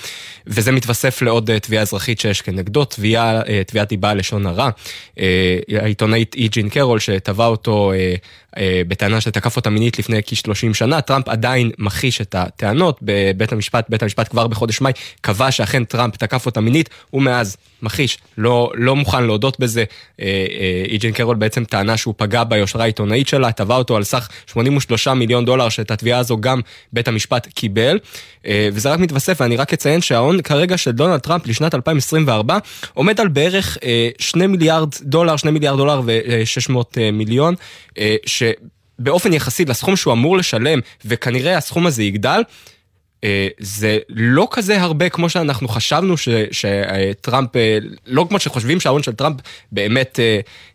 וזה 0.47 0.72
מתווסף 0.72 1.22
לעוד 1.22 1.59
תביעה 1.59 1.82
אזרחית 1.82 2.20
שיש 2.20 2.43
כנגדו, 2.43 2.84
תביעת 2.84 3.89
דיבה 3.89 4.14
לשון 4.14 4.47
הרע. 4.47 4.70
העיתונאית 5.80 6.34
אי 6.35 6.46
ג'ין 6.46 6.68
קרול 6.77 6.99
שתבעה 6.99 7.47
אותו 7.47 7.93
אה, 7.93 8.14
בטענה 8.89 9.21
שתקף 9.21 9.57
אותה 9.57 9.71
מינית 9.71 9.99
לפני 9.99 10.23
כ-30 10.27 10.75
שנה, 10.75 11.01
טראמפ 11.01 11.29
עדיין 11.29 11.71
מכחיש 11.79 12.21
את 12.21 12.35
הטענות. 12.35 12.99
בבית 13.03 13.53
המשפט, 13.53 13.87
בית 13.89 14.03
המשפט 14.03 14.29
כבר 14.29 14.47
בחודש 14.47 14.81
מאי 14.81 14.93
קבע 15.21 15.51
שאכן 15.51 15.85
טראמפ 15.85 16.17
תקף 16.17 16.47
אותה 16.47 16.61
מינית, 16.61 16.91
הוא 17.11 17.23
מאז 17.23 17.57
מכחיש, 17.83 18.19
לא, 18.39 18.73
לא 18.75 18.97
מוכן 18.97 19.25
להודות 19.25 19.61
בזה. 19.61 19.85
אה, 20.21 20.27
אה, 20.27 20.85
אי 20.89 20.97
ג'ין 20.97 21.12
קרול 21.13 21.37
בעצם 21.37 21.65
טענה 21.65 21.97
שהוא 21.97 22.15
פגע 22.17 22.45
ביושרה 22.45 22.83
העיתונאית 22.83 23.29
שלה, 23.29 23.53
תבעה 23.53 23.77
אותו 23.77 23.97
על 23.97 24.05
סך 24.05 24.29
83 24.47 25.09
מיליון 25.09 25.45
דולר, 25.45 25.69
שאת 25.69 25.91
התביעה 25.91 26.19
הזו 26.19 26.37
גם 26.41 26.61
בית 26.93 27.09
המשפט 27.09 27.47
קיבל, 27.55 27.99
אה, 28.47 28.69
וזה 28.73 28.93
רק 28.93 28.99
מתווסף, 28.99 29.41
ואני 29.41 29.57
רק 29.57 29.73
אציין 29.73 30.01
שההון 30.01 30.43
כרגע 30.43 30.77
של 30.77 30.91
דונלד 30.91 31.21
טראמפ 31.21 31.47
לשנת 31.47 31.75
2024 31.75 32.59
עומד 32.95 33.21
על 33.21 33.29
בערך 33.29 33.79
2 34.19 34.53
מיליארד 34.53 34.89
דולר, 35.03 35.37
2 35.37 35.55
מיליארד 35.55 35.79
דולר 35.79 36.01
ו-600 36.05 36.99
מיליון, 37.13 37.55
אה, 37.99 38.17
שבאופן 39.01 39.32
יחסי 39.32 39.64
לסכום 39.64 39.97
שהוא 39.97 40.12
אמור 40.12 40.36
לשלם, 40.36 40.80
וכנראה 41.05 41.57
הסכום 41.57 41.86
הזה 41.86 42.03
יגדל, 42.03 42.42
אה, 43.24 43.49
זה 43.59 43.99
לא 44.09 44.49
כזה 44.51 44.82
הרבה 44.82 45.09
כמו 45.09 45.28
שאנחנו 45.28 45.68
חשבנו 45.68 46.16
ש, 46.16 46.28
שטראמפ, 46.51 47.57
אה, 47.57 47.78
לא 48.07 48.26
כמו 48.28 48.38
שחושבים 48.38 48.80
שההון 48.80 49.03
של 49.03 49.12
טראמפ 49.12 49.36
באמת, 49.72 50.20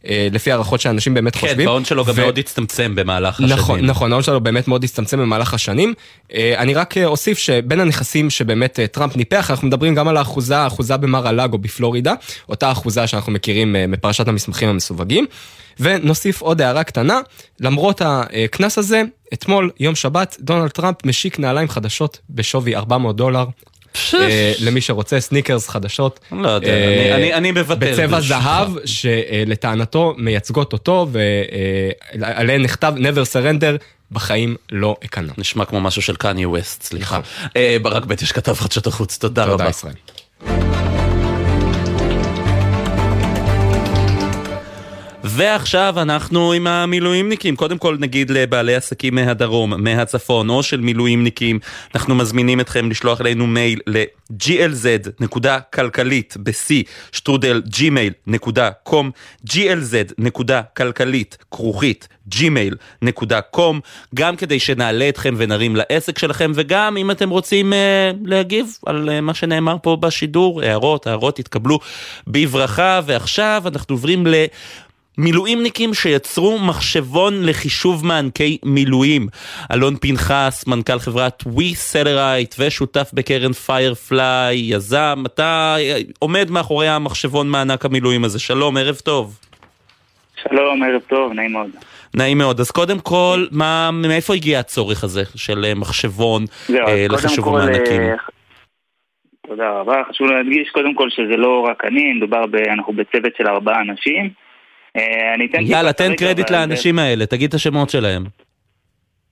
אה, 0.05 0.27
לפי 0.31 0.51
הערכות 0.51 0.81
שאנשים 0.81 1.13
באמת 1.13 1.35
כן, 1.35 1.39
חושבים. 1.39 1.67
ההון 1.67 1.85
שלו 1.85 2.05
גם 2.05 2.13
ו- 2.15 2.21
מאוד 2.21 2.37
הצטמצם 2.37 2.95
במהלך 2.95 3.35
השנים. 3.35 3.49
נכון, 3.49 3.85
נכון, 3.85 4.11
ההון 4.11 4.23
שלו 4.23 4.41
באמת 4.41 4.67
מאוד 4.67 4.83
הצטמצם 4.83 5.19
במהלך 5.19 5.53
השנים. 5.53 5.93
אני 6.33 6.73
רק 6.73 6.97
אוסיף 6.97 7.37
שבין 7.37 7.79
הנכסים 7.79 8.29
שבאמת 8.29 8.79
טראמפ 8.91 9.17
ניפח, 9.17 9.51
אנחנו 9.51 9.67
מדברים 9.67 9.95
גם 9.95 10.07
על 10.07 10.17
האחוזה, 10.17 10.57
האחוזה 10.57 10.97
במר 10.97 11.27
הלאגו 11.27 11.57
בפלורידה, 11.57 12.13
אותה 12.49 12.71
אחוזה 12.71 13.07
שאנחנו 13.07 13.31
מכירים 13.31 13.75
מפרשת 13.87 14.27
המסמכים 14.27 14.69
המסווגים. 14.69 15.25
ונוסיף 15.79 16.41
עוד 16.41 16.61
הערה 16.61 16.83
קטנה, 16.83 17.19
למרות 17.59 18.01
הקנס 18.05 18.77
הזה, 18.77 19.01
אתמול, 19.33 19.71
יום 19.79 19.95
שבת, 19.95 20.37
דונלד 20.39 20.69
טראמפ 20.69 21.05
משיק 21.05 21.39
נעליים 21.39 21.69
חדשות 21.69 22.19
בשווי 22.29 22.75
400 22.75 23.15
דולר. 23.15 23.45
אה, 24.13 24.53
למי 24.61 24.81
שרוצה 24.81 25.19
סניקרס 25.19 25.67
חדשות. 25.69 26.19
לא 26.31 26.49
יודע, 26.49 26.67
אה, 26.67 27.15
אני- 27.15 27.33
אני 27.33 27.51
מוותר, 27.51 27.91
בצבע. 27.91 28.21
זהב, 28.21 28.69
שלטענתו 28.85 30.15
מייצגות 30.17 30.73
אותו, 30.73 31.07
ועליהן 31.11 32.61
נכתב 32.61 32.93
never 32.97 33.25
surrender, 33.33 33.83
בחיים 34.11 34.55
לא 34.71 34.95
אכנע. 35.05 35.33
נשמע 35.37 35.65
כמו 35.65 35.81
משהו 35.81 36.01
של 36.01 36.15
קניה 36.15 36.49
ווסט, 36.49 36.83
סליחה. 36.83 37.19
אה, 37.55 37.77
ברק 37.81 38.05
בית 38.05 38.21
יש 38.21 38.31
כתב 38.31 38.53
חדשות 38.53 38.87
החוץ, 38.87 39.17
תודה 39.17 39.43
רבה. 39.43 39.51
תודה 39.51 39.69
ישראל. 39.69 39.93
ועכשיו 45.33 45.95
אנחנו 45.97 46.51
עם 46.51 46.67
המילואימניקים. 46.67 47.55
קודם 47.55 47.77
כל 47.77 47.97
נגיד 47.99 48.29
לבעלי 48.29 48.75
עסקים 48.75 49.15
מהדרום, 49.15 49.83
מהצפון, 49.83 50.49
או 50.49 50.63
של 50.63 50.81
מילואימניקים, 50.81 51.59
אנחנו 51.95 52.15
מזמינים 52.15 52.59
אתכם 52.59 52.89
לשלוח 52.89 53.21
אלינו 53.21 53.47
מייל 53.47 53.79
ל-glz.כלכלית 53.87 56.37
ב-c 56.39 56.73
שטרודל 57.11 57.61
gmail.com 57.75 59.05
glz.כלכלית 59.49 61.37
כרוכית 61.51 62.07
gmail.com 62.35 63.75
גם 64.15 64.35
כדי 64.35 64.59
שנעלה 64.59 65.09
אתכם 65.09 65.33
ונרים 65.37 65.75
לעסק 65.75 66.19
שלכם 66.19 66.51
וגם 66.55 66.97
אם 66.97 67.11
אתם 67.11 67.29
רוצים 67.29 67.73
אה, 67.73 68.11
להגיב 68.25 68.77
על 68.85 69.09
אה, 69.09 69.21
מה 69.21 69.33
שנאמר 69.33 69.75
פה 69.83 69.97
בשידור, 69.99 70.61
הערות, 70.61 71.07
הערות 71.07 71.39
יתקבלו 71.39 71.79
בברכה 72.27 73.01
ועכשיו 73.05 73.63
אנחנו 73.65 73.95
עוברים 73.95 74.27
ל... 74.27 74.33
מילואימניקים 75.17 75.93
שיצרו 75.93 76.59
מחשבון 76.59 77.33
לחישוב 77.45 78.05
מענקי 78.05 78.57
מילואים. 78.65 79.27
אלון 79.73 79.95
פנחס, 79.95 80.67
מנכ"ל 80.67 80.99
חברת 80.99 81.43
Wecelerate 81.45 82.55
ושותף 82.59 83.11
בקרן 83.13 83.51
Firefly, 83.51 84.57
יזם, 84.57 85.23
אתה 85.25 85.75
עומד 86.19 86.51
מאחורי 86.51 86.87
המחשבון 86.87 87.49
מענק 87.49 87.85
המילואים 87.85 88.23
הזה. 88.23 88.39
שלום, 88.39 88.77
ערב 88.77 88.95
טוב. 88.95 89.39
שלום, 90.35 90.83
ערב 90.83 91.01
טוב, 91.07 91.33
נעים 91.33 91.51
מאוד. 91.51 91.69
נעים 92.15 92.37
מאוד. 92.37 92.59
אז 92.59 92.71
קודם 92.71 92.99
כל, 92.99 93.45
מה, 93.51 93.89
מאיפה 93.91 94.33
הגיע 94.33 94.59
הצורך 94.59 95.03
הזה 95.03 95.21
של 95.35 95.65
אה, 95.65 95.75
מחשבון 95.75 96.45
זהו, 96.67 96.87
אה, 96.87 97.05
לחישוב 97.09 97.47
המענקים? 97.47 98.01
אה, 98.01 98.15
תודה 99.47 99.69
רבה. 99.69 100.01
חשוב 100.09 100.27
להדגיש 100.27 100.69
קודם 100.69 100.93
כל 100.93 101.09
שזה 101.09 101.37
לא 101.37 101.67
רק 101.69 101.85
אני, 101.85 102.13
מדובר 102.13 102.45
ב... 102.45 102.55
אנחנו 102.55 102.93
בצוות 102.93 103.35
של 103.37 103.47
ארבעה 103.47 103.81
אנשים. 103.81 104.29
אה, 104.97 105.33
אני 105.33 105.45
אתן 105.45 105.61
יאללה, 105.61 105.93
תן 105.93 106.15
קרדיט 106.15 106.51
לאנשים 106.51 106.99
האלה, 106.99 107.25
תגיד 107.25 107.47
את 107.47 107.53
השמות 107.53 107.89
שלהם. 107.89 108.23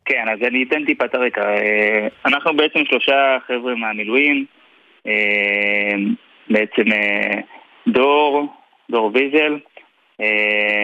כן, 0.05 0.25
אז 0.33 0.47
אני 0.47 0.63
אתן 0.63 0.85
טיפה 0.85 1.05
את 1.05 1.15
הרקע. 1.15 1.41
אה, 1.41 2.07
אנחנו 2.25 2.55
בעצם 2.57 2.79
שלושה 2.89 3.37
חבר'ה 3.47 3.75
מהמילואים. 3.75 4.45
אה, 5.07 5.95
בעצם 6.49 6.83
דור, 7.87 8.53
דור 8.91 9.11
ויזל, 9.13 9.59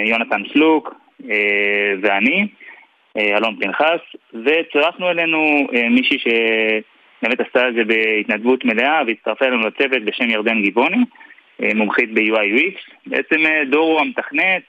יונתן 0.05 0.41
שלוק 0.53 0.93
אה, 1.29 1.93
ואני, 2.01 2.47
אלון 3.17 3.55
פנחס, 3.59 3.99
וצירפנו 4.33 5.09
אלינו 5.09 5.67
מישהי 5.89 6.17
שבאמת 6.19 7.39
עשתה 7.39 7.69
את 7.69 7.73
זה 7.73 7.83
בהתנדבות 7.83 8.65
מלאה 8.65 9.01
והצטרפה 9.07 9.45
אלינו 9.45 9.67
לצוות 9.67 10.03
בשם 10.05 10.29
ירדן 10.29 10.61
גבעוני, 10.63 10.97
אה, 10.97 11.03
מומחית 11.59 12.13
ב-UI 12.13 12.59
UX. 12.59 12.95
בעצם 13.05 13.45
אה, 13.45 13.61
דור 13.71 13.91
הוא 13.91 14.01
המתכנת. 14.01 14.61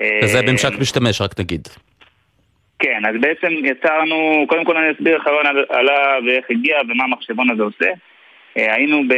אה, 0.00 0.20
וזה 0.24 0.42
בממשק 0.42 0.70
משתמש, 0.80 1.20
רק 1.20 1.40
נגיד. 1.40 1.68
כן, 2.78 3.02
אז 3.08 3.14
בעצם 3.20 3.52
יצרנו, 3.64 4.44
קודם 4.48 4.64
כל 4.64 4.76
אני 4.76 4.90
אסביר 4.92 5.18
הרעיון 5.26 5.46
על- 5.46 5.64
עלה 5.68 6.16
ואיך 6.26 6.44
הגיע 6.50 6.76
ומה 6.88 7.04
המחשבון 7.04 7.50
הזה 7.50 7.62
עושה. 7.62 7.90
אה, 8.58 8.74
היינו 8.74 9.02
ב... 9.08 9.12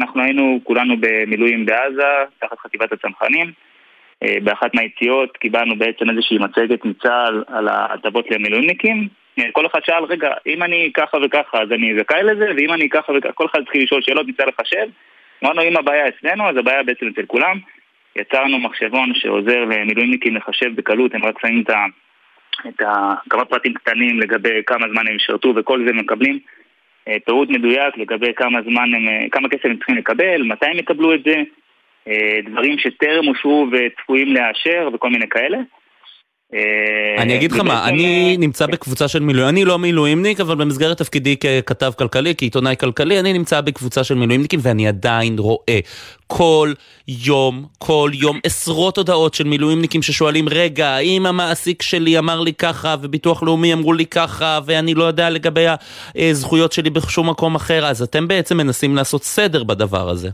אנחנו 0.00 0.22
היינו 0.22 0.60
כולנו 0.64 0.94
במילואים 1.00 1.66
בעזה, 1.66 2.08
תחת 2.40 2.58
חטיבת 2.58 2.92
הצנחנים. 2.92 3.52
אה, 4.22 4.36
באחת 4.42 4.74
מהיציאות 4.74 5.36
קיבלנו 5.36 5.76
בעצם 5.78 6.10
איזושהי 6.10 6.38
מצגת 6.38 6.84
מצה"ל 6.84 7.44
על 7.46 7.68
ההטבות 7.68 8.30
למילואימניקים. 8.30 9.08
אה, 9.38 9.44
כל 9.52 9.66
אחד 9.66 9.80
שאל, 9.84 10.04
רגע, 10.04 10.28
אם 10.46 10.62
אני 10.62 10.90
ככה 10.94 11.16
וככה 11.24 11.62
אז 11.62 11.72
אני 11.72 11.92
זכאי 11.98 12.22
לזה, 12.22 12.44
ואם 12.56 12.72
אני 12.72 12.88
ככה 12.88 13.12
וככה, 13.12 13.32
כל 13.32 13.46
אחד 13.46 13.58
התחיל 13.60 13.82
לשאול 13.82 14.02
שאלות, 14.02 14.26
ניסה 14.26 14.42
לחשב. 14.46 14.86
אמרנו, 15.44 15.62
אם 15.62 15.76
הבעיה 15.76 16.08
אצלנו, 16.08 16.48
אז 16.48 16.56
הבעיה 16.56 16.82
בעצם 16.82 17.06
אצל 17.06 17.26
כולם. 17.26 17.58
יצרנו 18.16 18.58
מחשבון 18.58 19.14
שעוזר 19.14 19.64
למילואימניקים 19.64 20.36
לחשב 20.36 20.76
בקלות, 20.76 21.14
הם 21.14 21.24
רק 21.24 21.40
שמים 21.40 21.62
את 21.62 21.70
ה... 21.70 21.84
את 22.68 22.80
ה... 22.80 23.14
כמה 23.30 23.44
פרטים 23.44 23.74
קטנים 23.74 24.20
לגבי 24.20 24.62
כמה 24.66 24.86
זמן 24.88 25.06
הם 25.06 25.16
ישרתו 25.16 25.52
וכל 25.56 25.84
זה 25.86 25.92
מקבלים 25.92 26.38
אה, 27.08 27.16
פירוט 27.24 27.48
מדויק 27.48 27.96
לגבי 27.96 28.34
כמה 28.36 28.62
זמן 28.62 28.94
הם, 28.94 29.08
אה, 29.08 29.26
כמה 29.32 29.48
כסף 29.48 29.64
הם 29.64 29.76
צריכים 29.76 29.96
לקבל, 29.96 30.42
מתי 30.42 30.66
הם 30.66 30.78
יקבלו 30.78 31.14
את 31.14 31.22
זה, 31.24 31.42
אה, 32.08 32.38
דברים 32.50 32.78
שטרם 32.78 33.28
אושרו 33.28 33.66
וצפויים 33.72 34.34
לאשר 34.34 34.88
וכל 34.94 35.10
מיני 35.10 35.28
כאלה. 35.28 35.58
אה, 36.54 37.22
אני 37.22 37.36
אגיד 37.36 37.52
לך 37.52 37.58
מה, 37.58 37.88
אני 37.88 38.36
נמצא 38.36 38.66
בקבוצה 38.66 39.08
של 39.08 39.18
מילואים, 39.18 39.48
אני 39.48 39.64
לא 39.64 39.78
מילואימניק, 39.78 40.40
אבל 40.40 40.54
במסגרת 40.54 40.98
תפקידי 40.98 41.36
ככתב 41.36 41.92
כלכלי, 41.98 42.34
כעיתונאי 42.38 42.74
כלכלי, 42.80 43.20
אני 43.20 43.32
נמצא 43.32 43.60
בקבוצה 43.60 44.04
של 44.04 44.14
מילואימניקים 44.14 44.60
ואני 44.62 44.88
עדיין 44.88 45.38
רואה 45.38 45.80
כל 46.26 46.72
יום, 47.08 47.66
כל 47.78 48.10
יום 48.14 48.40
עשרות 48.44 48.96
הודעות 48.96 49.34
של 49.34 49.44
מילואימניקים 49.44 50.02
ששואלים, 50.02 50.48
רגע, 50.48 50.88
האם 50.88 51.26
המעסיק 51.26 51.82
שלי 51.82 52.18
אמר 52.18 52.40
לי 52.40 52.52
ככה, 52.52 52.96
וביטוח 53.02 53.42
לאומי 53.42 53.72
אמרו 53.72 53.92
לי 53.92 54.06
ככה, 54.06 54.58
ואני 54.66 54.94
לא 54.94 55.04
יודע 55.04 55.30
לגבי 55.30 55.66
הזכויות 56.16 56.72
שלי 56.72 56.90
בשום 56.90 57.30
מקום 57.30 57.54
אחר, 57.54 57.86
אז 57.86 58.02
אתם 58.02 58.28
בעצם 58.28 58.56
מנסים 58.56 58.96
לעשות 58.96 59.24
סדר 59.24 59.64
בדבר 59.64 60.10
הזה. 60.10 60.30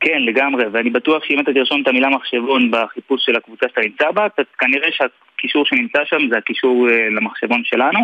כן, 0.00 0.22
לגמרי, 0.22 0.64
ואני 0.72 0.90
בטוח 0.90 1.24
שאם 1.24 1.40
אתה 1.40 1.52
תרשום 1.52 1.82
את 1.82 1.88
המילה 1.88 2.08
מחשבון 2.08 2.70
בחיפוש 2.70 3.24
של 3.24 3.36
הקבוצה 3.36 3.66
שאתה 3.68 3.80
נמצא 3.80 4.10
בה, 4.10 4.26
אז 4.38 4.44
כנראה 4.58 4.88
שהקישור 4.92 5.64
שנמצא 5.64 5.98
שם 6.04 6.28
זה 6.30 6.38
הקישור 6.38 6.88
אה, 6.90 7.08
למחשבון 7.10 7.62
שלנו. 7.64 8.00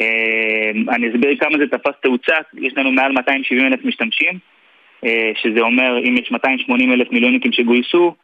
אה, 0.00 0.94
אני 0.94 1.10
אסביר 1.10 1.36
כמה 1.40 1.58
זה 1.58 1.64
תפס 1.66 1.94
תאוצה, 2.02 2.34
יש 2.54 2.72
לנו 2.76 2.92
מעל 2.92 3.12
270 3.12 3.66
אלף 3.66 3.84
משתמשים, 3.84 4.38
אה, 5.04 5.30
שזה 5.42 5.60
אומר 5.60 5.98
אם 5.98 6.16
יש 6.16 6.30
280 6.30 6.92
אלף 6.92 7.10
מילואימניקים 7.12 7.52
שגויסו, 7.52 8.14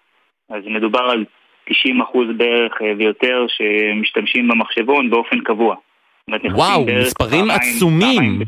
אז 0.51 0.63
מדובר 0.67 1.11
על 1.11 1.25
90 1.65 2.01
אחוז 2.01 2.29
בערך 2.37 2.73
ויותר 2.99 3.47
שמשתמשים 3.49 4.49
במחשבון 4.49 5.11
באופן 5.11 5.41
קבוע. 5.41 5.77
וואו, 6.29 6.87
מספרים 7.01 7.51
עצומים. 7.51 8.15
פעמיים 8.15 8.39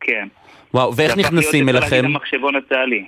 כן. 0.00 0.28
וואו, 0.76 0.96
ואיך 0.96 1.14
זה 1.14 1.20
הפך 1.20 1.32
להיות, 1.32 1.44
נכנסים 1.44 1.68
אליכם? 1.68 2.02
המחשבון 2.04 2.56
הצה"לי. 2.56 3.04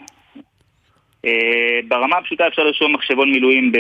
אה, 1.25 1.81
ברמה 1.89 2.17
הפשוטה 2.17 2.47
אפשר 2.49 2.63
לרשום 2.63 2.93
מחשבון 2.93 3.31
מילואים 3.31 3.73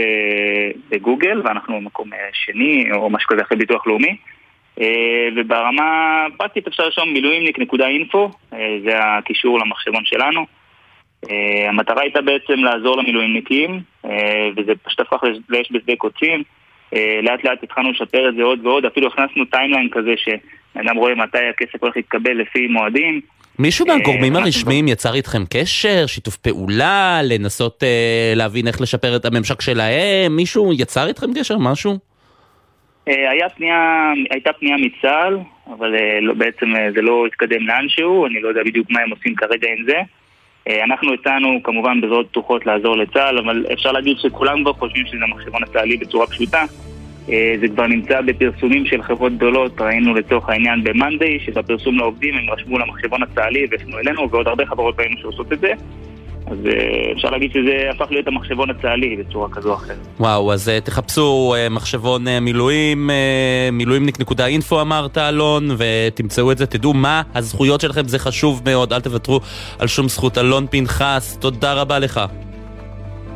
בגוגל, 0.88 1.42
ואנחנו 1.44 1.80
מקום 1.80 2.12
אה, 2.12 2.18
שני 2.32 2.92
או 2.92 3.10
משהו 3.10 3.28
כזה 3.28 3.42
אחרי 3.42 3.58
ביטוח 3.58 3.86
לאומי. 3.86 4.16
אה, 4.80 5.28
וברמה 5.36 6.26
הפרקטית 6.26 6.66
אפשר 6.66 6.82
לרשום 6.82 7.12
מילואימניק.אינפו, 7.12 8.30
אה, 8.52 8.76
זה 8.84 8.92
הקישור 9.04 9.58
למחשבון 9.58 10.04
שלנו. 10.04 10.46
אה, 11.30 11.68
המטרה 11.68 12.02
הייתה 12.02 12.20
בעצם 12.20 12.54
לעזור 12.54 12.96
למילואימניקים, 12.96 13.80
אה, 14.04 14.48
וזה 14.56 14.72
פשוט 14.82 15.00
הפך 15.00 15.22
לאש 15.48 15.72
בשדה 15.72 15.96
קוצים. 15.96 16.42
אה, 16.94 17.20
לאט 17.22 17.44
לאט 17.44 17.62
התחלנו 17.62 17.90
לשפר 17.90 18.28
את 18.28 18.34
זה 18.34 18.42
עוד 18.42 18.66
ועוד, 18.66 18.84
אפילו 18.84 19.06
הכנסנו 19.06 19.44
timeline 19.44 19.88
כזה 19.92 20.14
שאדם 20.16 20.96
רואה 20.96 21.14
מתי 21.14 21.46
הכסף 21.50 21.82
הולך 21.82 21.96
להתקבל 21.96 22.32
לפי 22.32 22.66
מועדים. 22.66 23.20
מישהו 23.58 23.86
אה, 23.88 23.96
מהגורמים 23.96 24.36
הרשמיים 24.36 24.88
יצר 24.88 25.14
איתכם 25.14 25.42
קשר, 25.50 26.06
שיתוף 26.06 26.36
פעולה, 26.36 27.20
לנסות 27.24 27.82
אה, 27.82 28.32
להבין 28.36 28.66
איך 28.66 28.80
לשפר 28.80 29.16
את 29.16 29.24
הממשק 29.24 29.60
שלהם? 29.60 30.36
מישהו 30.36 30.72
יצר 30.72 31.06
איתכם 31.06 31.26
קשר? 31.40 31.58
משהו? 31.58 31.98
אה, 33.08 33.30
היה 33.30 33.48
פנייה, 33.48 34.12
הייתה 34.30 34.52
פנייה 34.52 34.76
מצה"ל, 34.76 35.38
אבל 35.76 35.94
לא, 36.20 36.34
בעצם 36.34 36.66
זה 36.94 37.02
לא 37.02 37.26
התקדם 37.26 37.66
לאנשהו, 37.66 38.26
אני 38.26 38.40
לא 38.40 38.48
יודע 38.48 38.60
בדיוק 38.64 38.90
מה 38.90 39.00
הם 39.00 39.10
עושים 39.10 39.34
כרגע 39.34 39.68
עם 39.78 39.84
זה. 39.86 39.98
אנחנו 40.84 41.14
הצענו 41.14 41.60
כמובן 41.64 42.00
בזרועות 42.00 42.28
פתוחות 42.28 42.66
לעזור 42.66 42.96
לצה"ל, 42.96 43.38
אבל 43.38 43.64
אפשר 43.72 43.92
להגיד 43.92 44.16
שכולם 44.18 44.62
כבר 44.62 44.72
חושבים 44.72 45.06
שזה 45.06 45.24
המחשבון 45.24 45.62
הצה"לי 45.62 45.96
בצורה 45.96 46.26
פשוטה. 46.26 46.64
אה, 47.32 47.54
זה 47.60 47.68
כבר 47.68 47.86
נמצא 47.86 48.20
בפרסומים 48.20 48.86
של 48.86 49.02
חברות 49.02 49.32
גדולות, 49.36 49.80
ראינו 49.80 50.14
לצורך 50.14 50.48
העניין 50.48 50.84
ב-Monday, 50.84 51.46
שבפרסום 51.46 51.98
לעובדים 51.98 52.34
הם 52.34 52.50
רשמו 52.50 52.78
למחשבון 52.78 53.22
הצה"לי 53.22 53.66
והפנו 53.70 53.98
אלינו, 53.98 54.30
ועוד 54.30 54.48
הרבה 54.48 54.66
חברות 54.66 54.94
ראינו 54.98 55.16
שעושות 55.18 55.52
את 55.52 55.60
זה. 55.60 55.72
אז 56.46 56.58
אה, 56.66 57.12
אפשר 57.12 57.30
להגיד 57.30 57.50
שזה 57.52 57.90
הפך 57.90 58.06
להיות 58.10 58.26
המחשבון 58.26 58.70
הצה"לי 58.70 59.16
בצורה 59.16 59.48
כזו 59.48 59.70
או 59.70 59.74
אחרת. 59.74 59.96
וואו, 60.20 60.52
אז 60.52 60.68
אה, 60.68 60.80
תחפשו 60.80 61.54
מחשבון 61.70 62.28
מילואים, 62.40 63.10
מילואימניק.אינפו 63.72 64.80
אמרת 64.80 65.18
אלון, 65.18 65.68
ותמצאו 65.78 66.52
את 66.52 66.58
זה, 66.58 66.66
תדעו 66.66 66.94
מה 66.94 67.22
הזכויות 67.34 67.80
שלכם, 67.80 68.08
זה 68.08 68.18
חשוב 68.18 68.62
מאוד, 68.64 68.92
אל 68.92 69.00
תוותרו 69.00 69.40
על 69.78 69.86
שום 69.86 70.08
זכות. 70.08 70.38
אלון 70.38 70.66
פנחס, 70.70 71.36
תודה 71.40 71.74
רבה 71.74 71.98
לך. 71.98 72.20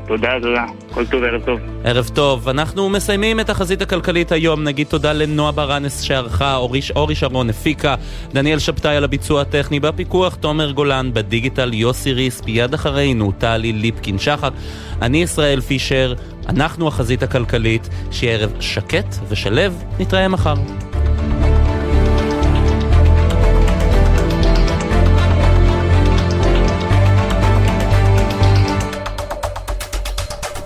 תודה, 0.06 0.28
תודה. 0.42 0.64
כל 0.94 1.06
טוב, 1.06 1.22
ערב 1.22 1.42
טוב. 1.44 1.60
ערב 1.84 2.10
טוב, 2.14 2.48
אנחנו 2.48 2.88
מסיימים 2.88 3.40
את 3.40 3.50
החזית 3.50 3.82
הכלכלית 3.82 4.32
היום, 4.32 4.64
נגיד 4.64 4.86
תודה 4.86 5.12
לנועה 5.12 5.52
ברנס 5.52 6.00
שערכה, 6.00 6.56
אורי, 6.56 6.80
אורי 6.96 7.14
שרון 7.14 7.50
הפיקה, 7.50 7.94
דניאל 8.32 8.58
שבתאי 8.58 8.96
על 8.96 9.04
הביצוע 9.04 9.40
הטכני, 9.40 9.80
בפיקוח 9.80 10.34
תומר 10.34 10.70
גולן, 10.70 11.10
בדיגיטל 11.12 11.74
יוסי 11.74 12.12
ריס, 12.12 12.42
מיד 12.44 12.74
אחרינו 12.74 13.32
טלי 13.38 13.72
ליפקין 13.72 14.18
שחק, 14.18 14.52
אני 15.02 15.22
ישראל 15.22 15.60
פישר, 15.60 16.14
אנחנו 16.48 16.88
החזית 16.88 17.22
הכלכלית, 17.22 17.88
שיהיה 18.10 18.34
ערב 18.38 18.52
שקט 18.60 19.14
ושלב, 19.28 19.82
נתראה 19.98 20.28
מחר. 20.28 20.54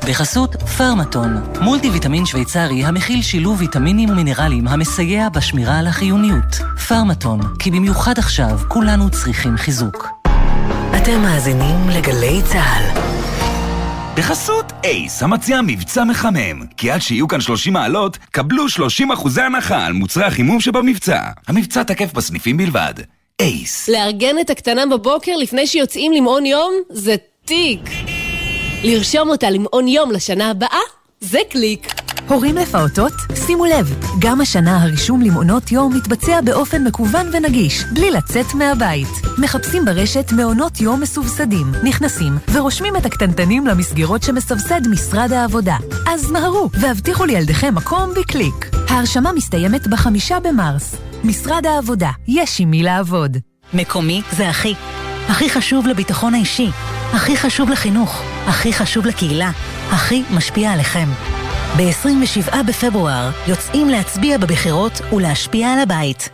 בחסות 0.09 0.55
פרמטון, 0.63 1.29
מולטי 1.61 1.91
ויטמין 1.91 2.27
שוויצרי 2.27 2.85
המכיל 2.85 3.23
שילוב 3.23 3.61
ויטמינים 3.61 4.11
ומינרלים 4.11 4.69
המסייע 4.69 5.29
בשמירה 5.29 5.79
על 5.79 5.87
החיוניות. 5.87 6.57
פרמטון, 6.89 7.41
כי 7.59 7.71
במיוחד 7.71 8.19
עכשיו 8.19 8.59
כולנו 8.69 9.11
צריכים 9.11 9.57
חיזוק. 9.57 10.09
אתם 10.97 11.23
מאזינים 11.23 11.89
לגלי 11.89 12.41
צה"ל. 12.45 13.01
בחסות 14.17 14.73
אייס, 14.85 15.23
המציע 15.23 15.61
מבצע 15.67 16.05
מחמם. 16.05 16.67
כי 16.77 16.91
עד 16.91 17.01
שיהיו 17.01 17.29
כאן 17.29 17.41
30 17.41 17.73
מעלות, 17.73 18.19
קבלו 18.31 18.69
30 18.69 19.13
אחוזי 19.13 19.43
הנחה 19.43 19.87
על 19.87 19.93
מוצרי 19.93 20.25
החימום 20.25 20.61
שבמבצע. 20.61 21.21
המבצע 21.49 21.83
תקף 21.83 22.13
בסניפים 22.13 22.57
בלבד. 22.57 22.95
אייס. 23.41 23.89
לארגן 23.89 24.37
את 24.41 24.51
הקטנה 24.51 24.87
בבוקר 24.87 25.37
לפני 25.37 25.67
שיוצאים 25.67 26.13
למעון 26.13 26.47
יום 26.47 26.73
זה 26.91 27.15
תיק. 27.45 28.16
לרשום 28.89 29.28
אותה 29.28 29.51
למעון 29.51 29.89
יום 29.89 30.11
לשנה 30.11 30.51
הבאה 30.51 30.80
זה 31.20 31.39
קליק. 31.51 31.93
הורים 32.28 32.57
לפעוטות? 32.57 33.12
שימו 33.47 33.64
לב, 33.64 33.95
גם 34.18 34.41
השנה 34.41 34.82
הרישום 34.82 35.22
למעונות 35.22 35.72
יום 35.72 35.97
מתבצע 35.97 36.41
באופן 36.41 36.84
מקוון 36.84 37.26
ונגיש, 37.32 37.84
בלי 37.84 38.11
לצאת 38.11 38.55
מהבית. 38.55 39.09
מחפשים 39.39 39.84
ברשת 39.84 40.32
מעונות 40.32 40.80
יום 40.80 41.01
מסובסדים, 41.01 41.66
נכנסים 41.84 42.32
ורושמים 42.53 42.97
את 42.97 43.07
הקטנטנים 43.07 43.66
למסגרות 43.66 44.22
שמסבסד 44.22 44.89
משרד 44.91 45.32
העבודה. 45.32 45.76
אז 46.09 46.30
מהרו 46.30 46.70
והבטיחו 46.72 47.24
לילדיכם 47.24 47.74
מקום 47.74 48.11
בקליק. 48.20 48.70
ההרשמה 48.89 49.32
מסתיימת 49.32 49.87
בחמישה 49.87 50.41
במרס. 50.41 50.97
משרד 51.24 51.66
העבודה, 51.66 52.11
יש 52.28 52.61
עם 52.61 52.70
מי 52.70 52.82
לעבוד. 52.82 53.37
מקומי 53.74 54.22
זה 54.37 54.49
הכי. 54.49 54.74
הכי 55.28 55.51
חשוב 55.51 55.87
לביטחון 55.87 56.34
האישי, 56.34 56.68
הכי 57.12 57.37
חשוב 57.37 57.70
לחינוך, 57.70 58.22
הכי 58.47 58.73
חשוב 58.73 59.07
לקהילה, 59.07 59.51
הכי 59.91 60.23
משפיע 60.31 60.73
עליכם. 60.73 61.09
ב-27 61.77 62.57
בפברואר 62.69 63.31
יוצאים 63.47 63.89
להצביע 63.89 64.39
בבחירות 64.39 65.01
ולהשפיע 65.13 65.69
על 65.73 65.79
הבית. 65.79 66.29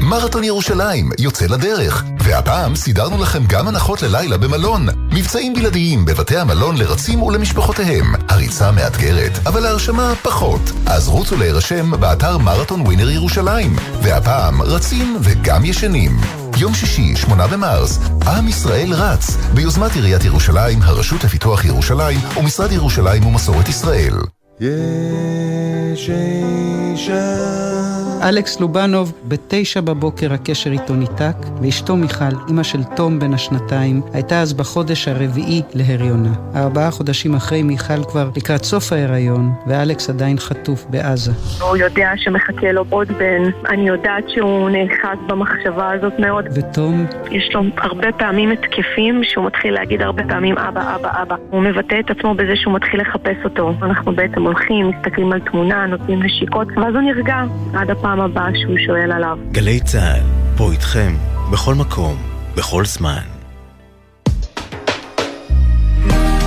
מרתון 0.00 0.44
ירושלים 0.44 1.10
יוצא 1.18 1.46
לדרך, 1.46 2.04
והפעם 2.20 2.74
סידרנו 2.76 3.22
לכם 3.22 3.42
גם 3.46 3.68
הנחות 3.68 4.02
ללילה 4.02 4.38
במלון. 4.38 4.86
מבצעים 5.12 5.54
בלעדיים 5.54 6.04
בבתי 6.04 6.36
המלון 6.36 6.76
לרצים 6.76 7.22
ולמשפחותיהם. 7.22 8.04
הריצה 8.28 8.72
מאתגרת, 8.72 9.46
אבל 9.46 9.66
ההרשמה 9.66 10.14
פחות. 10.22 10.60
אז 10.86 11.08
רוצו 11.08 11.36
להירשם 11.36 11.90
באתר 12.00 12.38
מרתון 12.38 12.80
ווינר 12.80 13.10
ירושלים. 13.10 13.76
והפעם 14.02 14.62
רצים 14.62 15.16
וגם 15.20 15.64
ישנים. 15.64 16.20
יום 16.60 16.74
שישי, 16.74 17.16
8 17.16 17.46
במרס, 17.46 17.98
עם 18.26 18.48
ישראל 18.48 18.92
רץ, 18.92 19.36
ביוזמת 19.54 19.94
עיריית 19.94 20.24
ירושלים, 20.24 20.82
הרשות 20.82 21.24
לפיתוח 21.24 21.64
ירושלים 21.64 22.20
ומשרד 22.36 22.72
ירושלים 22.72 23.26
ומסורת 23.26 23.68
ישראל. 23.68 24.14
יש 24.60 26.10
אישה 26.10 27.87
אלכס 28.22 28.60
לובנוב, 28.60 29.12
בתשע 29.28 29.80
בבוקר 29.80 30.32
הקשר 30.32 30.70
איתו 30.70 30.94
ניתק, 30.94 31.36
ואשתו 31.62 31.96
מיכל, 31.96 32.24
אמא 32.50 32.62
של 32.62 32.82
תום 32.96 33.18
בן 33.18 33.34
השנתיים, 33.34 34.00
הייתה 34.12 34.40
אז 34.40 34.52
בחודש 34.52 35.08
הרביעי 35.08 35.62
להריונה. 35.74 36.28
ארבעה 36.56 36.90
חודשים 36.90 37.34
אחרי 37.34 37.62
מיכל 37.62 38.04
כבר 38.04 38.30
לקראת 38.36 38.64
סוף 38.64 38.92
ההיריון, 38.92 39.52
ואלכס 39.66 40.10
עדיין 40.10 40.38
חטוף 40.38 40.86
בעזה. 40.90 41.32
הוא 41.60 41.76
יודע 41.76 42.12
שמחכה 42.16 42.72
לו 42.72 42.84
עוד 42.90 43.08
בן, 43.08 43.42
אני 43.68 43.88
יודעת 43.88 44.24
שהוא 44.28 44.70
נאחז 44.70 45.18
במחשבה 45.26 45.90
הזאת 45.92 46.12
מאוד. 46.18 46.44
ותום? 46.54 47.06
יש 47.30 47.50
לו 47.54 47.62
הרבה 47.76 48.12
פעמים 48.12 48.50
התקפים 48.50 49.20
שהוא 49.24 49.46
מתחיל 49.46 49.74
להגיד 49.74 50.02
הרבה 50.02 50.22
פעמים 50.28 50.58
אבא, 50.58 50.96
אבא, 50.96 51.22
אבא. 51.22 51.36
הוא 51.50 51.62
מבטא 51.62 52.00
את 52.00 52.10
עצמו 52.10 52.34
בזה 52.34 52.56
שהוא 52.56 52.74
מתחיל 52.74 53.00
לחפש 53.00 53.36
אותו. 53.44 53.72
אנחנו 53.82 54.12
בעצם 54.12 54.42
הולכים, 54.42 54.90
מסתכלים 54.90 55.32
על 55.32 55.40
תמונה, 55.40 55.86
נותנים 55.86 56.22
נשיקות, 56.22 56.68
ואז 56.76 56.94
הוא 56.94 57.02
נרגע 57.02 57.44
עד 57.74 57.90
הפעם. 57.90 58.07
בפעם 58.08 58.20
הבאה 58.20 58.50
שהוא 58.54 58.76
שואל 58.86 59.12
עליו. 59.12 59.38
גלי 59.52 59.80
צה"ל, 59.80 60.20
פה 60.56 60.72
איתכם, 60.72 61.14
בכל 61.52 61.74
מקום, 61.74 62.16
בכל 62.54 62.84
זמן. 62.84 63.22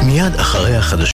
מיד 0.05 0.36
אחרי 0.36 0.76
החדשות 0.76 1.09